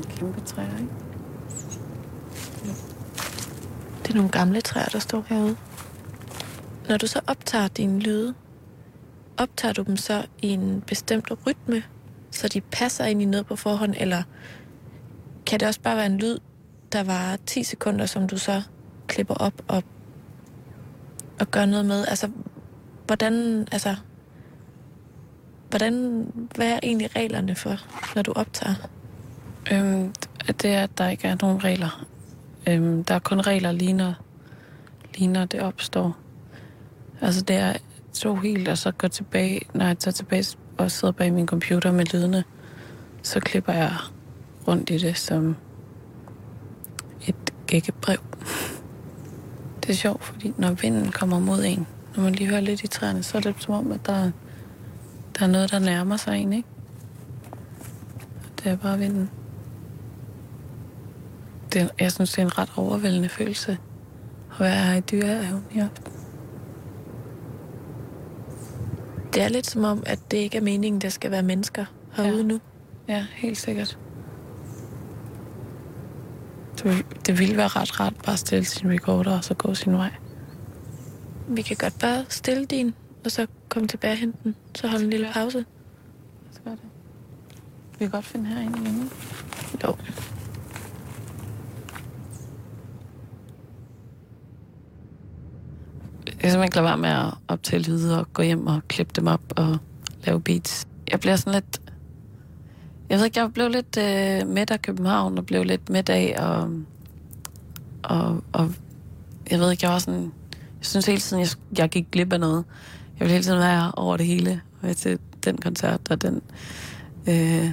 Kæmpe 0.09 0.41
træer, 0.45 0.77
ikke? 0.77 0.91
Det 4.04 4.04
er 4.15 4.17
nogle 4.17 4.31
gamle 4.31 4.61
træer, 4.61 4.85
der 4.85 4.99
står 4.99 5.25
herude. 5.29 5.57
Når 6.89 6.97
du 6.97 7.07
så 7.07 7.21
optager 7.27 7.67
dine 7.67 7.99
lyde, 7.99 8.33
optager 9.37 9.73
du 9.73 9.83
dem 9.83 9.97
så 9.97 10.25
i 10.41 10.47
en 10.47 10.83
bestemt 10.87 11.31
rytme, 11.47 11.83
så 12.31 12.47
de 12.47 12.61
passer 12.61 13.05
ind 13.05 13.21
i 13.21 13.25
noget 13.25 13.45
på 13.45 13.55
forhånd, 13.55 13.93
eller 13.97 14.23
kan 15.45 15.59
det 15.59 15.67
også 15.67 15.81
bare 15.81 15.95
være 15.95 16.05
en 16.05 16.17
lyd, 16.17 16.37
der 16.91 17.03
var 17.03 17.37
10 17.45 17.63
sekunder, 17.63 18.05
som 18.05 18.27
du 18.27 18.37
så 18.37 18.61
klipper 19.07 19.33
op 19.33 19.53
og, 19.67 19.83
og 21.39 21.51
gør 21.51 21.65
noget 21.65 21.85
med? 21.85 22.05
Altså, 22.07 22.29
hvordan, 23.05 23.67
altså, 23.71 23.95
hvordan, 25.69 26.25
hvad 26.55 26.71
er 26.71 26.79
egentlig 26.83 27.15
reglerne 27.15 27.55
for, 27.55 27.75
når 28.15 28.21
du 28.21 28.33
optager? 28.35 28.75
Øhm, 29.71 30.13
det 30.61 30.65
er, 30.65 30.83
at 30.83 30.97
der 30.97 31.09
ikke 31.09 31.27
er 31.27 31.35
nogen 31.41 31.63
regler. 31.63 32.05
Øhm, 32.69 33.03
der 33.03 33.15
er 33.15 33.19
kun 33.19 33.39
regler 33.39 33.71
lige 33.71 33.93
når, 33.93 34.13
lige 35.15 35.27
når 35.27 35.45
det 35.45 35.61
opstår. 35.61 36.17
Altså 37.21 37.41
det 37.41 37.55
er 37.55 37.73
to 38.13 38.35
helt, 38.35 38.67
og 38.67 38.77
så 38.77 38.91
går 38.91 39.07
tilbage, 39.07 39.61
når 39.73 39.85
jeg 39.85 39.99
tager 39.99 40.13
tilbage 40.13 40.57
og 40.77 40.91
sidder 40.91 41.11
bag 41.11 41.33
min 41.33 41.47
computer 41.47 41.91
med 41.91 42.05
lydene, 42.13 42.43
så 43.21 43.39
klipper 43.39 43.73
jeg 43.73 43.93
rundt 44.67 44.89
i 44.89 44.97
det 44.97 45.17
som 45.17 45.55
et 47.27 47.35
gækkebrev. 47.67 48.17
Det 49.83 49.91
er 49.91 49.95
sjovt, 49.95 50.23
fordi 50.23 50.53
når 50.57 50.71
vinden 50.71 51.11
kommer 51.11 51.39
mod 51.39 51.63
en, 51.63 51.87
når 52.15 52.23
man 52.23 52.35
lige 52.35 52.49
hører 52.49 52.61
lidt 52.61 52.83
i 52.83 52.87
træerne, 52.87 53.23
så 53.23 53.37
er 53.37 53.41
det 53.41 53.55
som 53.59 53.73
om, 53.73 53.91
at 53.91 54.05
der, 54.05 54.31
der 55.39 55.45
er 55.45 55.47
noget, 55.47 55.71
der 55.71 55.79
nærmer 55.79 56.17
sig 56.17 56.37
en, 56.37 56.53
ikke? 56.53 56.67
Det 58.63 58.71
er 58.71 58.75
bare 58.75 58.97
vinden. 58.97 59.29
Det 61.75 61.83
er, 61.83 61.87
jeg 61.99 62.11
synes, 62.11 62.31
det 62.31 62.37
er 62.41 62.45
en 62.45 62.57
ret 62.57 62.71
overvældende 62.75 63.29
følelse 63.29 63.77
at 64.51 64.59
være 64.59 64.83
her 64.83 64.95
i 64.95 64.99
dyrehaven 65.01 65.63
i 65.75 65.79
aften. 65.79 66.11
Det 69.33 69.43
er 69.43 69.47
lidt 69.47 69.67
som 69.67 69.83
om, 69.83 70.03
at 70.05 70.19
det 70.31 70.37
ikke 70.37 70.57
er 70.57 70.61
meningen, 70.61 71.01
der 71.01 71.09
skal 71.09 71.31
være 71.31 71.43
mennesker 71.43 71.85
herude 72.13 72.37
Ja. 72.37 72.43
nu. 72.43 72.59
Ja, 73.07 73.25
helt 73.35 73.57
sikkert. 73.57 73.99
Det, 76.83 77.05
det 77.25 77.39
ville 77.39 77.57
være 77.57 77.67
ret 77.67 77.99
ret 77.99 78.15
bare 78.25 78.33
at 78.33 78.39
stille 78.39 78.65
sin 78.65 78.89
recorder 78.91 79.37
og 79.37 79.43
så 79.43 79.53
gå 79.53 79.73
sin 79.73 79.93
vej. 79.93 80.11
Vi 81.47 81.61
kan 81.61 81.77
godt 81.79 81.99
bare 81.99 82.25
stille 82.29 82.65
din, 82.65 82.93
og 83.25 83.31
så 83.31 83.47
komme 83.69 83.87
tilbage 83.87 84.11
og 84.11 84.17
hente 84.17 84.37
den. 84.43 84.55
Så 84.75 84.87
holde 84.87 85.03
en 85.03 85.09
lille 85.09 85.27
pause. 85.33 85.57
Lad 85.57 85.65
os 86.53 86.61
gøre 86.63 86.73
det. 86.73 86.89
Vi 87.91 87.97
kan 87.97 88.09
godt 88.09 88.25
finde 88.25 88.45
herinde 88.49 88.79
igen. 88.81 89.09
Jo. 89.83 89.95
Jeg 96.24 96.24
kan 96.39 96.51
simpelthen 96.51 96.63
ikke 96.63 96.75
lade 96.75 96.85
være 96.85 96.97
med 96.97 97.09
at 97.09 97.33
optage 97.47 97.81
lyde 97.81 98.19
og 98.19 98.33
gå 98.33 98.41
hjem 98.41 98.67
og 98.67 98.81
klippe 98.87 99.13
dem 99.15 99.27
op 99.27 99.41
og 99.55 99.77
lave 100.23 100.41
beats. 100.41 100.87
Jeg 101.11 101.19
bliver 101.19 101.35
sådan 101.35 101.53
lidt... 101.53 101.81
Jeg 103.09 103.17
ved 103.17 103.25
ikke, 103.25 103.39
jeg 103.39 103.53
blev 103.53 103.69
lidt 103.69 103.97
øh, 103.97 104.47
midt 104.47 104.71
af 104.71 104.81
København 104.81 105.37
og 105.37 105.45
blev 105.45 105.63
lidt 105.63 105.89
midt 105.89 106.09
af 106.09 106.35
og, 106.39 106.69
og, 108.03 108.43
og 108.53 108.73
jeg 109.51 109.59
ved 109.59 109.71
ikke, 109.71 109.85
jeg 109.85 109.91
var 109.91 109.99
sådan... 109.99 110.31
Jeg 110.79 110.85
synes 110.85 111.05
hele 111.05 111.19
tiden, 111.19 111.41
jeg, 111.41 111.49
jeg 111.77 111.89
gik 111.89 112.11
glip 112.11 112.33
af 112.33 112.39
noget. 112.39 112.65
Jeg 113.19 113.19
ville 113.19 113.31
hele 113.31 113.43
tiden 113.43 113.59
være 113.59 113.91
over 113.91 114.17
det 114.17 114.25
hele. 114.25 114.61
med 114.81 114.95
til 114.95 115.19
den 115.45 115.57
koncert 115.57 116.01
og 116.09 116.21
den... 116.21 116.41
Øh, 117.27 117.71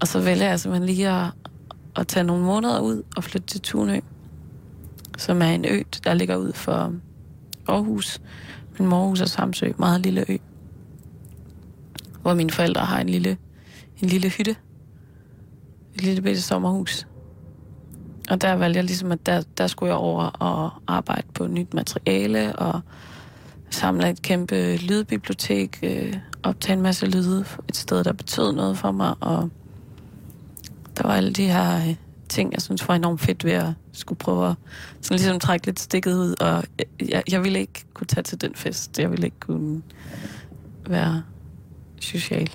og 0.00 0.08
så 0.08 0.20
vælger 0.20 0.48
jeg 0.48 0.60
simpelthen 0.60 0.86
lige 0.86 1.08
at, 1.08 1.30
at 1.96 2.08
tage 2.08 2.24
nogle 2.24 2.44
måneder 2.44 2.80
ud 2.80 3.02
og 3.16 3.24
flytte 3.24 3.46
til 3.46 3.60
Tunø, 3.60 4.00
som 5.18 5.42
er 5.42 5.46
en 5.46 5.64
ø, 5.64 5.82
der 6.04 6.14
ligger 6.14 6.36
ud 6.36 6.52
for 6.52 6.92
Aarhus. 7.68 8.20
men 8.78 8.88
morhus 8.88 9.20
og 9.20 9.28
Samsø, 9.28 9.72
meget 9.78 10.00
lille 10.00 10.24
ø. 10.28 10.36
Hvor 12.22 12.34
mine 12.34 12.50
forældre 12.50 12.80
har 12.80 13.00
en 13.00 13.08
lille, 13.08 13.36
en 14.02 14.08
lille 14.08 14.28
hytte. 14.28 14.56
Et 15.94 16.02
lille 16.02 16.22
bitte 16.22 16.42
sommerhus. 16.42 17.06
Og 18.30 18.40
der 18.40 18.52
valgte 18.52 18.76
jeg 18.76 18.84
ligesom, 18.84 19.12
at 19.12 19.26
der, 19.26 19.42
der 19.58 19.66
skulle 19.66 19.90
jeg 19.90 19.98
over 19.98 20.24
og 20.24 20.70
arbejde 20.86 21.26
på 21.34 21.46
nyt 21.46 21.74
materiale 21.74 22.56
og 22.56 22.80
samle 23.70 24.10
et 24.10 24.22
kæmpe 24.22 24.76
lydbibliotek, 24.76 25.78
øh, 25.82 26.16
optage 26.42 26.76
en 26.76 26.82
masse 26.82 27.06
lyde 27.06 27.44
et 27.68 27.76
sted, 27.76 28.04
der 28.04 28.12
betød 28.12 28.52
noget 28.52 28.78
for 28.78 28.90
mig, 28.90 29.14
og 29.20 29.50
der 30.96 31.06
var 31.06 31.14
alle 31.14 31.32
de 31.32 31.46
her 31.46 31.76
øh, 31.76 31.94
ting, 32.32 32.52
jeg 32.52 32.62
synes 32.62 32.88
var 32.88 32.94
enormt 32.94 33.20
fedt 33.20 33.44
ved 33.44 33.52
at 33.52 33.72
skulle 33.92 34.18
prøve 34.18 34.48
at 34.50 34.56
sådan 35.00 35.18
ligesom 35.18 35.40
trække 35.40 35.66
lidt 35.66 35.80
stikket 35.80 36.14
ud, 36.14 36.34
og 36.40 36.64
jeg, 37.08 37.22
jeg 37.30 37.44
ville 37.44 37.60
ikke 37.60 37.84
kunne 37.94 38.06
tage 38.06 38.22
til 38.22 38.40
den 38.40 38.54
fest. 38.54 38.98
Jeg 38.98 39.10
ville 39.10 39.26
ikke 39.26 39.40
kunne 39.40 39.82
være 40.86 41.22
social. 42.00 42.50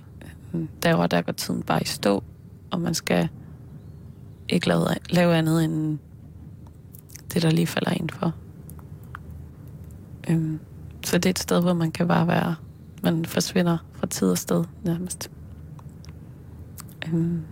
Der 0.84 0.94
var 0.94 1.08
der 1.08 1.22
går 1.22 1.32
tiden 1.32 1.64
bare 1.64 1.82
i 1.82 1.86
stå, 1.86 2.24
og 2.72 2.82
man 2.82 2.94
skal 2.94 3.30
ikke 4.50 4.68
lave, 4.68 4.88
lave 5.10 5.36
andet 5.36 5.64
end 5.64 6.00
det, 7.34 7.42
der 7.42 7.52
lige 7.52 7.68
falder 7.68 7.92
ind 7.92 8.10
for. 8.10 8.34
Øhm, 10.30 10.60
så 11.06 11.18
det 11.18 11.26
er 11.26 11.30
et 11.30 11.40
sted, 11.40 11.62
hvor 11.62 11.74
man 11.74 11.92
kan 11.92 12.08
bare 12.08 12.28
være, 12.28 12.56
man 13.04 13.26
forsvinder 13.26 13.78
fra 13.94 14.08
tid 14.08 14.32
og 14.32 14.38
sted 14.38 14.64
nærmest. 14.84 15.32
Øhm, 17.08 17.44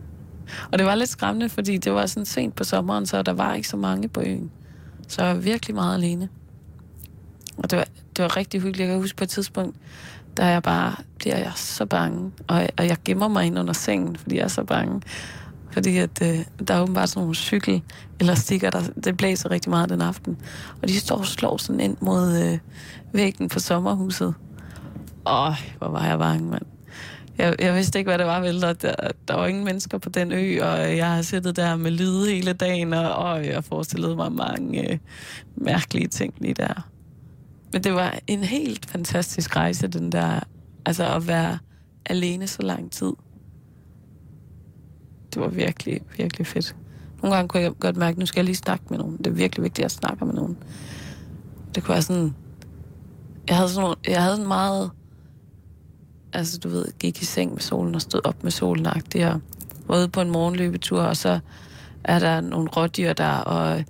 og 0.71 0.77
det 0.79 0.85
var 0.85 0.95
lidt 0.95 1.09
skræmmende, 1.09 1.49
fordi 1.49 1.77
det 1.77 1.93
var 1.93 2.05
sådan 2.05 2.25
sent 2.25 2.55
på 2.55 2.63
sommeren, 2.63 3.05
så 3.05 3.21
der 3.21 3.33
var 3.33 3.53
ikke 3.53 3.67
så 3.67 3.77
mange 3.77 4.07
på 4.07 4.21
øen. 4.21 4.51
Så 5.07 5.23
jeg 5.23 5.35
var 5.35 5.41
virkelig 5.41 5.75
meget 5.75 5.95
alene. 5.95 6.29
Og 7.57 7.71
det 7.71 7.77
var, 7.77 7.85
det 8.17 8.23
var 8.23 8.37
rigtig 8.37 8.61
hyggeligt. 8.61 8.79
Jeg 8.79 8.87
kan 8.87 9.01
huske 9.01 9.17
på 9.17 9.23
et 9.23 9.29
tidspunkt, 9.29 9.77
der 10.37 10.45
jeg 10.45 10.63
bare 10.63 10.95
bliver 11.17 11.37
jeg 11.37 11.51
så 11.55 11.85
bange. 11.85 12.31
Og, 12.47 12.67
og 12.77 12.87
jeg 12.87 12.97
gemmer 13.05 13.27
mig 13.27 13.45
ind 13.45 13.59
under 13.59 13.73
sengen, 13.73 14.15
fordi 14.15 14.35
jeg 14.35 14.43
er 14.43 14.47
så 14.47 14.63
bange. 14.63 15.01
Fordi 15.71 15.97
at, 15.97 16.21
øh, 16.21 16.39
der 16.67 16.73
er 16.73 16.81
åbenbart 16.81 17.09
sådan 17.09 17.21
nogle 17.21 17.35
cykel 17.35 17.81
eller 18.19 18.35
stikker, 18.35 18.69
der, 18.69 18.81
det 19.03 19.17
blæser 19.17 19.51
rigtig 19.51 19.69
meget 19.69 19.89
den 19.89 20.01
aften. 20.01 20.37
Og 20.81 20.87
de 20.87 20.99
står 20.99 21.17
og 21.17 21.25
slår 21.25 21.57
sådan 21.57 21.79
ind 21.79 21.97
mod 22.01 22.43
øh, 22.43 22.57
væggen 23.13 23.49
på 23.49 23.59
sommerhuset. 23.59 24.33
Åh, 25.27 25.53
hvor 25.77 25.87
var 25.87 26.05
jeg 26.05 26.19
bange, 26.19 26.49
mand. 26.49 26.74
Jeg, 27.37 27.55
jeg 27.59 27.75
vidste 27.75 27.99
ikke, 27.99 28.09
hvad 28.09 28.17
det 28.17 28.25
var, 28.25 28.39
vel. 28.39 28.61
Der, 28.61 28.73
der 29.27 29.35
var 29.35 29.47
ingen 29.47 29.65
mennesker 29.65 29.97
på 29.97 30.09
den 30.09 30.31
ø, 30.31 30.63
og 30.63 30.97
jeg 30.97 31.11
har 31.11 31.21
siddet 31.21 31.55
der 31.55 31.75
med 31.75 31.91
lyde 31.91 32.31
hele 32.31 32.53
dagen, 32.53 32.93
og, 32.93 33.15
og 33.15 33.45
jeg 33.45 33.63
forestillede 33.63 34.15
mig 34.15 34.31
mange 34.31 34.91
øh, 34.91 34.97
mærkelige 35.55 36.07
ting 36.07 36.33
lige 36.37 36.53
der. 36.53 36.89
Men 37.73 37.83
det 37.83 37.93
var 37.93 38.19
en 38.27 38.43
helt 38.43 38.85
fantastisk 38.85 39.55
rejse, 39.55 39.87
den 39.87 40.11
der, 40.11 40.39
altså 40.85 41.15
at 41.15 41.27
være 41.27 41.57
alene 42.05 42.47
så 42.47 42.61
lang 42.61 42.91
tid. 42.91 43.11
Det 45.33 45.41
var 45.41 45.47
virkelig, 45.47 46.01
virkelig 46.17 46.47
fedt. 46.47 46.75
Nogle 47.21 47.35
gange 47.35 47.49
kunne 47.49 47.63
jeg 47.63 47.71
godt 47.79 47.97
mærke, 47.97 48.15
at 48.15 48.17
nu 48.17 48.25
skal 48.25 48.39
jeg 48.39 48.45
lige 48.45 48.55
snakke 48.55 48.85
med 48.89 48.97
nogen. 48.97 49.17
Det 49.17 49.27
er 49.27 49.31
virkelig 49.31 49.63
vigtigt, 49.63 49.79
at 49.79 49.83
jeg 49.83 49.91
snakker 49.91 50.25
med 50.25 50.33
nogen. 50.33 50.57
Det 51.75 51.83
kunne 51.83 51.93
være 51.93 52.01
sådan... 52.01 52.35
Jeg 53.47 53.55
havde 53.55 53.69
sådan, 53.69 53.95
jeg 54.07 54.23
havde 54.23 54.35
sådan 54.35 54.47
meget... 54.47 54.91
Altså, 56.35 56.57
du 56.57 56.69
ved, 56.69 56.85
gik 56.99 57.21
i 57.21 57.25
seng 57.25 57.51
med 57.51 57.61
solen 57.61 57.95
og 57.95 58.01
stod 58.01 58.21
op 58.23 58.43
med 58.43 58.51
solen 58.51 58.85
og 58.85 59.01
var 59.87 59.97
ude 59.97 60.07
på 60.07 60.21
en 60.21 60.31
morgenløbetur, 60.31 61.01
og 61.01 61.17
så 61.17 61.39
er 62.03 62.19
der 62.19 62.41
nogle 62.41 62.69
rådyr 62.69 63.13
der, 63.13 63.31
og 63.31 63.83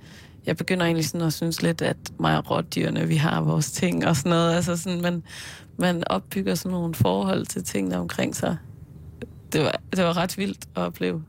jeg 0.46 0.58
begynder 0.58 0.86
egentlig 0.86 1.06
sådan 1.06 1.28
at 1.28 1.34
synes 1.34 1.62
lidt, 1.62 1.82
at 1.82 1.98
mig 2.20 2.38
og 2.38 2.52
rådyrene, 2.52 3.08
vi 3.08 3.16
har 3.16 3.42
vores 3.42 3.72
ting 3.72 4.08
og 4.08 4.16
sådan 4.16 4.30
noget. 4.30 4.56
Altså 4.56 4.78
sådan, 4.78 5.02
man, 5.02 5.24
man 5.78 6.04
opbygger 6.08 6.56
sådan 6.56 6.72
nogle 6.72 6.96
forhold 6.96 7.46
til 7.46 7.64
tingene 7.64 7.98
omkring 7.98 8.36
sig. 8.36 8.58
Det 9.54 9.62
var, 9.62 9.80
det 9.96 10.04
var 10.04 10.18
ret 10.18 10.38
vildt 10.38 10.68
at 10.76 10.82
opleve. 10.82 11.24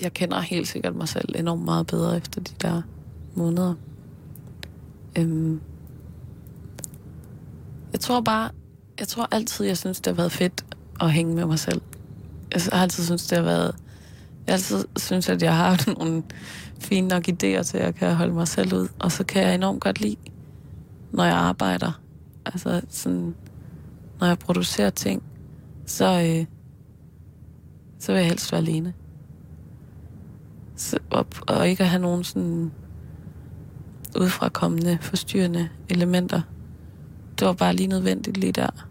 Jeg 0.00 0.12
kender 0.12 0.40
helt 0.40 0.68
sikkert 0.68 0.94
mig 0.94 1.08
selv 1.08 1.34
enormt 1.38 1.64
meget 1.64 1.86
bedre 1.86 2.16
efter 2.16 2.40
de 2.40 2.52
der 2.62 2.82
måneder. 3.34 3.74
Øhm, 5.18 5.60
jeg 7.92 8.00
tror 8.00 8.20
bare, 8.20 8.50
jeg 9.00 9.08
tror 9.08 9.28
altid, 9.30 9.66
jeg 9.66 9.78
synes, 9.78 10.00
det 10.00 10.06
har 10.06 10.16
været 10.16 10.32
fedt 10.32 10.64
at 11.00 11.12
hænge 11.12 11.34
med 11.34 11.46
mig 11.46 11.58
selv. 11.58 11.80
Altså, 12.52 12.70
jeg 12.70 12.78
har 12.78 12.82
altid 12.82 13.04
synes, 13.04 13.26
det 13.26 13.38
har 13.38 13.44
været... 13.44 13.76
Jeg 14.46 14.52
altid 14.52 14.84
synes, 14.96 15.28
at 15.28 15.42
jeg 15.42 15.56
har 15.56 15.84
nogle 15.98 16.22
fine 16.78 17.08
nok 17.08 17.28
idéer 17.28 17.62
til, 17.62 17.78
at 17.78 17.84
jeg 17.84 17.94
kan 17.94 18.14
holde 18.14 18.32
mig 18.32 18.48
selv 18.48 18.74
ud. 18.74 18.88
Og 18.98 19.12
så 19.12 19.24
kan 19.24 19.42
jeg 19.42 19.54
enormt 19.54 19.80
godt 19.80 20.00
lide, 20.00 20.16
når 21.12 21.24
jeg 21.24 21.34
arbejder. 21.34 22.00
Altså 22.46 22.80
sådan, 22.88 23.34
når 24.20 24.26
jeg 24.26 24.38
producerer 24.38 24.90
ting, 24.90 25.22
så, 25.86 26.04
øh, 26.04 26.46
så 27.98 28.12
vil 28.12 28.18
jeg 28.18 28.28
helst 28.28 28.52
være 28.52 28.60
alene. 28.60 28.94
Så, 30.76 30.98
og, 31.10 31.26
og 31.46 31.68
ikke 31.68 31.82
at 31.82 31.88
have 31.88 32.02
nogen 32.02 32.24
sådan 32.24 32.72
udfrakommende, 34.18 34.98
forstyrrende 35.00 35.68
elementer. 35.88 36.40
Det 37.38 37.46
var 37.46 37.52
bare 37.52 37.74
lige 37.74 37.86
nødvendigt 37.86 38.36
lige 38.36 38.52
der. 38.52 38.89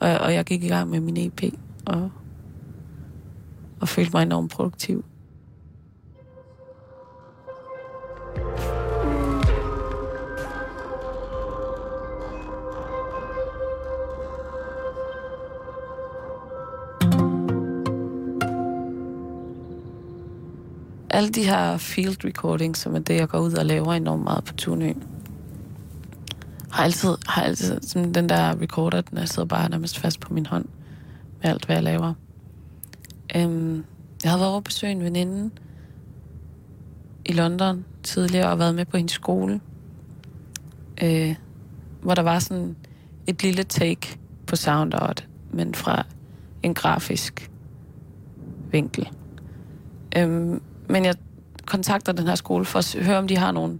Og, 0.00 0.18
og 0.18 0.34
jeg 0.34 0.44
gik 0.44 0.64
i 0.64 0.68
gang 0.68 0.90
med 0.90 1.00
min 1.00 1.16
EP, 1.16 1.42
og, 1.86 2.10
og 3.80 3.88
følte 3.88 4.10
mig 4.12 4.22
enormt 4.22 4.50
produktiv. 4.50 5.04
alle 21.20 21.30
de 21.30 21.44
her 21.44 21.76
field 21.76 22.24
recordings, 22.24 22.80
som 22.80 22.94
er 22.94 22.98
det, 22.98 23.14
jeg 23.14 23.28
går 23.28 23.38
ud 23.38 23.52
og 23.52 23.66
laver 23.66 23.92
enormt 23.92 24.24
meget 24.24 24.44
på 24.44 24.52
Tunø, 24.54 24.92
har 26.72 26.84
altid, 26.84 27.16
har 27.26 27.42
altid 27.42 27.80
som 27.82 28.12
den 28.12 28.28
der 28.28 28.60
recorder, 28.60 29.00
den 29.00 29.18
er 29.18 29.24
sidder 29.24 29.48
bare 29.48 29.70
nærmest 29.70 29.98
fast 29.98 30.20
på 30.20 30.34
min 30.34 30.46
hånd 30.46 30.64
med 31.42 31.50
alt, 31.50 31.66
hvad 31.66 31.76
jeg 31.76 31.82
laver. 31.82 32.14
Øhm, 33.36 33.84
jeg 34.22 34.30
havde 34.30 34.40
været 34.40 34.50
over 34.50 34.60
besøge 34.60 34.92
en 34.92 35.04
veninde 35.04 35.50
i 37.24 37.32
London 37.32 37.84
tidligere 38.02 38.50
og 38.50 38.58
været 38.58 38.74
med 38.74 38.84
på 38.84 38.96
hendes 38.96 39.12
skole, 39.12 39.60
øh, 41.02 41.34
hvor 42.02 42.14
der 42.14 42.22
var 42.22 42.38
sådan 42.38 42.76
et 43.26 43.42
lille 43.42 43.62
take 43.62 44.18
på 44.46 44.56
soundart, 44.56 45.28
men 45.52 45.74
fra 45.74 46.06
en 46.62 46.74
grafisk 46.74 47.50
vinkel. 48.70 49.08
Øhm, 50.16 50.62
men 50.88 51.04
jeg 51.04 51.14
kontakter 51.66 52.12
den 52.12 52.26
her 52.26 52.34
skole 52.34 52.64
for 52.64 52.78
at 52.78 53.04
høre, 53.04 53.18
om 53.18 53.28
de 53.28 53.36
har 53.36 53.52
nogle, 53.52 53.78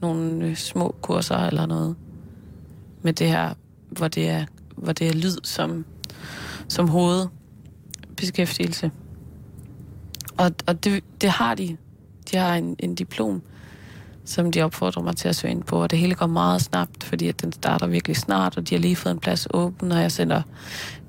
nogle 0.00 0.46
øh, 0.46 0.56
små 0.56 0.94
kurser 1.02 1.36
eller 1.36 1.66
noget 1.66 1.96
med 3.02 3.12
det 3.12 3.28
her, 3.28 3.54
hvor 3.90 4.08
det 4.08 4.28
er, 4.28 4.46
hvor 4.76 4.92
det 4.92 5.08
er 5.08 5.12
lyd 5.12 5.36
som, 5.42 5.84
som 6.68 6.88
hovedbeskæftigelse. 6.88 8.90
Og, 10.36 10.50
og 10.66 10.84
det, 10.84 11.04
det 11.20 11.30
har 11.30 11.54
de. 11.54 11.76
De 12.30 12.36
har 12.36 12.54
en, 12.54 12.76
en 12.78 12.94
diplom, 12.94 13.42
som 14.24 14.52
de 14.52 14.62
opfordrer 14.62 15.02
mig 15.02 15.16
til 15.16 15.28
at 15.28 15.36
søge 15.36 15.50
ind 15.50 15.62
på, 15.62 15.82
og 15.82 15.90
det 15.90 15.98
hele 15.98 16.14
går 16.14 16.26
meget 16.26 16.62
snabbt, 16.62 17.04
fordi 17.04 17.28
at 17.28 17.42
den 17.42 17.52
starter 17.52 17.86
virkelig 17.86 18.16
snart, 18.16 18.56
og 18.56 18.68
de 18.68 18.74
har 18.74 18.80
lige 18.80 18.96
fået 18.96 19.12
en 19.12 19.20
plads 19.20 19.48
åben, 19.54 19.92
og 19.92 20.00
jeg 20.00 20.12
sender 20.12 20.42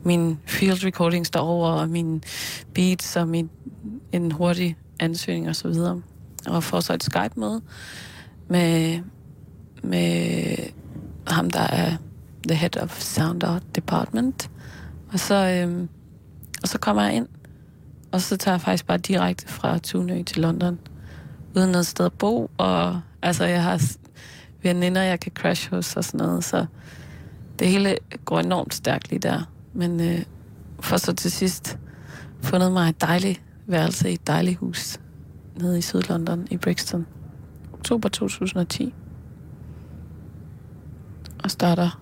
min 0.04 0.40
field 0.46 0.86
recordings 0.86 1.30
derover, 1.30 1.72
og 1.72 1.90
min 1.90 2.24
beats 2.74 3.16
og 3.16 3.28
min, 3.28 3.50
en 4.12 4.32
hurtig 4.32 4.78
ansøgning 5.00 5.50
og 5.50 5.56
så 5.56 5.68
videre. 5.68 6.02
Og 6.48 6.64
får 6.64 6.80
så 6.80 6.94
et 6.94 7.04
Skype-møde 7.04 7.52
med, 7.52 7.62
med 8.50 9.00
ham, 11.28 11.50
der 11.50 11.60
er 11.60 11.96
the 12.48 12.58
head 12.58 12.78
of 12.78 13.02
Sound 13.02 13.44
Art 13.44 13.76
Department. 13.76 14.52
Og 15.14 15.20
så, 15.20 15.36
øhm, 15.36 15.90
og 16.62 16.68
så 16.68 16.78
kommer 16.78 17.04
jeg 17.04 17.14
ind, 17.14 17.28
og 18.12 18.22
så 18.22 18.38
tager 18.38 18.54
jeg 18.54 18.62
faktisk 18.62 18.86
bare 18.86 18.98
direkte 18.98 19.48
fra 19.48 19.78
Tunø 19.78 20.24
til 20.24 20.42
London, 20.42 20.80
uden 21.56 21.70
noget 21.70 21.88
sted 21.88 22.06
at 22.06 22.14
bo, 22.14 22.52
og 22.58 23.02
altså 23.22 23.46
jeg 23.46 23.64
har 23.64 23.82
veninder, 24.64 25.02
jeg 25.02 25.20
kan 25.20 25.32
crash 25.36 25.70
hos 25.70 25.96
og 25.96 26.04
sådan 26.04 26.28
noget, 26.28 26.44
så 26.44 26.66
det 27.60 27.68
hele 27.68 27.98
går 28.26 28.40
enormt 28.40 28.74
stærkt 28.74 29.10
lige 29.10 29.20
der. 29.20 29.52
Men 29.74 30.00
øh, 30.00 30.22
for 30.80 30.98
så 30.98 31.14
til 31.14 31.32
sidst 31.32 31.78
fundet 32.42 32.72
mig 32.72 32.90
et 32.90 33.02
dejligt 33.02 33.42
værelse 33.68 34.10
i 34.10 34.14
et 34.14 34.28
dejligt 34.28 34.58
hus 34.58 35.00
nede 35.56 35.78
i 35.78 35.82
Sydlondon 35.82 36.48
i 36.52 36.58
Brixton. 36.58 37.06
Oktober 37.80 38.10
2010. 38.10 38.94
Og 41.44 41.52
starter 41.52 42.02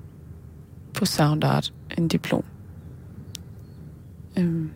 på 0.94 1.06
Sound 1.06 1.44
Art 1.44 1.74
en 1.98 2.08
diplom. 2.08 2.44
Øhm. 4.38 4.72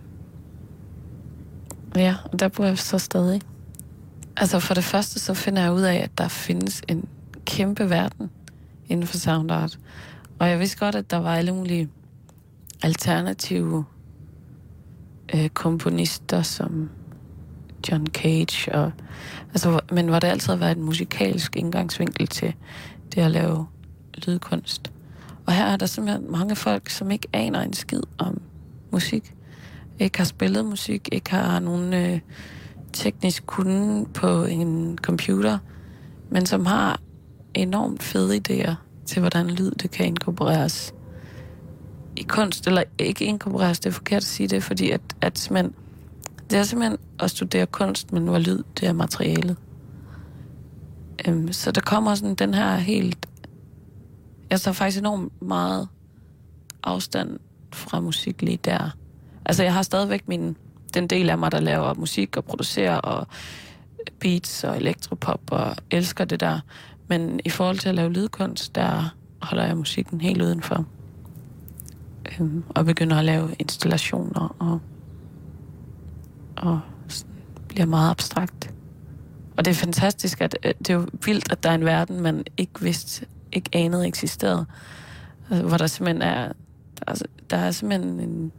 Ja, 1.96 2.16
og 2.32 2.40
der 2.40 2.48
bor 2.48 2.66
jeg 2.66 2.78
så 2.78 2.98
stadig. 2.98 3.42
Altså 4.38 4.60
for 4.60 4.74
det 4.74 4.84
første, 4.84 5.20
så 5.20 5.34
finder 5.34 5.62
jeg 5.62 5.74
ud 5.74 5.82
af, 5.82 5.96
at 5.96 6.18
der 6.18 6.28
findes 6.28 6.82
en 6.88 7.08
kæmpe 7.46 7.90
verden 7.90 8.30
inden 8.88 9.08
for 9.08 9.18
sound 9.18 9.52
art. 9.52 9.80
Og 10.40 10.50
jeg 10.50 10.60
vidste 10.60 10.78
godt, 10.78 10.96
at 10.96 11.12
der 11.12 11.18
var 11.18 11.36
alle 11.36 11.52
mulige 11.52 11.90
alternative 12.84 13.86
øh, 15.36 15.50
komponister, 15.50 16.42
som 16.42 16.90
John 17.90 18.08
Cage, 18.08 18.76
og, 18.76 18.92
altså, 19.50 19.80
men 19.92 20.08
hvor 20.08 20.20
det 20.20 20.28
altid 20.28 20.54
har 20.54 20.60
været 20.60 20.78
en 20.78 20.84
musikalsk 20.84 21.56
indgangsvinkel 21.56 22.28
til 22.28 22.54
det 23.16 23.22
at 23.22 23.32
lave 23.32 23.68
lydkunst. 24.28 24.92
Og 25.46 25.54
her 25.54 25.66
er 25.66 25.76
der 25.76 25.86
simpelthen 25.86 26.32
mange 26.32 26.56
folk, 26.56 26.90
som 26.90 27.12
ikke 27.12 27.28
aner 27.34 27.62
en 27.62 27.74
skid 27.74 28.02
om 28.18 28.42
musik. 28.92 29.34
Ikke 30.00 30.18
har 30.18 30.26
spillet 30.26 30.66
musik, 30.66 31.10
ikke 31.12 31.32
har 31.32 31.60
nogen 31.60 31.94
øh, 31.94 32.20
teknisk 32.94 33.46
kunde 33.46 34.06
på 34.14 34.44
en 34.44 34.98
computer, 35.02 35.58
men 36.30 36.46
som 36.46 36.66
har 36.66 37.00
enormt 37.54 38.04
fede 38.04 38.42
idéer 38.50 38.74
til, 39.06 39.20
hvordan 39.20 39.50
lyd 39.50 39.72
det 39.72 39.92
kan 39.92 40.06
inkorporeres 40.06 40.94
i 42.16 42.24
kunst, 42.24 42.68
eller 42.68 42.84
ikke 43.00 43.26
inkorporeres, 43.26 43.80
det 43.80 43.90
er 43.90 43.94
forkert 43.94 44.18
at 44.18 44.24
sige 44.24 44.48
det, 44.48 44.64
fordi 44.64 44.92
at, 44.92 45.02
at 45.22 45.40
simpelthen, 45.40 45.74
det 46.52 46.60
er 46.60 46.64
simpelthen 46.64 46.98
at 47.20 47.32
studere 47.32 47.66
kunst, 47.66 48.14
men 48.14 48.26
nu 48.26 48.34
er 48.34 48.40
lyd, 48.40 48.64
det 48.80 48.88
er 48.88 48.94
materialet. 48.94 49.58
Øhm, 51.28 51.54
så 51.54 51.72
der 51.72 51.82
kommer 51.82 52.16
sådan 52.16 52.36
den 52.36 52.54
her 52.54 52.76
helt, 52.76 53.30
jeg 54.50 54.62
tager 54.62 54.74
faktisk 54.74 55.00
enormt 55.00 55.42
meget 55.42 55.88
afstand 56.84 57.40
fra 57.74 58.00
musik 58.00 58.42
lige 58.42 58.60
der. 58.66 58.90
Altså 59.46 59.64
jeg 59.64 59.74
har 59.74 59.82
stadigvæk 59.82 60.28
min, 60.28 60.58
den 60.94 61.08
del 61.08 61.30
af 61.30 61.38
mig, 61.38 61.52
der 61.52 61.60
laver 61.60 61.94
musik 61.94 62.38
og 62.38 62.46
producerer 62.46 62.98
og 62.98 63.28
beats 64.20 64.64
og 64.64 64.78
elektropop 64.78 65.42
og 65.52 65.76
elsker 65.92 66.26
det 66.26 66.40
der. 66.40 66.60
Men 67.08 67.40
i 67.46 67.50
forhold 67.50 67.78
til 67.78 67.90
at 67.90 67.96
lave 67.96 68.14
lydkunst, 68.14 68.76
der 68.76 69.16
holder 69.42 69.66
jeg 69.66 69.78
musikken 69.78 70.22
helt 70.22 70.42
udenfor. 70.42 70.86
Øhm, 72.40 72.64
og 72.70 72.86
begynder 72.86 73.18
at 73.18 73.26
lave 73.26 73.56
installationer 73.60 74.56
og, 74.60 74.80
og 76.62 76.80
bliver 77.68 77.86
meget 77.86 78.12
abstrakt. 78.12 78.74
Og 79.58 79.66
det 79.66 79.72
er 79.72 79.76
fantastisk, 79.76 80.42
at 80.42 80.58
øh, 80.66 80.74
det 80.80 80.90
er 80.90 80.94
jo 80.94 81.08
vildt, 81.26 81.52
at 81.52 81.64
der 81.64 81.70
er 81.70 81.76
en 81.76 81.86
verden, 81.86 82.22
man 82.22 82.44
ikke 82.58 82.82
vidste, 82.82 83.26
ikke 83.52 83.70
anede 83.74 84.08
eksisterede. 84.08 84.66
Altså, 85.50 85.68
hvor 85.68 85.78
der 85.78 85.88
simpelthen 85.88 86.22
er, 86.22 86.52
altså, 87.08 87.26
der 87.50 87.58
er 87.58 87.72
simpelthen 87.72 88.20
en, 88.20 88.52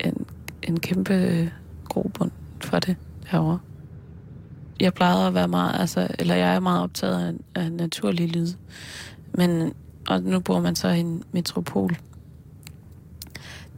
en, 0.00 0.26
en 0.62 0.80
kæmpe 0.80 1.50
grobund 1.84 2.30
for 2.60 2.78
det 2.78 2.96
herovre 3.26 3.58
jeg 4.80 4.94
plejede 4.94 5.26
at 5.26 5.34
være 5.34 5.48
meget, 5.48 5.80
altså, 5.80 6.08
eller 6.18 6.34
jeg 6.34 6.54
er 6.54 6.60
meget 6.60 6.82
optaget 6.82 7.38
af, 7.54 7.62
af 7.62 7.72
naturlig 7.72 8.28
lyd. 8.28 8.48
Men, 9.34 9.72
og 10.08 10.22
nu 10.22 10.40
bor 10.40 10.60
man 10.60 10.76
så 10.76 10.88
i 10.88 11.00
en 11.00 11.22
metropol. 11.32 11.96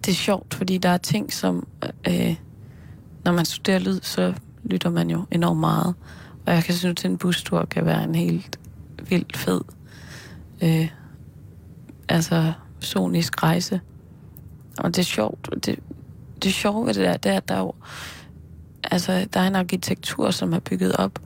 Det 0.04 0.12
er 0.12 0.16
sjovt, 0.16 0.54
fordi 0.54 0.78
der 0.78 0.88
er 0.88 0.96
ting, 0.96 1.32
som, 1.32 1.66
øh, 2.08 2.36
når 3.30 3.36
man 3.36 3.44
studerer 3.44 3.78
lyd, 3.78 4.00
så 4.02 4.34
lytter 4.64 4.90
man 4.90 5.10
jo 5.10 5.24
enormt 5.30 5.60
meget. 5.60 5.94
Og 6.46 6.54
jeg 6.54 6.64
kan 6.64 6.74
synes, 6.74 7.04
at 7.04 7.10
en 7.10 7.18
bustur 7.18 7.64
kan 7.64 7.84
være 7.84 8.04
en 8.04 8.14
helt 8.14 8.60
vildt 9.08 9.36
fed, 9.36 9.60
øh, 10.62 10.88
altså 12.08 12.52
sonisk 12.80 13.42
rejse. 13.42 13.80
Og 14.78 14.96
det 14.96 14.98
er 14.98 15.02
sjovt. 15.02 15.66
Det, 15.66 15.78
det 16.42 16.54
sjove 16.54 16.86
ved 16.86 16.94
det 16.94 17.04
der, 17.04 17.16
det 17.16 17.32
er, 17.32 17.36
at 17.36 17.48
der 17.48 17.54
er 17.54 17.58
jo 17.58 17.72
altså, 18.84 19.26
der 19.34 19.40
er 19.40 19.46
en 19.46 19.56
arkitektur, 19.56 20.30
som 20.30 20.52
er 20.52 20.58
bygget 20.58 20.96
op 20.96 21.18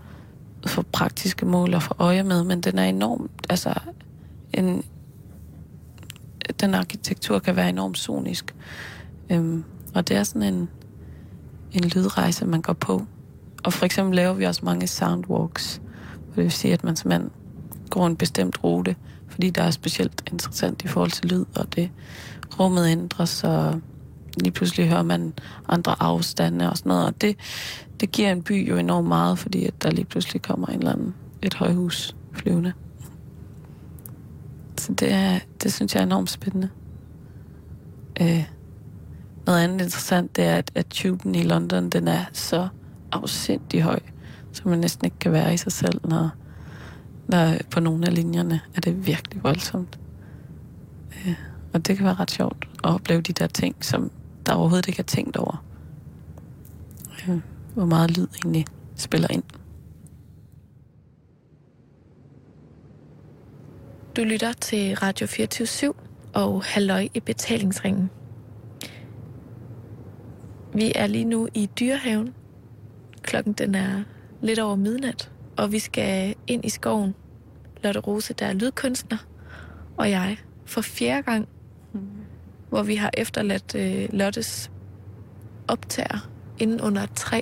for 0.67 0.83
praktiske 0.83 1.47
mål 1.47 1.75
og 1.75 1.83
for 1.83 1.97
øje 1.99 2.23
med, 2.23 2.45
men 2.45 2.61
den 2.61 2.79
er 2.79 2.85
enormt, 2.85 3.31
altså, 3.51 3.75
en, 4.53 4.85
den 6.61 6.75
arkitektur 6.75 7.39
kan 7.39 7.57
være 7.57 7.69
enormt 7.69 7.99
sonisk. 7.99 8.55
Øhm, 9.31 9.65
og 9.95 10.09
det 10.09 10.17
er 10.17 10.23
sådan 10.23 10.55
en, 10.55 10.69
en 11.75 11.89
lydrejse, 11.89 12.47
man 12.47 12.63
går 12.63 12.73
på. 12.73 13.07
Og 13.65 13.73
for 13.73 13.85
eksempel 13.87 14.17
laver 14.17 14.33
vi 14.33 14.45
også 14.45 14.65
mange 14.65 14.87
soundwalks, 14.87 15.81
hvor 16.27 16.35
det 16.35 16.45
vil 16.45 16.53
sige, 16.53 16.73
at 16.73 16.85
man 16.85 16.97
simpelthen 16.97 17.31
går 17.91 18.07
en 18.07 18.17
bestemt 18.17 18.65
rute, 18.65 18.97
fordi 19.29 19.51
der 19.51 19.63
er 19.63 19.71
specielt 19.71 20.23
interessant 20.33 20.85
i 20.85 20.89
forhold 20.89 21.11
til 21.11 21.31
lyd, 21.31 21.45
og 21.57 21.75
det 21.75 21.91
rummet 22.61 22.89
ændres, 22.89 23.45
og 23.45 23.81
lige 24.37 24.53
pludselig 24.53 24.89
hører 24.89 25.03
man 25.03 25.33
andre 25.69 25.95
afstande 26.01 26.71
og 26.71 26.79
sådan 26.79 26.91
noget, 26.91 27.07
og 27.07 27.21
det, 27.21 27.37
det 28.01 28.13
giver 28.13 28.33
en 28.33 28.43
by 28.43 28.69
jo 28.69 28.77
enormt 28.77 29.09
meget, 29.09 29.39
fordi 29.39 29.67
at 29.67 29.83
der 29.83 29.91
lige 29.91 30.05
pludselig 30.05 30.43
kommer 30.43 30.67
en 30.67 30.79
eller 30.79 30.93
anden, 30.93 31.15
et 31.43 31.55
højhus 31.55 32.17
flyvende. 32.33 32.73
Så 34.79 34.93
det, 34.93 35.13
er, 35.13 35.39
det 35.63 35.73
synes 35.73 35.95
jeg 35.95 36.01
er 36.01 36.07
enormt 36.07 36.31
spændende. 36.31 36.69
Øh, 38.21 38.45
noget 39.47 39.65
andet 39.65 39.81
interessant, 39.81 40.37
det 40.37 40.45
er, 40.45 40.57
at, 40.57 40.71
at 40.75 40.87
tuben 40.87 41.35
i 41.35 41.43
London, 41.43 41.91
den 41.91 42.09
er 42.09 42.25
så 42.33 42.69
afsindig 43.13 43.83
høj, 43.83 44.01
så 44.53 44.63
man 44.69 44.79
næsten 44.79 45.05
ikke 45.05 45.19
kan 45.19 45.33
være 45.33 45.55
i 45.55 45.57
sig 45.57 45.73
selv, 45.73 46.01
når, 46.05 46.31
når 47.29 47.55
på 47.71 47.81
nogle 47.81 48.07
af 48.07 48.15
linjerne 48.15 48.61
er 48.77 48.81
det 48.81 49.07
virkelig 49.07 49.43
voldsomt. 49.43 49.99
Øh, 51.27 51.35
og 51.73 51.87
det 51.87 51.97
kan 51.97 52.07
være 52.07 52.15
ret 52.15 52.31
sjovt 52.31 52.69
at 52.85 52.91
opleve 52.91 53.21
de 53.21 53.33
der 53.33 53.47
ting, 53.47 53.85
som 53.85 54.11
der 54.47 54.55
overhovedet 54.55 54.89
ikke 54.89 55.01
er 55.01 55.05
tænkt 55.05 55.37
over. 55.37 55.65
Øh, 57.29 57.41
hvor 57.75 57.85
meget 57.85 58.19
lyd 58.19 58.27
egentlig 58.45 58.67
spiller 58.97 59.29
ind. 59.31 59.43
Du 64.17 64.25
lytter 64.25 64.53
til 64.53 64.95
Radio 64.97 65.27
24 65.27 65.95
og 66.35 66.65
Halløj 66.65 67.09
i 67.15 67.21
betalingsringen. 67.21 68.11
Vi 70.75 70.93
er 70.95 71.07
lige 71.07 71.25
nu 71.25 71.49
i 71.55 71.71
Dyrehaven. 71.81 72.35
Klokken 73.23 73.53
den 73.53 73.75
er 73.75 74.03
lidt 74.43 74.59
over 74.59 74.77
midnat, 74.77 75.31
og 75.57 75.73
vi 75.73 75.79
skal 75.79 76.35
ind 76.47 76.65
i 76.65 76.69
skoven. 76.69 77.15
Lotte 77.83 78.01
Rose, 78.01 78.35
der 78.35 78.47
er 78.47 78.53
lydkunstner, 78.53 79.19
og 79.97 80.11
jeg 80.11 80.37
for 80.65 80.81
fjerde 80.81 81.23
gang 81.23 81.49
hvor 82.75 82.83
vi 82.83 82.95
har 82.95 83.11
efterladt 83.15 83.75
øh, 83.75 84.09
Lottes 84.13 84.71
optager 85.69 86.29
inden 86.59 86.81
under 86.81 87.03
et 87.03 87.13
træ 87.15 87.41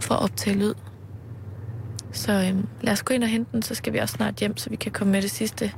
for 0.00 0.14
at 0.14 0.22
optage 0.22 0.58
lyd. 0.58 0.74
Så 2.12 2.32
øh, 2.32 2.64
lad 2.80 2.92
os 2.92 3.02
gå 3.02 3.14
ind 3.14 3.22
og 3.22 3.28
hente 3.28 3.52
den, 3.52 3.62
så 3.62 3.74
skal 3.74 3.92
vi 3.92 3.98
også 3.98 4.12
snart 4.12 4.34
hjem, 4.34 4.56
så 4.56 4.70
vi 4.70 4.76
kan 4.76 4.92
komme 4.92 5.12
med 5.12 5.22
det 5.22 5.30
sidste 5.30 5.72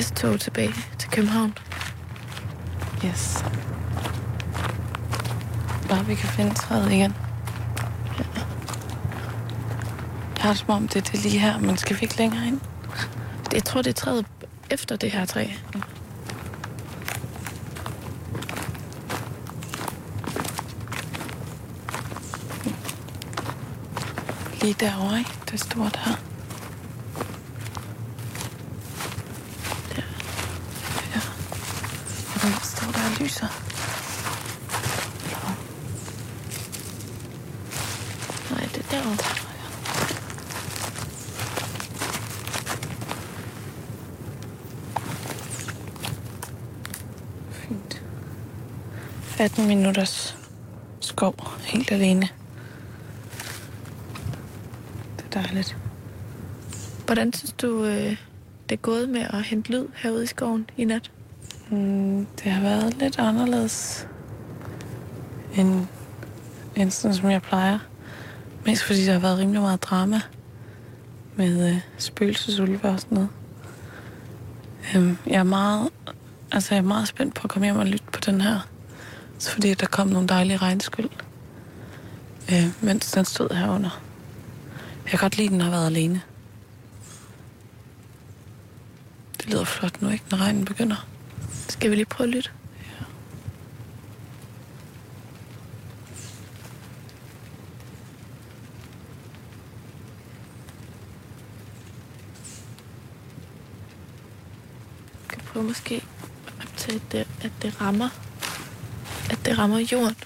S-tog 0.00 0.40
tilbage 0.40 0.74
til 0.98 1.10
København. 1.10 1.54
Yes. 3.04 3.44
Bare 5.94 6.06
vi 6.06 6.14
kan 6.14 6.28
finde 6.28 6.54
træet 6.54 6.92
igen. 6.92 7.14
Ja. 8.18 8.24
Jeg 10.36 10.42
har 10.42 10.48
det 10.48 10.58
som 10.58 10.70
om, 10.70 10.88
det 10.88 10.96
er 10.96 11.10
det 11.10 11.22
lige 11.22 11.38
her, 11.38 11.58
men 11.58 11.76
skal 11.76 11.96
vi 11.96 12.02
ikke 12.02 12.18
længere 12.18 12.46
ind? 12.46 12.60
Jeg 13.52 13.64
tror, 13.64 13.82
det 13.82 13.90
er 13.90 13.94
træet 13.94 14.26
efter 14.70 14.96
det 14.96 15.10
her 15.10 15.24
træ. 15.24 15.46
lige 24.62 24.74
derovre, 24.80 25.18
ikke? 25.18 25.30
Det 25.44 25.52
er 25.52 25.56
stort 25.56 25.96
her. 25.96 26.16
Der. 29.96 30.02
Ja. 31.14 31.20
Og 32.34 32.64
står 32.64 32.90
der 32.92 33.04
og 33.04 33.20
lyser. 33.20 33.48
Nej, 38.50 38.68
det 38.74 38.78
er 38.78 38.90
derovre. 38.90 39.16
Fint. 47.52 48.02
18 49.54 49.68
minutters 49.68 50.38
skov 51.00 51.34
helt 51.60 51.92
alene. 51.92 52.28
dejligt. 55.34 55.76
Hvordan 57.06 57.32
synes 57.32 57.52
du, 57.52 57.84
øh, 57.84 58.16
det 58.68 58.72
er 58.72 58.76
gået 58.76 59.08
med 59.08 59.20
at 59.20 59.42
hente 59.42 59.70
lyd 59.70 59.86
herude 59.94 60.24
i 60.24 60.26
skoven 60.26 60.70
i 60.76 60.84
nat? 60.84 61.10
Mm, 61.70 62.26
det 62.26 62.52
har 62.52 62.62
været 62.62 62.94
lidt 62.94 63.18
anderledes 63.18 64.08
end, 65.56 65.86
end 66.76 66.90
sådan, 66.90 67.14
som 67.14 67.30
jeg 67.30 67.42
plejer. 67.42 67.78
Mest 68.66 68.84
fordi 68.84 69.06
der 69.06 69.12
har 69.12 69.20
været 69.20 69.38
rimelig 69.38 69.60
meget 69.60 69.82
drama 69.82 70.20
med 71.36 71.70
øh, 71.70 71.80
spøgelsesulve 71.98 72.88
og 72.88 73.00
sådan 73.00 73.14
noget. 73.14 73.28
Øhm, 74.96 75.18
jeg 75.26 75.38
er 75.38 75.42
meget, 75.42 75.88
altså 76.52 76.74
jeg 76.74 76.82
er 76.82 76.88
meget 76.88 77.08
spændt 77.08 77.34
på 77.34 77.40
at 77.44 77.50
komme 77.50 77.66
hjem 77.66 77.76
og 77.76 77.86
lytte 77.86 78.06
på 78.12 78.20
den 78.20 78.40
her 78.40 78.73
fordi 79.50 79.74
der 79.74 79.86
kom 79.86 80.08
nogle 80.08 80.28
dejlige 80.28 80.56
regnskyld, 80.56 81.10
øh, 82.52 82.66
mens 82.80 83.10
den 83.10 83.24
stod 83.24 83.54
herunder. 83.54 84.00
Jeg 85.02 85.10
kan 85.10 85.18
godt 85.18 85.36
lide, 85.36 85.46
at 85.46 85.52
den 85.52 85.60
har 85.60 85.70
været 85.70 85.86
alene. 85.86 86.22
Det 89.38 89.46
lyder 89.52 89.64
flot 89.64 90.02
nu, 90.02 90.08
ikke, 90.08 90.24
når 90.30 90.38
regnen 90.38 90.64
begynder. 90.64 91.06
Skal 91.68 91.90
vi 91.90 91.96
lige 91.96 92.04
prøve 92.04 92.28
at 92.28 92.34
lytte? 92.34 92.50
Ja. 92.82 93.04
Jeg 105.20 105.28
kan 105.28 105.40
prøve 105.46 105.64
måske 105.64 105.94
at 105.94 106.52
optage 106.62 107.00
det, 107.12 107.26
at 107.42 107.52
det 107.62 107.80
rammer 107.80 108.08
at 109.30 109.38
det 109.44 109.58
rammer 109.58 109.78
jorden. 109.92 110.16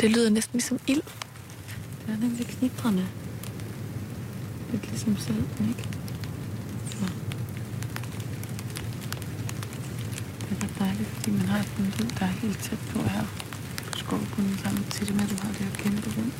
Det 0.00 0.10
lyder 0.10 0.30
næsten 0.30 0.52
ligesom 0.58 0.80
ild. 0.86 1.02
Det 2.06 2.14
er 2.14 2.20
nemlig 2.20 2.46
knitrende. 2.46 3.06
Lidt 4.72 4.88
ligesom 4.90 5.16
selv, 5.16 5.44
ikke? 5.68 5.88
Så. 6.90 7.06
Det 10.40 10.58
er 10.58 10.64
ret 10.64 10.78
dejligt, 10.78 11.08
fordi 11.08 11.30
man 11.30 11.46
har 11.46 11.62
sådan 11.62 11.84
en 11.84 11.92
lyd, 11.98 12.10
der 12.18 12.24
er 12.24 12.34
helt 12.42 12.58
tæt 12.58 12.78
på 12.92 13.02
her 13.02 13.24
Du 13.78 13.90
på 13.92 13.98
skovbunden 13.98 14.58
samtidig 14.58 15.14
med, 15.14 15.24
at 15.24 15.30
du 15.30 15.36
har 15.42 15.52
det 15.52 15.60
her 15.60 15.74
kæmpe 15.82 16.10
rum. 16.16 16.32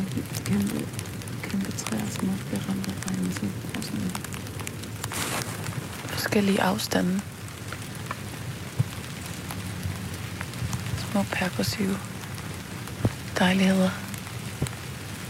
Og 0.00 0.44
kæmpe, 0.44 0.86
kæmpe 1.42 1.72
træer, 1.72 2.08
som 2.10 2.28
også 2.28 2.44
bliver 2.44 2.60
ramt 2.68 2.88
af 2.88 3.10
regnen, 3.10 3.32
får 3.32 3.80
sådan 3.82 4.10
Forskellige 6.08 6.62
afstande. 6.62 7.20
Små 11.10 11.22
perkussive 11.22 11.98
dejligheder. 13.38 13.90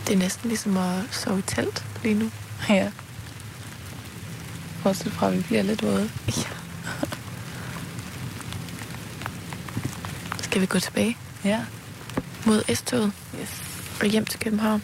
Det 0.07 0.15
er 0.15 0.19
næsten 0.19 0.49
ligesom 0.49 0.77
at 0.77 1.05
sove 1.11 1.39
i 1.39 1.43
telt 1.43 1.85
lige 2.03 2.15
nu. 2.15 2.31
Ja. 2.69 2.91
Bortset 4.83 5.13
fra, 5.13 5.27
at 5.29 5.37
vi 5.37 5.43
bliver 5.43 5.63
lidt 5.63 5.83
våde. 5.83 6.11
Ja. 6.29 6.43
Skal 10.43 10.61
vi 10.61 10.67
gå 10.67 10.79
tilbage 10.79 11.17
Ja. 11.45 11.65
mod 12.47 12.75
S-toget 12.75 13.13
Og 14.01 14.07
hjem 14.07 14.25
til 14.25 14.41
København? 14.41 14.83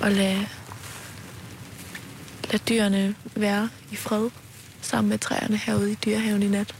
Og 0.00 0.10
lade, 0.10 0.46
lade 2.50 2.62
dyrene 2.68 3.14
være 3.34 3.68
i 3.90 3.96
fred 3.96 4.30
sammen 4.80 5.08
med 5.08 5.18
træerne 5.18 5.56
herude 5.56 5.92
i 5.92 5.94
dyrehaven 5.94 6.42
i 6.42 6.48
nat. 6.48 6.74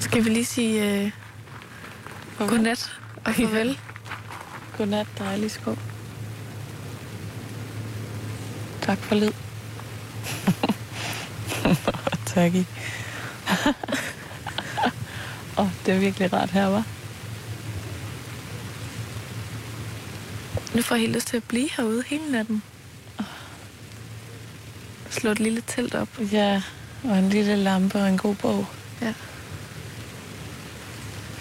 Skal 0.00 0.24
vi 0.24 0.30
lige 0.30 0.44
sige 0.44 1.04
øh, 1.04 1.10
godnat 2.38 2.92
og 3.24 3.34
farvel? 3.34 3.78
Godnat, 4.78 5.06
dejlig 5.18 5.50
skov. 5.50 5.78
Tak 8.86 8.98
for 8.98 9.14
lyd. 9.14 9.32
tak 12.26 12.54
i. 12.54 12.66
Åh, 15.58 15.64
oh, 15.64 15.70
det 15.86 15.94
er 15.94 15.98
virkelig 15.98 16.32
rart 16.32 16.50
her, 16.50 16.66
var. 16.66 16.84
Nu 20.74 20.82
får 20.82 20.94
jeg 20.94 21.00
helt 21.00 21.14
lyst 21.14 21.28
til 21.28 21.36
at 21.36 21.44
blive 21.44 21.68
herude 21.76 22.02
hele 22.06 22.30
natten. 22.32 22.62
Slå 25.10 25.30
et 25.30 25.40
lille 25.40 25.62
telt 25.66 25.94
op. 25.94 26.08
Ja, 26.32 26.62
og 27.04 27.18
en 27.18 27.28
lille 27.28 27.56
lampe 27.56 27.98
og 27.98 28.08
en 28.08 28.18
god 28.18 28.34
bog. 28.34 28.66
Ja. 29.00 29.14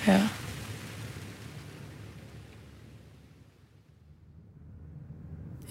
Ja. 0.08 0.28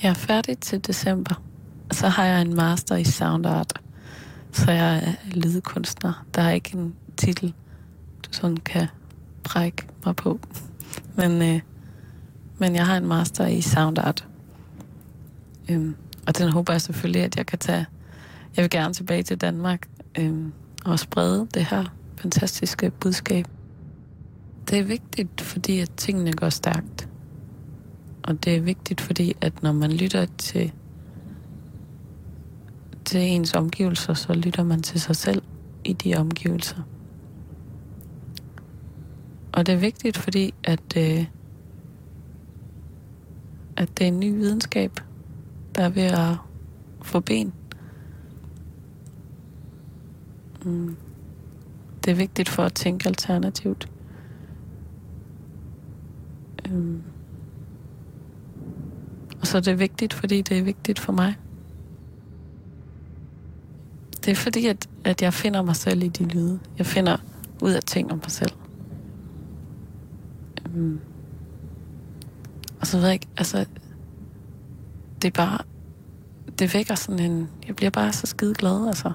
Jeg 0.03 0.11
er 0.11 0.15
færdig 0.15 0.59
til 0.59 0.87
december. 0.87 1.54
Så 1.95 2.09
har 2.09 2.25
jeg 2.25 2.43
en 2.43 2.55
master 2.55 2.97
i 2.97 3.05
sound 3.05 3.47
art. 3.47 3.73
Så 4.53 4.71
jeg 4.71 4.97
er 4.97 5.13
lydkunstner. 5.35 6.25
Der 6.35 6.43
er 6.43 6.51
ikke 6.51 6.77
en 6.77 6.95
titel, 7.17 7.55
du 8.27 8.33
sådan 8.33 8.57
kan 8.57 8.87
brække 9.45 9.87
mig 10.05 10.17
på. 10.17 10.41
Men, 11.17 11.43
øh, 11.43 11.61
men 12.59 12.75
jeg 12.75 12.87
har 12.87 12.97
en 12.97 13.07
master 13.07 13.47
i 13.47 13.61
sound 13.61 13.99
art. 13.99 14.29
Øhm, 15.69 15.97
og 16.27 16.39
den 16.39 16.49
håber 16.49 16.73
jeg 16.73 16.81
selvfølgelig, 16.81 17.23
at 17.23 17.37
jeg 17.37 17.47
kan 17.47 17.59
tage. 17.59 17.87
Jeg 18.57 18.63
vil 18.63 18.71
gerne 18.71 18.95
tilbage 18.95 19.23
til 19.23 19.41
Danmark 19.41 19.89
øhm, 20.19 20.53
og 20.85 20.99
sprede 20.99 21.47
det 21.55 21.65
her 21.65 21.85
fantastiske 22.17 22.91
budskab. 22.91 23.47
Det 24.71 24.79
er 24.79 24.85
vigtigt, 24.85 25.41
fordi 25.41 25.79
at 25.79 25.91
tingene 25.97 26.33
går 26.33 26.49
stærkt. 26.49 27.09
Og 28.23 28.45
det 28.45 28.57
er 28.57 28.61
vigtigt, 28.61 29.01
fordi 29.01 29.33
at 29.41 29.63
når 29.63 29.73
man 29.73 29.93
lytter 29.93 30.27
til, 30.39 30.73
til 33.05 33.21
ens 33.21 33.55
omgivelser, 33.55 34.15
så 34.15 34.33
lytter 34.35 34.65
man 34.65 34.83
til 34.83 35.01
sig 35.01 35.17
selv 35.17 35.43
i 35.85 35.93
de 35.93 36.15
omgivelser. 36.15 36.83
Og 39.53 39.67
det 39.67 39.75
er 39.75 39.79
vigtigt, 39.79 40.17
fordi 40.17 40.55
at, 40.65 40.97
øh, 40.97 41.27
at 43.77 43.99
det 43.99 44.05
er 44.05 44.09
en 44.09 44.21
ny 44.21 44.35
videnskab, 44.35 45.01
der 45.75 45.83
er 45.83 45.89
ved 45.89 46.03
at 46.03 46.37
få 47.03 47.21
ben. 47.21 47.53
Mm. 50.65 50.97
Det 52.05 52.11
er 52.11 52.15
vigtigt 52.15 52.49
for 52.49 52.63
at 52.63 52.73
tænke 52.73 53.09
alternativt. 53.09 53.89
Øhm. 56.69 57.03
Og 59.41 59.47
så 59.47 59.57
er 59.57 59.63
det 59.63 59.79
vigtigt, 59.79 60.15
fordi 60.15 60.43
det 60.43 60.59
er 60.59 60.63
vigtigt 60.63 60.99
for 60.99 61.13
mig. 61.13 61.35
Det 64.25 64.31
er 64.31 64.35
fordi, 64.35 64.67
at, 64.67 64.89
at 65.05 65.23
jeg 65.23 65.35
finder 65.35 65.63
mig 65.63 65.77
selv 65.77 66.03
i 66.03 66.09
de 66.09 66.25
lyde. 66.25 66.61
Jeg 66.79 66.87
finder 66.87 67.17
ud 67.63 67.71
af 67.71 67.83
ting 67.83 68.13
om 68.13 68.19
mig 68.19 68.31
selv. 68.31 68.53
Øhm. 70.67 71.01
Og 72.81 72.87
så 72.87 72.97
ved 72.97 73.05
jeg 73.05 73.13
ikke, 73.13 73.29
altså, 73.37 73.67
det 75.23 75.29
er 75.29 75.33
bare, 75.33 75.59
det 76.59 76.75
vækker 76.75 76.95
sådan 76.95 77.31
en, 77.31 77.49
jeg 77.67 77.77
bliver 77.77 77.91
bare 77.91 78.13
så 78.13 78.27
skide 78.27 78.55
glad, 78.55 78.87
altså, 78.87 79.13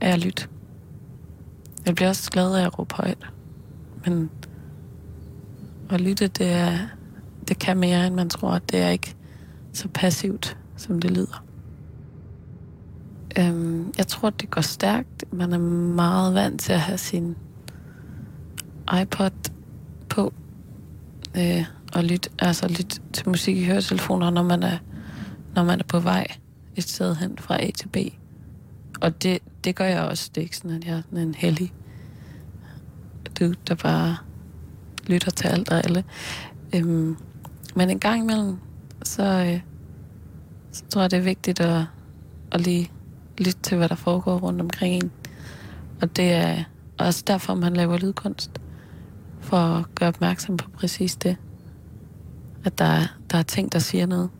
af 0.00 0.12
at 0.12 0.18
lytte. 0.18 0.48
Jeg 1.86 1.94
bliver 1.94 2.08
også 2.08 2.30
glad 2.30 2.54
af 2.54 2.64
at 2.64 2.78
råbe 2.78 2.94
højt. 2.94 3.26
Men 4.04 4.30
at 5.90 6.00
lytte, 6.00 6.28
det, 6.28 6.52
er, 6.52 6.78
det 7.48 7.58
kan 7.58 7.76
mere, 7.76 8.06
end 8.06 8.14
man 8.14 8.30
tror. 8.30 8.58
Det 8.58 8.80
er 8.80 8.88
ikke 8.88 9.16
så 9.72 9.88
passivt, 9.88 10.56
som 10.76 11.00
det 11.00 11.10
lyder. 11.10 11.47
Øhm, 13.38 13.92
jeg 13.98 14.06
tror, 14.06 14.30
det 14.30 14.50
går 14.50 14.60
stærkt. 14.60 15.24
Man 15.32 15.52
er 15.52 15.58
meget 15.58 16.34
vant 16.34 16.60
til 16.60 16.72
at 16.72 16.80
have 16.80 16.98
sin 16.98 17.36
iPod 19.02 19.50
på 20.08 20.32
øh, 21.36 21.64
og 21.94 22.04
lytte, 22.04 22.30
altså 22.38 22.68
lyt 22.68 23.00
til 23.12 23.28
musik 23.28 23.56
i 23.56 23.64
høretelefoner, 23.64 24.30
når 24.30 24.42
man 24.42 24.62
er, 24.62 24.78
når 25.54 25.64
man 25.64 25.80
er 25.80 25.84
på 25.84 26.00
vej 26.00 26.26
et 26.76 26.84
sted 26.84 27.16
hen 27.16 27.38
fra 27.38 27.62
A 27.62 27.70
til 27.70 27.88
B. 27.88 27.96
Og 29.00 29.22
det, 29.22 29.38
det 29.64 29.76
gør 29.76 29.84
jeg 29.84 30.00
også. 30.00 30.30
Det 30.34 30.40
er 30.40 30.42
ikke 30.42 30.56
sådan, 30.56 30.76
at 30.76 30.84
jeg 30.84 31.02
er 31.12 31.16
en 31.16 31.34
heldig 31.34 31.72
dude, 33.40 33.54
der 33.68 33.74
bare 33.74 34.16
lytter 35.06 35.30
til 35.30 35.48
alt 35.48 35.70
og 35.70 35.84
alle. 35.84 36.04
Øhm, 36.74 37.16
men 37.76 37.90
en 37.90 37.98
gang 37.98 38.22
imellem, 38.22 38.56
så, 39.02 39.22
øh, 39.22 39.60
så 40.72 40.84
tror 40.88 41.00
jeg, 41.00 41.10
det 41.10 41.16
er 41.18 41.22
vigtigt 41.22 41.60
at, 41.60 41.84
at 42.52 42.60
lige 42.60 42.90
lytte 43.40 43.60
til, 43.62 43.76
hvad 43.76 43.88
der 43.88 43.94
foregår 43.94 44.38
rundt 44.38 44.60
omkring 44.60 44.94
en. 44.94 45.10
Og 46.02 46.16
det 46.16 46.32
er 46.32 46.64
også 46.98 47.24
derfor, 47.26 47.54
man 47.54 47.74
laver 47.74 47.98
lydkunst. 47.98 48.50
For 49.40 49.56
at 49.56 49.84
gøre 49.94 50.08
opmærksom 50.08 50.56
på 50.56 50.70
præcis 50.70 51.16
det. 51.16 51.36
At 52.64 52.78
der, 52.78 52.84
er- 52.84 53.16
der 53.30 53.38
er 53.38 53.42
ting, 53.42 53.72
der 53.72 53.78
siger 53.78 54.06
noget. 54.06 54.30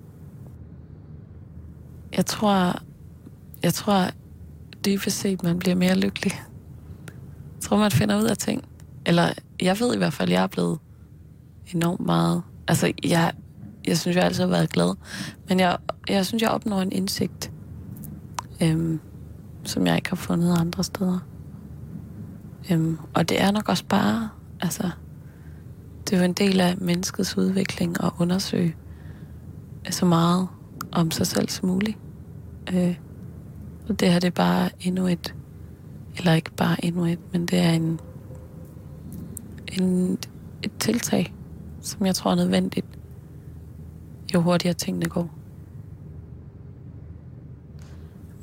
Jeg 2.17 2.27
tror, 2.27 2.83
jeg 3.63 3.75
tror 3.75 4.07
dybest 4.85 5.19
set, 5.19 5.43
man 5.43 5.59
bliver 5.59 5.75
mere 5.75 5.95
lykkelig. 5.95 6.33
Jeg 7.55 7.61
tror, 7.63 7.77
man 7.77 7.91
finder 7.91 8.19
ud 8.19 8.25
af 8.25 8.37
ting. 8.37 8.65
Eller 9.07 9.33
jeg 9.63 9.81
ved 9.81 9.95
i 9.95 9.99
hvert 9.99 10.13
fald, 10.13 10.31
jeg 10.31 10.43
er 10.43 10.47
blevet 10.47 10.79
enormt 11.75 12.01
meget... 12.01 12.43
Altså, 12.69 12.93
jeg, 13.05 13.33
jeg 13.87 13.99
synes, 13.99 14.17
jeg 14.17 14.25
altid 14.25 14.43
har 14.43 14.51
været 14.51 14.71
glad. 14.71 14.95
Men 15.49 15.61
jeg, 15.61 15.77
jeg 16.09 16.27
synes, 16.27 16.43
jeg 16.43 16.51
opnår 16.51 16.81
en 16.83 16.93
indsigt, 16.93 17.53
øhm, 18.63 19.01
som 19.65 19.87
jeg 19.87 19.97
ikke 19.97 20.09
har 20.09 20.17
fundet 20.17 20.59
andre 20.59 20.85
steder. 20.85 21.19
Øhm, 22.71 22.99
og 23.15 23.29
det 23.29 23.43
er 23.43 23.51
nok 23.51 23.69
også 23.69 23.85
bare... 23.89 24.29
Altså, 24.61 24.91
det 26.05 26.13
er 26.13 26.19
jo 26.19 26.25
en 26.25 26.33
del 26.33 26.61
af 26.61 26.75
menneskets 26.79 27.37
udvikling 27.37 28.05
at 28.05 28.11
undersøge 28.19 28.77
øh, 29.87 29.93
så 29.93 30.07
meget 30.07 30.49
om 30.93 31.11
sig 31.11 31.27
selv 31.27 31.49
som 31.49 31.69
muligt. 31.69 31.99
Øh, 32.75 32.97
og 33.89 34.01
det 34.01 34.13
her 34.13 34.19
det 34.19 34.27
er 34.27 34.31
bare 34.31 34.71
endnu 34.81 35.07
et, 35.07 35.35
eller 36.17 36.33
ikke 36.33 36.51
bare 36.51 36.85
endnu 36.85 37.05
et, 37.05 37.19
men 37.33 37.47
det 37.47 37.59
er 37.59 37.71
en, 37.71 38.01
en, 39.73 40.19
et 40.63 40.73
tiltag, 40.79 41.35
som 41.81 42.07
jeg 42.07 42.15
tror 42.15 42.31
er 42.31 42.35
nødvendigt, 42.35 42.87
jo 44.35 44.41
hurtigere 44.41 44.75
tingene 44.75 45.07
går. 45.07 45.38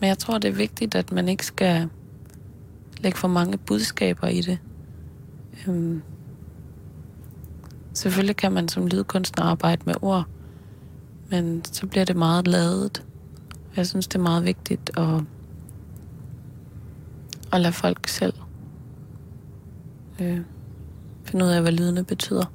Men 0.06 0.10
jeg 0.10 0.18
tror, 0.18 0.38
det 0.38 0.47
er 0.47 0.53
vigtigt, 0.53 0.95
at 0.95 1.12
man 1.12 1.30
ikke 1.30 1.45
skal 1.45 1.89
lægge 2.97 3.18
for 3.18 3.28
mange 3.28 3.58
budskaber 3.58 4.28
i 4.28 4.41
det. 4.41 4.60
Øhm, 5.68 6.01
selvfølgelig 7.93 8.36
kan 8.36 8.51
man 8.51 8.68
som 8.68 8.88
lydkunstner 8.88 9.43
arbejde 9.45 9.82
med 9.86 9.93
ord, 10.01 10.26
men 11.32 11.66
så 11.66 11.88
bliver 11.88 12.06
det 12.06 12.16
meget 12.16 12.47
ladet. 12.47 13.06
Jeg 13.76 13.88
synes, 13.88 14.08
det 14.08 14.16
er 14.16 14.24
meget 14.24 14.45
vigtigt 14.45 14.91
at, 14.97 15.22
at 17.53 17.62
lade 17.62 17.74
folk 17.74 18.08
selv 18.08 18.34
øh, 20.22 20.39
finde 21.24 21.45
ud 21.45 21.49
af, 21.49 21.62
hvad 21.62 21.72
lydene 21.72 22.03
betyder. 22.03 22.45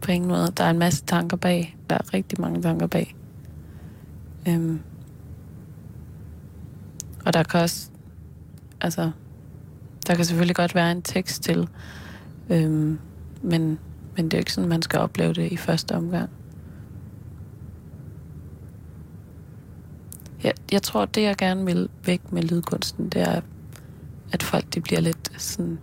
På 0.00 0.12
ingen 0.12 0.28
måde. 0.28 0.52
Der 0.56 0.64
er 0.64 0.70
en 0.70 0.78
masse 0.78 1.04
tanker 1.04 1.36
bag. 1.36 1.76
Der 1.90 1.96
er 1.96 2.14
rigtig 2.14 2.40
mange 2.40 2.62
tanker 2.62 2.86
bag. 2.86 3.16
Øhm. 4.50 4.80
Og 7.26 7.32
der 7.32 7.42
kan 7.42 7.60
også, 7.60 7.90
altså, 8.80 9.10
der 10.06 10.14
kan 10.14 10.24
selvfølgelig 10.24 10.56
godt 10.56 10.74
være 10.74 10.92
en 10.92 11.02
tekst 11.02 11.42
til, 11.42 11.68
øhm, 12.50 12.98
men, 13.42 13.78
men 14.16 14.24
det 14.24 14.34
er 14.34 14.38
jo 14.38 14.40
ikke 14.40 14.52
sådan, 14.52 14.70
man 14.70 14.82
skal 14.82 15.00
opleve 15.00 15.32
det 15.32 15.52
i 15.52 15.56
første 15.56 15.94
omgang. 15.94 16.30
Jeg, 20.42 20.52
jeg 20.72 20.82
tror, 20.82 21.04
det 21.04 21.22
jeg 21.22 21.36
gerne 21.36 21.64
vil 21.64 21.88
væk 22.04 22.32
med 22.32 22.42
lydkunsten, 22.42 23.08
det 23.08 23.22
er, 23.22 23.40
at 24.32 24.42
folk 24.42 24.74
de 24.74 24.80
bliver 24.80 25.00
lidt 25.00 25.42
sådan 25.42 25.78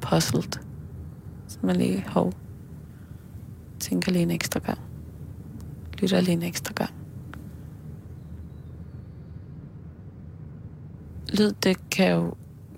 puzzled. 0.00 0.60
Så 1.48 1.58
man 1.62 1.76
lige, 1.76 2.04
hov, 2.08 2.32
tænker 3.80 4.12
lige 4.12 4.22
en 4.22 4.30
ekstra 4.30 4.60
gang. 4.60 4.78
Lytter 5.98 6.20
lige 6.20 6.32
en 6.32 6.42
ekstra 6.42 6.72
gang. 6.74 7.01
Lyd, 11.38 11.52
det 11.52 11.90
kan 11.90 12.12
jo 12.12 12.34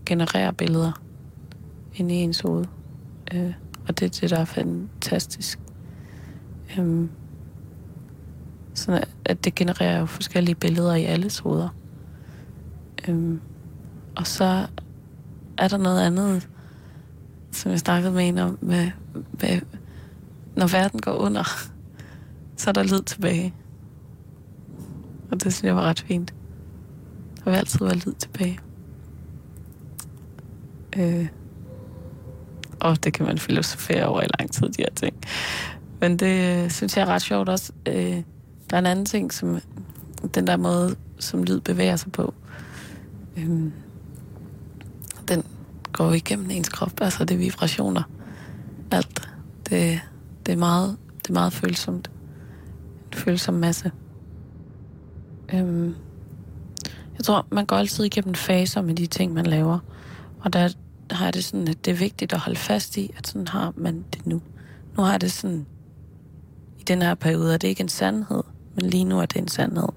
generere 0.06 0.52
billeder 0.52 1.02
ind 1.94 2.12
i 2.12 2.14
ens 2.14 2.40
hoved. 2.40 2.64
Øh, 3.34 3.52
og 3.88 3.98
det 3.98 4.06
er 4.06 4.20
det, 4.20 4.30
der 4.30 4.38
er 4.38 4.44
fantastisk. 4.44 5.58
Øhm, 6.78 7.10
sådan 8.74 9.04
at 9.24 9.44
det 9.44 9.54
genererer 9.54 9.98
jo 9.98 10.06
forskellige 10.06 10.54
billeder 10.54 10.94
i 10.94 11.04
alles 11.04 11.38
hoveder. 11.38 11.68
Øhm, 13.08 13.40
og 14.16 14.26
så 14.26 14.66
er 15.58 15.68
der 15.68 15.76
noget 15.76 16.00
andet, 16.00 16.48
som 17.52 17.70
jeg 17.70 17.78
snakkede 17.78 18.12
med 18.12 18.28
en 18.28 18.38
om, 18.38 18.58
med, 18.60 18.90
med, 19.14 19.60
når 20.56 20.66
verden 20.66 21.00
går 21.00 21.12
under, 21.12 21.44
så 22.56 22.70
er 22.70 22.72
der 22.72 22.82
lyd 22.82 23.02
tilbage. 23.02 23.54
Og 25.30 25.44
det 25.44 25.52
synes 25.52 25.64
jeg 25.64 25.76
var 25.76 25.82
ret 25.82 26.00
fint. 26.00 26.34
Der 27.44 27.50
vil 27.50 27.56
altid 27.56 27.78
være 27.78 27.94
lyd 27.94 28.12
tilbage. 28.12 28.58
Øh. 30.96 31.26
Og 32.80 33.04
det 33.04 33.12
kan 33.12 33.26
man 33.26 33.38
filosofere 33.38 34.06
over 34.06 34.22
i 34.22 34.26
lang 34.38 34.52
tid, 34.52 34.68
de 34.68 34.82
her 34.82 34.90
ting. 34.96 35.16
Men 36.00 36.16
det 36.18 36.64
øh, 36.64 36.70
synes 36.70 36.96
jeg 36.96 37.02
er 37.02 37.06
ret 37.06 37.22
sjovt 37.22 37.48
også. 37.48 37.72
Øh, 37.86 38.22
der 38.70 38.76
er 38.76 38.78
en 38.78 38.86
anden 38.86 39.04
ting, 39.04 39.32
som 39.32 39.60
den 40.34 40.46
der 40.46 40.56
måde, 40.56 40.96
som 41.18 41.44
lyd 41.44 41.60
bevæger 41.60 41.96
sig 41.96 42.12
på. 42.12 42.34
Øh, 43.36 43.70
den 45.28 45.44
går 45.92 46.12
igennem 46.12 46.50
ens 46.50 46.68
krop. 46.68 47.00
Altså 47.00 47.24
det 47.24 47.34
er 47.34 47.38
vibrationer. 47.38 48.02
Alt. 48.90 49.28
Det, 49.70 50.00
det, 50.46 50.52
er, 50.52 50.56
meget, 50.56 50.96
det 51.18 51.28
er 51.28 51.32
meget 51.32 51.52
følsomt. 51.52 52.10
En 53.12 53.18
følsom 53.18 53.54
masse. 53.54 53.92
Øhm, 55.54 55.94
jeg 57.24 57.26
tror, 57.26 57.46
man 57.50 57.66
går 57.66 57.76
altid 57.76 58.04
igennem 58.04 58.34
faser 58.34 58.82
med 58.82 58.94
de 58.94 59.06
ting, 59.06 59.32
man 59.32 59.46
laver. 59.46 59.78
Og 60.40 60.52
der 60.52 60.68
har 61.10 61.30
det 61.30 61.44
sådan, 61.44 61.68
at 61.68 61.84
det 61.84 61.90
er 61.90 61.96
vigtigt 61.96 62.32
at 62.32 62.38
holde 62.38 62.58
fast 62.58 62.96
i, 62.96 63.14
at 63.16 63.26
sådan 63.26 63.48
har 63.48 63.72
man 63.76 64.04
det 64.14 64.26
nu. 64.26 64.42
Nu 64.96 65.02
har 65.02 65.18
det 65.18 65.32
sådan, 65.32 65.66
i 66.78 66.82
den 66.82 67.02
her 67.02 67.14
periode, 67.14 67.54
og 67.54 67.62
det 67.62 67.68
ikke 67.68 67.80
en 67.80 67.88
sandhed, 67.88 68.42
men 68.74 68.86
lige 68.86 69.04
nu 69.04 69.20
er 69.20 69.26
det 69.26 69.36
en 69.36 69.48
sandhed. 69.48 69.88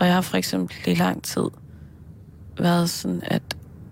Og 0.00 0.06
jeg 0.06 0.14
har 0.14 0.20
for 0.20 0.36
eksempel 0.36 0.76
i 0.86 0.94
lang 0.94 1.22
tid 1.22 1.44
været 2.58 2.90
sådan, 2.90 3.20
at 3.24 3.42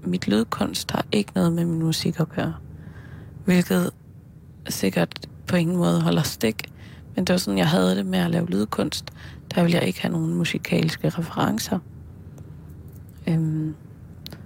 mit 0.05 0.29
lydkunst 0.29 0.91
har 0.91 1.07
ikke 1.13 1.33
noget 1.35 1.53
med 1.53 1.65
min 1.65 1.83
musik 1.83 2.21
at 2.21 2.29
gøre. 2.29 2.55
Hvilket 3.45 3.91
sikkert 4.69 5.27
på 5.47 5.57
ingen 5.57 5.77
måde 5.77 6.01
holder 6.01 6.23
stik. 6.23 6.73
Men 7.15 7.25
det 7.25 7.33
var 7.33 7.39
sådan, 7.39 7.59
jeg 7.59 7.69
havde 7.69 7.97
det 7.97 8.07
med 8.07 8.19
at 8.19 8.31
lave 8.31 8.47
lydkunst. 8.47 9.05
Der 9.55 9.63
ville 9.63 9.77
jeg 9.77 9.87
ikke 9.87 10.03
have 10.03 10.13
nogen 10.13 10.35
musikalske 10.35 11.09
referencer. 11.09 11.79
Øhm, 13.29 13.75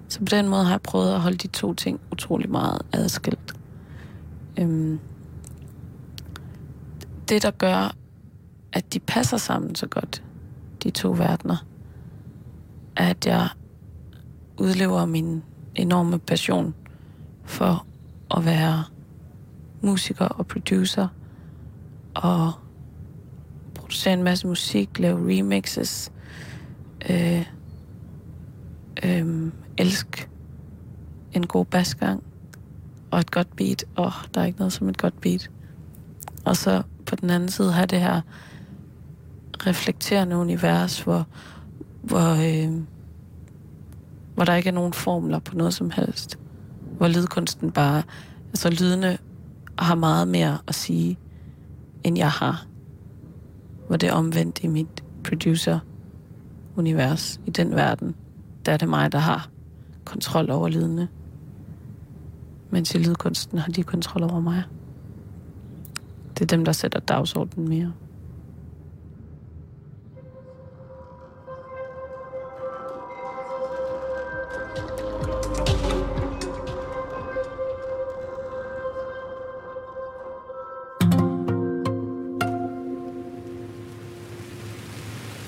så 0.08 0.18
på 0.18 0.24
den 0.24 0.48
måde 0.48 0.64
har 0.64 0.70
jeg 0.70 0.82
prøvet 0.82 1.14
at 1.14 1.20
holde 1.20 1.36
de 1.36 1.46
to 1.46 1.74
ting 1.74 2.00
utrolig 2.12 2.50
meget 2.50 2.82
adskilt. 2.92 3.54
Øhm, 4.58 5.00
det, 7.28 7.42
der 7.42 7.50
gør, 7.50 7.94
at 8.72 8.94
de 8.94 9.00
passer 9.00 9.36
sammen 9.36 9.74
så 9.74 9.86
godt, 9.86 10.22
de 10.82 10.90
to 10.90 11.10
verdener, 11.10 11.66
er, 12.96 13.10
at 13.10 13.26
jeg 13.26 13.48
udlever 14.58 15.04
min 15.04 15.42
enorme 15.74 16.18
passion 16.18 16.74
for 17.44 17.86
at 18.36 18.44
være 18.44 18.84
musiker 19.80 20.24
og 20.24 20.46
producer 20.46 21.08
og 22.14 22.52
producere 23.74 24.14
en 24.14 24.22
masse 24.22 24.46
musik, 24.46 24.98
lave 24.98 25.18
remixes, 25.18 26.12
øh, 27.10 27.46
øh, 29.04 29.52
elsk 29.78 30.28
en 31.32 31.46
god 31.46 31.64
basgang 31.64 32.22
og 33.10 33.20
et 33.20 33.30
godt 33.30 33.56
beat. 33.56 33.84
Åh, 33.96 34.06
oh, 34.06 34.12
der 34.34 34.40
er 34.40 34.44
ikke 34.44 34.58
noget 34.58 34.72
som 34.72 34.88
et 34.88 34.98
godt 34.98 35.20
beat. 35.20 35.50
Og 36.44 36.56
så 36.56 36.82
på 37.06 37.16
den 37.16 37.30
anden 37.30 37.48
side 37.48 37.72
have 37.72 37.86
det 37.86 38.00
her 38.00 38.20
reflekterende 39.66 40.36
univers, 40.36 41.00
hvor, 41.00 41.26
hvor, 42.02 42.30
øh, 42.30 42.72
hvor 44.34 44.44
der 44.44 44.54
ikke 44.54 44.68
er 44.68 44.74
nogen 44.74 44.92
formler 44.92 45.38
på 45.38 45.56
noget 45.56 45.74
som 45.74 45.90
helst. 45.90 46.38
Hvor 46.98 47.08
lydkunsten 47.08 47.72
bare, 47.72 48.02
altså 48.48 48.70
lydene 48.70 49.18
har 49.78 49.94
meget 49.94 50.28
mere 50.28 50.58
at 50.68 50.74
sige, 50.74 51.18
end 52.04 52.18
jeg 52.18 52.30
har. 52.30 52.66
Hvor 53.86 53.96
det 53.96 54.08
er 54.08 54.12
omvendt 54.12 54.60
i 54.62 54.66
mit 54.66 55.04
producer-univers, 55.24 57.40
i 57.46 57.50
den 57.50 57.70
verden. 57.70 58.14
Der 58.66 58.72
er 58.72 58.76
det 58.76 58.88
mig, 58.88 59.12
der 59.12 59.18
har 59.18 59.48
kontrol 60.04 60.50
over 60.50 60.68
lidende. 60.68 61.08
Mens 62.70 62.94
i 62.94 62.98
lydkunsten 62.98 63.58
har 63.58 63.72
de 63.72 63.82
kontrol 63.82 64.22
over 64.22 64.40
mig. 64.40 64.62
Det 66.34 66.42
er 66.42 66.46
dem, 66.56 66.64
der 66.64 66.72
sætter 66.72 67.00
dagsordenen 67.00 67.68
mere. 67.68 67.92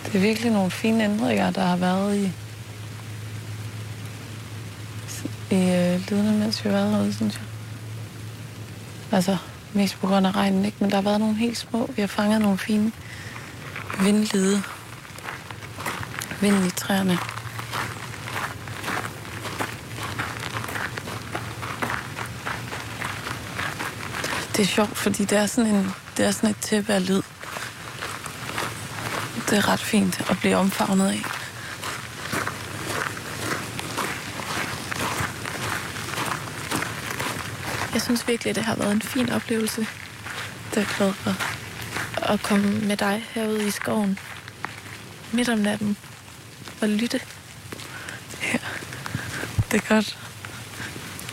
Det 0.04 0.14
er 0.14 0.20
virkelig 0.20 0.52
nogle 0.52 0.70
fine 0.70 1.04
ændringer, 1.04 1.50
der 1.50 1.60
har 1.60 1.76
været 1.76 2.16
i, 2.16 2.24
i 5.24 5.37
øh, 5.52 6.10
lydene, 6.10 6.38
mens 6.38 6.64
vi 6.64 6.70
har 6.70 6.76
været 6.76 6.90
herude, 6.90 7.14
synes 7.14 7.34
jeg. 7.34 7.44
Altså, 9.12 9.36
mest 9.72 10.00
på 10.00 10.06
grund 10.06 10.26
af 10.26 10.36
regnen, 10.36 10.64
ikke? 10.64 10.76
Men 10.80 10.90
der 10.90 10.96
har 10.96 11.02
været 11.02 11.20
nogle 11.20 11.34
helt 11.36 11.58
små. 11.58 11.90
Vi 11.96 12.02
har 12.02 12.06
fanget 12.06 12.40
nogle 12.40 12.58
fine 12.58 12.92
vindlide. 14.02 14.62
Vind 16.40 16.66
i 16.66 16.70
træerne. 16.70 17.18
Det 24.56 24.62
er 24.62 24.66
sjovt, 24.66 24.96
fordi 24.96 25.24
det 25.24 25.38
er 25.38 25.46
sådan, 25.46 25.74
en, 25.74 25.92
det 26.16 26.26
er 26.26 26.30
sådan 26.30 26.50
et 26.50 26.56
tæppe 26.56 26.92
af 26.92 27.08
lyd. 27.08 27.22
Det 29.50 29.58
er 29.58 29.68
ret 29.68 29.80
fint 29.80 30.30
at 30.30 30.38
blive 30.38 30.56
omfavnet 30.56 31.08
af. 31.08 31.37
Synes 38.08 38.28
virkelig, 38.28 38.50
at 38.50 38.56
det 38.56 38.64
har 38.64 38.74
været 38.74 38.92
en 38.92 39.02
fin 39.02 39.30
oplevelse. 39.30 39.86
Det 40.74 40.82
er 40.82 40.96
glad 40.96 41.12
for 41.12 41.34
at 42.22 42.42
komme 42.42 42.80
med 42.80 42.96
dig 42.96 43.24
herude 43.30 43.66
i 43.66 43.70
skoven 43.70 44.18
midt 45.32 45.48
om 45.48 45.58
natten 45.58 45.96
og 46.80 46.88
lytte. 46.88 47.20
Ja, 48.42 48.58
det 49.70 49.82
er 49.82 49.88
godt. 49.88 50.18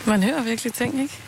Man 0.06 0.22
hører 0.22 0.42
virkelig 0.42 0.74
ting, 0.74 1.02
ikke? 1.02 1.18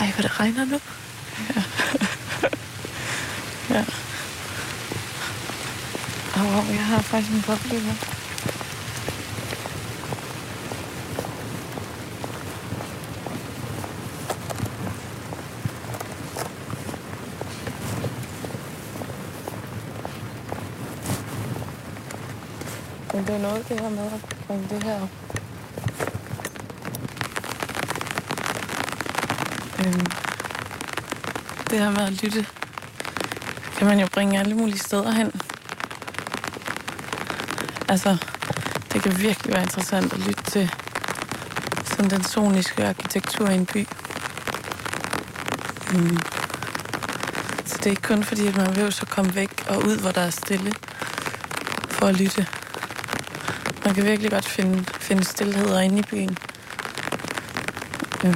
Ej, 0.00 0.06
hvor 0.06 0.22
det 0.22 0.40
regner 0.40 0.64
nu. 0.64 0.80
Ja. 3.70 3.84
Og 6.34 6.46
wow, 6.46 6.74
jeg 6.74 6.84
har 6.84 7.02
faktisk 7.02 7.32
en 7.32 7.42
boble 7.42 8.11
Men 23.22 23.28
det 23.28 23.36
er 23.36 23.48
noget, 23.48 23.68
det 23.68 23.80
her 23.80 23.90
med 23.90 24.04
at 24.04 24.36
bringe 24.46 24.66
det 24.70 24.82
her 24.82 25.00
op. 25.02 25.08
Øhm, 29.78 30.06
det 31.70 31.78
her 31.78 31.90
med 31.90 32.00
at 32.00 32.22
lytte, 32.22 32.46
kan 33.78 33.86
man 33.86 34.00
jo 34.00 34.06
bringe 34.12 34.38
alle 34.38 34.54
mulige 34.54 34.78
steder 34.78 35.10
hen. 35.10 35.32
Altså, 37.88 38.16
det 38.92 39.02
kan 39.02 39.20
virkelig 39.20 39.54
være 39.54 39.62
interessant 39.62 40.12
at 40.12 40.18
lytte 40.18 40.42
til 40.42 40.70
sådan 41.84 42.10
den 42.10 42.24
soniske 42.24 42.86
arkitektur 42.86 43.48
i 43.48 43.54
en 43.54 43.66
by. 43.66 43.86
Mm. 45.92 46.18
Så 47.64 47.76
det 47.76 47.86
er 47.86 47.90
ikke 47.90 48.02
kun 48.02 48.24
fordi, 48.24 48.46
at 48.46 48.56
man 48.56 48.76
vil 48.76 48.92
så 48.92 49.06
komme 49.06 49.34
væk 49.34 49.64
og 49.68 49.78
ud, 49.78 49.98
hvor 49.98 50.10
der 50.10 50.20
er 50.20 50.30
stille, 50.30 50.74
for 51.88 52.06
at 52.06 52.16
lytte. 52.16 52.46
Man 53.92 53.96
kan 53.96 54.04
virkelig 54.04 54.30
godt 54.30 54.44
finde, 54.44 54.84
finde 54.84 55.24
stillheder 55.24 55.80
inde 55.80 55.98
i 55.98 56.02
byen. 56.02 56.38
Ja. 58.24 58.32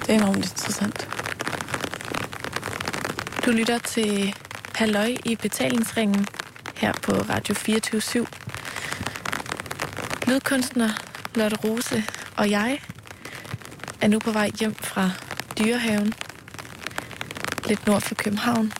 Det 0.00 0.08
er 0.08 0.14
enormt 0.14 0.36
interessant. 0.36 1.08
Du 3.46 3.50
lytter 3.50 3.78
til 3.78 4.34
Halløj 4.74 5.16
i 5.24 5.36
betalingsringen 5.36 6.26
her 6.74 6.92
på 6.92 7.12
Radio 7.12 7.54
24 7.54 8.26
Lydkunstner 10.26 10.90
Lotte 11.34 11.56
Rose 11.56 12.04
og 12.36 12.50
jeg 12.50 12.80
er 14.00 14.08
nu 14.08 14.18
på 14.18 14.30
vej 14.32 14.50
hjem 14.60 14.74
fra 14.74 15.10
Dyrehaven, 15.58 16.14
lidt 17.68 17.86
nord 17.86 18.00
for 18.00 18.14
København, 18.14 18.72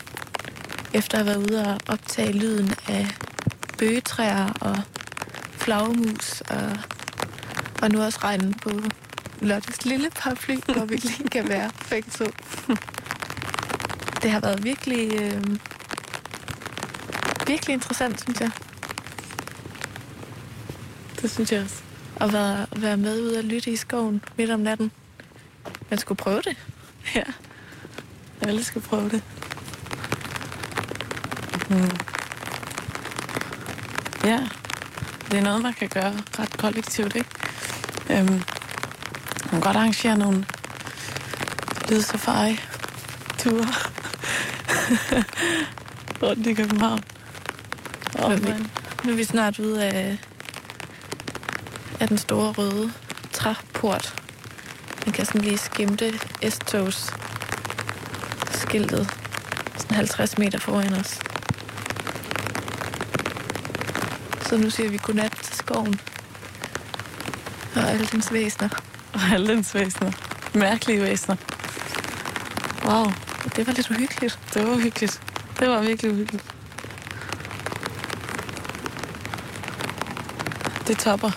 efter 0.95 1.19
at 1.19 1.25
have 1.25 1.37
været 1.37 1.51
ude 1.51 1.67
og 1.67 1.81
optage 1.89 2.33
lyden 2.33 2.75
af 2.89 3.07
bøgetræer 3.79 4.53
og 4.61 4.77
flagermus 5.53 6.41
og, 6.41 6.77
og 7.83 7.91
nu 7.91 8.03
også 8.03 8.19
regnen 8.25 8.55
på 8.55 8.71
Lottes 9.41 9.85
lille 9.85 10.11
paraply, 10.11 10.57
hvor 10.75 10.85
vi 10.85 10.97
lige 10.97 11.29
kan 11.29 11.49
være 11.49 11.71
begge 11.91 12.11
to. 12.11 12.25
Det 14.23 14.31
har 14.31 14.41
været 14.41 14.65
virkelig, 14.65 15.13
øh, 15.23 15.43
virkelig 17.47 17.73
interessant, 17.73 18.21
synes 18.23 18.41
jeg, 18.41 18.51
Det 21.23 21.31
synes 21.31 21.53
jeg 21.53 21.63
også. 21.63 21.83
at 22.21 22.33
være, 22.33 22.67
at 22.73 22.83
være 22.83 22.97
med 22.97 23.21
ude 23.23 23.39
og 23.39 23.45
lytte 23.45 23.71
i 23.71 23.77
skoven 23.77 24.23
midt 24.37 24.51
om 24.51 24.61
natten. 24.61 24.91
Man 25.91 25.99
skulle 25.99 26.17
prøve 26.19 26.43
det. 26.43 26.57
Ja. 27.15 27.23
Alle 28.41 28.65
skal 28.65 28.81
prøve 28.83 29.09
det. 29.11 29.23
Mm. 31.71 31.91
Ja. 34.25 34.41
Det 35.31 35.39
er 35.39 35.43
noget, 35.43 35.63
man 35.63 35.75
kan 35.75 35.89
gøre 35.89 36.15
ret 36.39 36.57
kollektivt, 36.59 37.17
ikke? 37.17 37.31
Øhm, 38.11 38.31
man 38.31 39.51
kan 39.51 39.61
godt 39.61 39.77
arrangere 39.77 40.19
nogle 40.19 40.47
lydsafari-ture 41.91 43.67
rundt 46.23 46.47
i 46.47 46.55
København. 46.55 47.01
Nu 48.19 48.25
er 48.25 48.37
vi, 48.37 48.49
man, 48.49 48.71
nu 49.05 49.13
er 49.13 49.17
vi 49.17 49.25
snart 49.25 49.59
ude 49.59 49.85
af, 49.85 50.19
af 52.01 52.09
den 52.09 52.19
store 52.19 52.53
røde 52.53 52.93
træport. 53.33 54.15
Man 55.07 55.13
kan 55.13 55.27
sådan 55.27 55.41
lige 55.41 55.59
skimte 55.59 56.19
S-togs 56.51 57.15
skiltet 58.51 59.15
sådan 59.79 59.97
50 59.97 60.39
meter 60.39 60.59
foran 60.59 60.93
os. 60.93 61.19
Så 64.55 64.61
nu 64.61 64.71
siger 64.71 64.91
vi 64.91 64.99
godnat 65.03 65.33
til 65.43 65.57
skoven. 65.57 66.01
Og 67.77 67.91
alle 67.91 68.07
dens 68.07 68.33
væsener. 68.33 68.69
og 69.13 69.21
alle 69.33 69.49
dens 69.49 69.75
væsener. 69.75 70.13
Mærkelige 70.55 71.03
væsener. 71.03 71.37
Wow, 72.85 73.05
Det 73.57 73.67
var 73.67 73.73
lidt 73.73 73.91
uhyggeligt. 73.91 74.39
det 74.55 74.67
var 74.67 74.77
hyggeligt. 74.77 75.21
Det 75.59 75.69
var 75.69 75.81
virkelig 75.83 76.13
uhyggeligt. 76.13 76.45
Det 80.87 80.99
topper. 80.99 81.31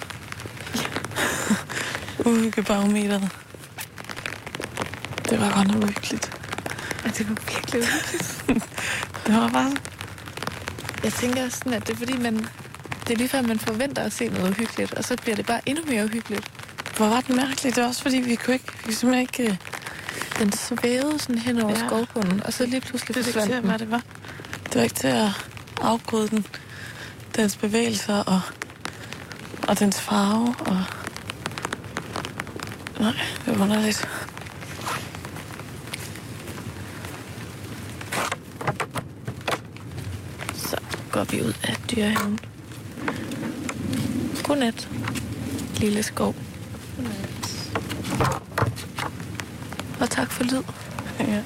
Uhyggebarometeret. 2.29 3.29
Det 5.29 5.39
var 5.39 5.53
godt 5.55 5.67
nok 5.67 5.83
uhyggeligt. 5.83 6.31
Ja, 7.05 7.09
det 7.09 7.29
var 7.29 7.35
virkelig 7.53 7.81
uhyggeligt. 7.81 8.43
Det 9.27 9.35
var 9.35 9.49
bare... 9.49 9.71
Jeg 11.03 11.13
tænker 11.13 11.49
sådan, 11.49 11.73
at 11.73 11.87
det 11.87 11.93
er 11.93 11.97
fordi, 11.97 12.17
man... 12.17 12.47
Det 13.07 13.13
er 13.13 13.17
lige 13.17 13.29
før, 13.29 13.41
man 13.41 13.59
forventer 13.59 14.01
at 14.03 14.13
se 14.13 14.27
noget 14.27 14.49
uhyggeligt, 14.49 14.93
og 14.93 15.03
så 15.03 15.15
bliver 15.21 15.35
det 15.35 15.45
bare 15.45 15.61
endnu 15.65 15.83
mere 15.87 16.03
uhyggeligt. 16.05 16.51
Hvor 16.97 17.07
var 17.07 17.21
den 17.21 17.35
mærkeligt. 17.35 17.75
Det 17.75 17.83
var 17.83 17.89
også 17.89 18.01
fordi, 18.01 18.17
vi 18.17 18.35
kunne 18.35 18.53
ikke... 18.53 18.65
Vi 18.77 18.83
kunne 18.83 18.93
simpelthen 18.93 19.21
ikke... 19.21 19.51
øh, 19.51 19.57
Den 20.39 20.51
svævede 20.51 21.19
sådan 21.19 21.37
hen 21.37 21.61
over 21.61 21.71
Ja. 21.79 21.87
skovbunden, 21.87 22.43
og 22.43 22.53
så 22.53 22.65
lige 22.65 22.81
pludselig 22.81 23.15
Det 23.15 23.25
forsvandt 23.25 23.53
den. 23.53 23.63
hvad 23.69 23.79
det 23.79 23.91
var. 23.91 24.01
Det 24.63 24.75
var 24.75 24.81
ikke 24.81 24.95
til 24.95 25.07
at 25.07 25.29
afkode 25.81 26.27
den. 26.29 26.45
Dens 27.35 27.55
bevægelser 27.57 28.23
og, 28.23 28.41
og 29.67 29.79
dens 29.79 30.01
farve. 30.01 30.55
Og... 30.59 30.83
Nej, 32.99 33.13
det 33.45 33.59
var 33.59 33.63
underligt. 33.65 34.07
Så 40.55 40.77
går 41.11 41.23
vi 41.23 41.41
ud 41.41 41.53
af 41.63 41.75
dyrehaven. 41.95 42.39
Godnat, 44.47 44.89
lille 45.77 46.03
skov. 46.03 46.35
Og 50.01 50.09
tak 50.09 50.31
for 50.31 50.43
lyd. 50.43 50.63
Ja. 51.19 51.41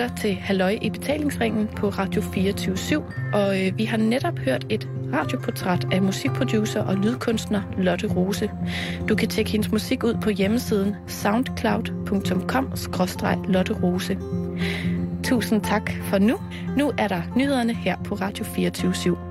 Lytter 0.00 0.16
til 0.16 0.34
Halløj 0.34 0.78
i 0.82 0.90
betalingsringen 0.90 1.66
på 1.66 1.88
Radio 1.88 2.22
24 2.22 3.04
og 3.32 3.60
øh, 3.60 3.78
vi 3.78 3.84
har 3.84 3.96
netop 3.96 4.38
hørt 4.38 4.66
et 4.68 4.88
radioportræt 5.12 5.86
af 5.92 6.02
musikproducer 6.02 6.82
og 6.82 6.96
lydkunstner 6.96 7.62
Lotte 7.78 8.06
Rose. 8.06 8.50
Du 9.08 9.14
kan 9.14 9.28
tjekke 9.28 9.50
hendes 9.50 9.72
musik 9.72 10.04
ud 10.04 10.14
på 10.22 10.30
hjemmesiden 10.30 10.96
soundcloud.com-lotte 11.06 13.82
Rose. 13.82 14.18
Tusind 15.24 15.62
tak 15.62 15.90
for 16.02 16.18
nu. 16.18 16.36
Nu 16.76 16.92
er 16.98 17.08
der 17.08 17.22
nyhederne 17.36 17.74
her 17.74 17.96
på 18.04 18.14
Radio 18.14 18.44
24 18.44 18.92
/7. 18.92 19.29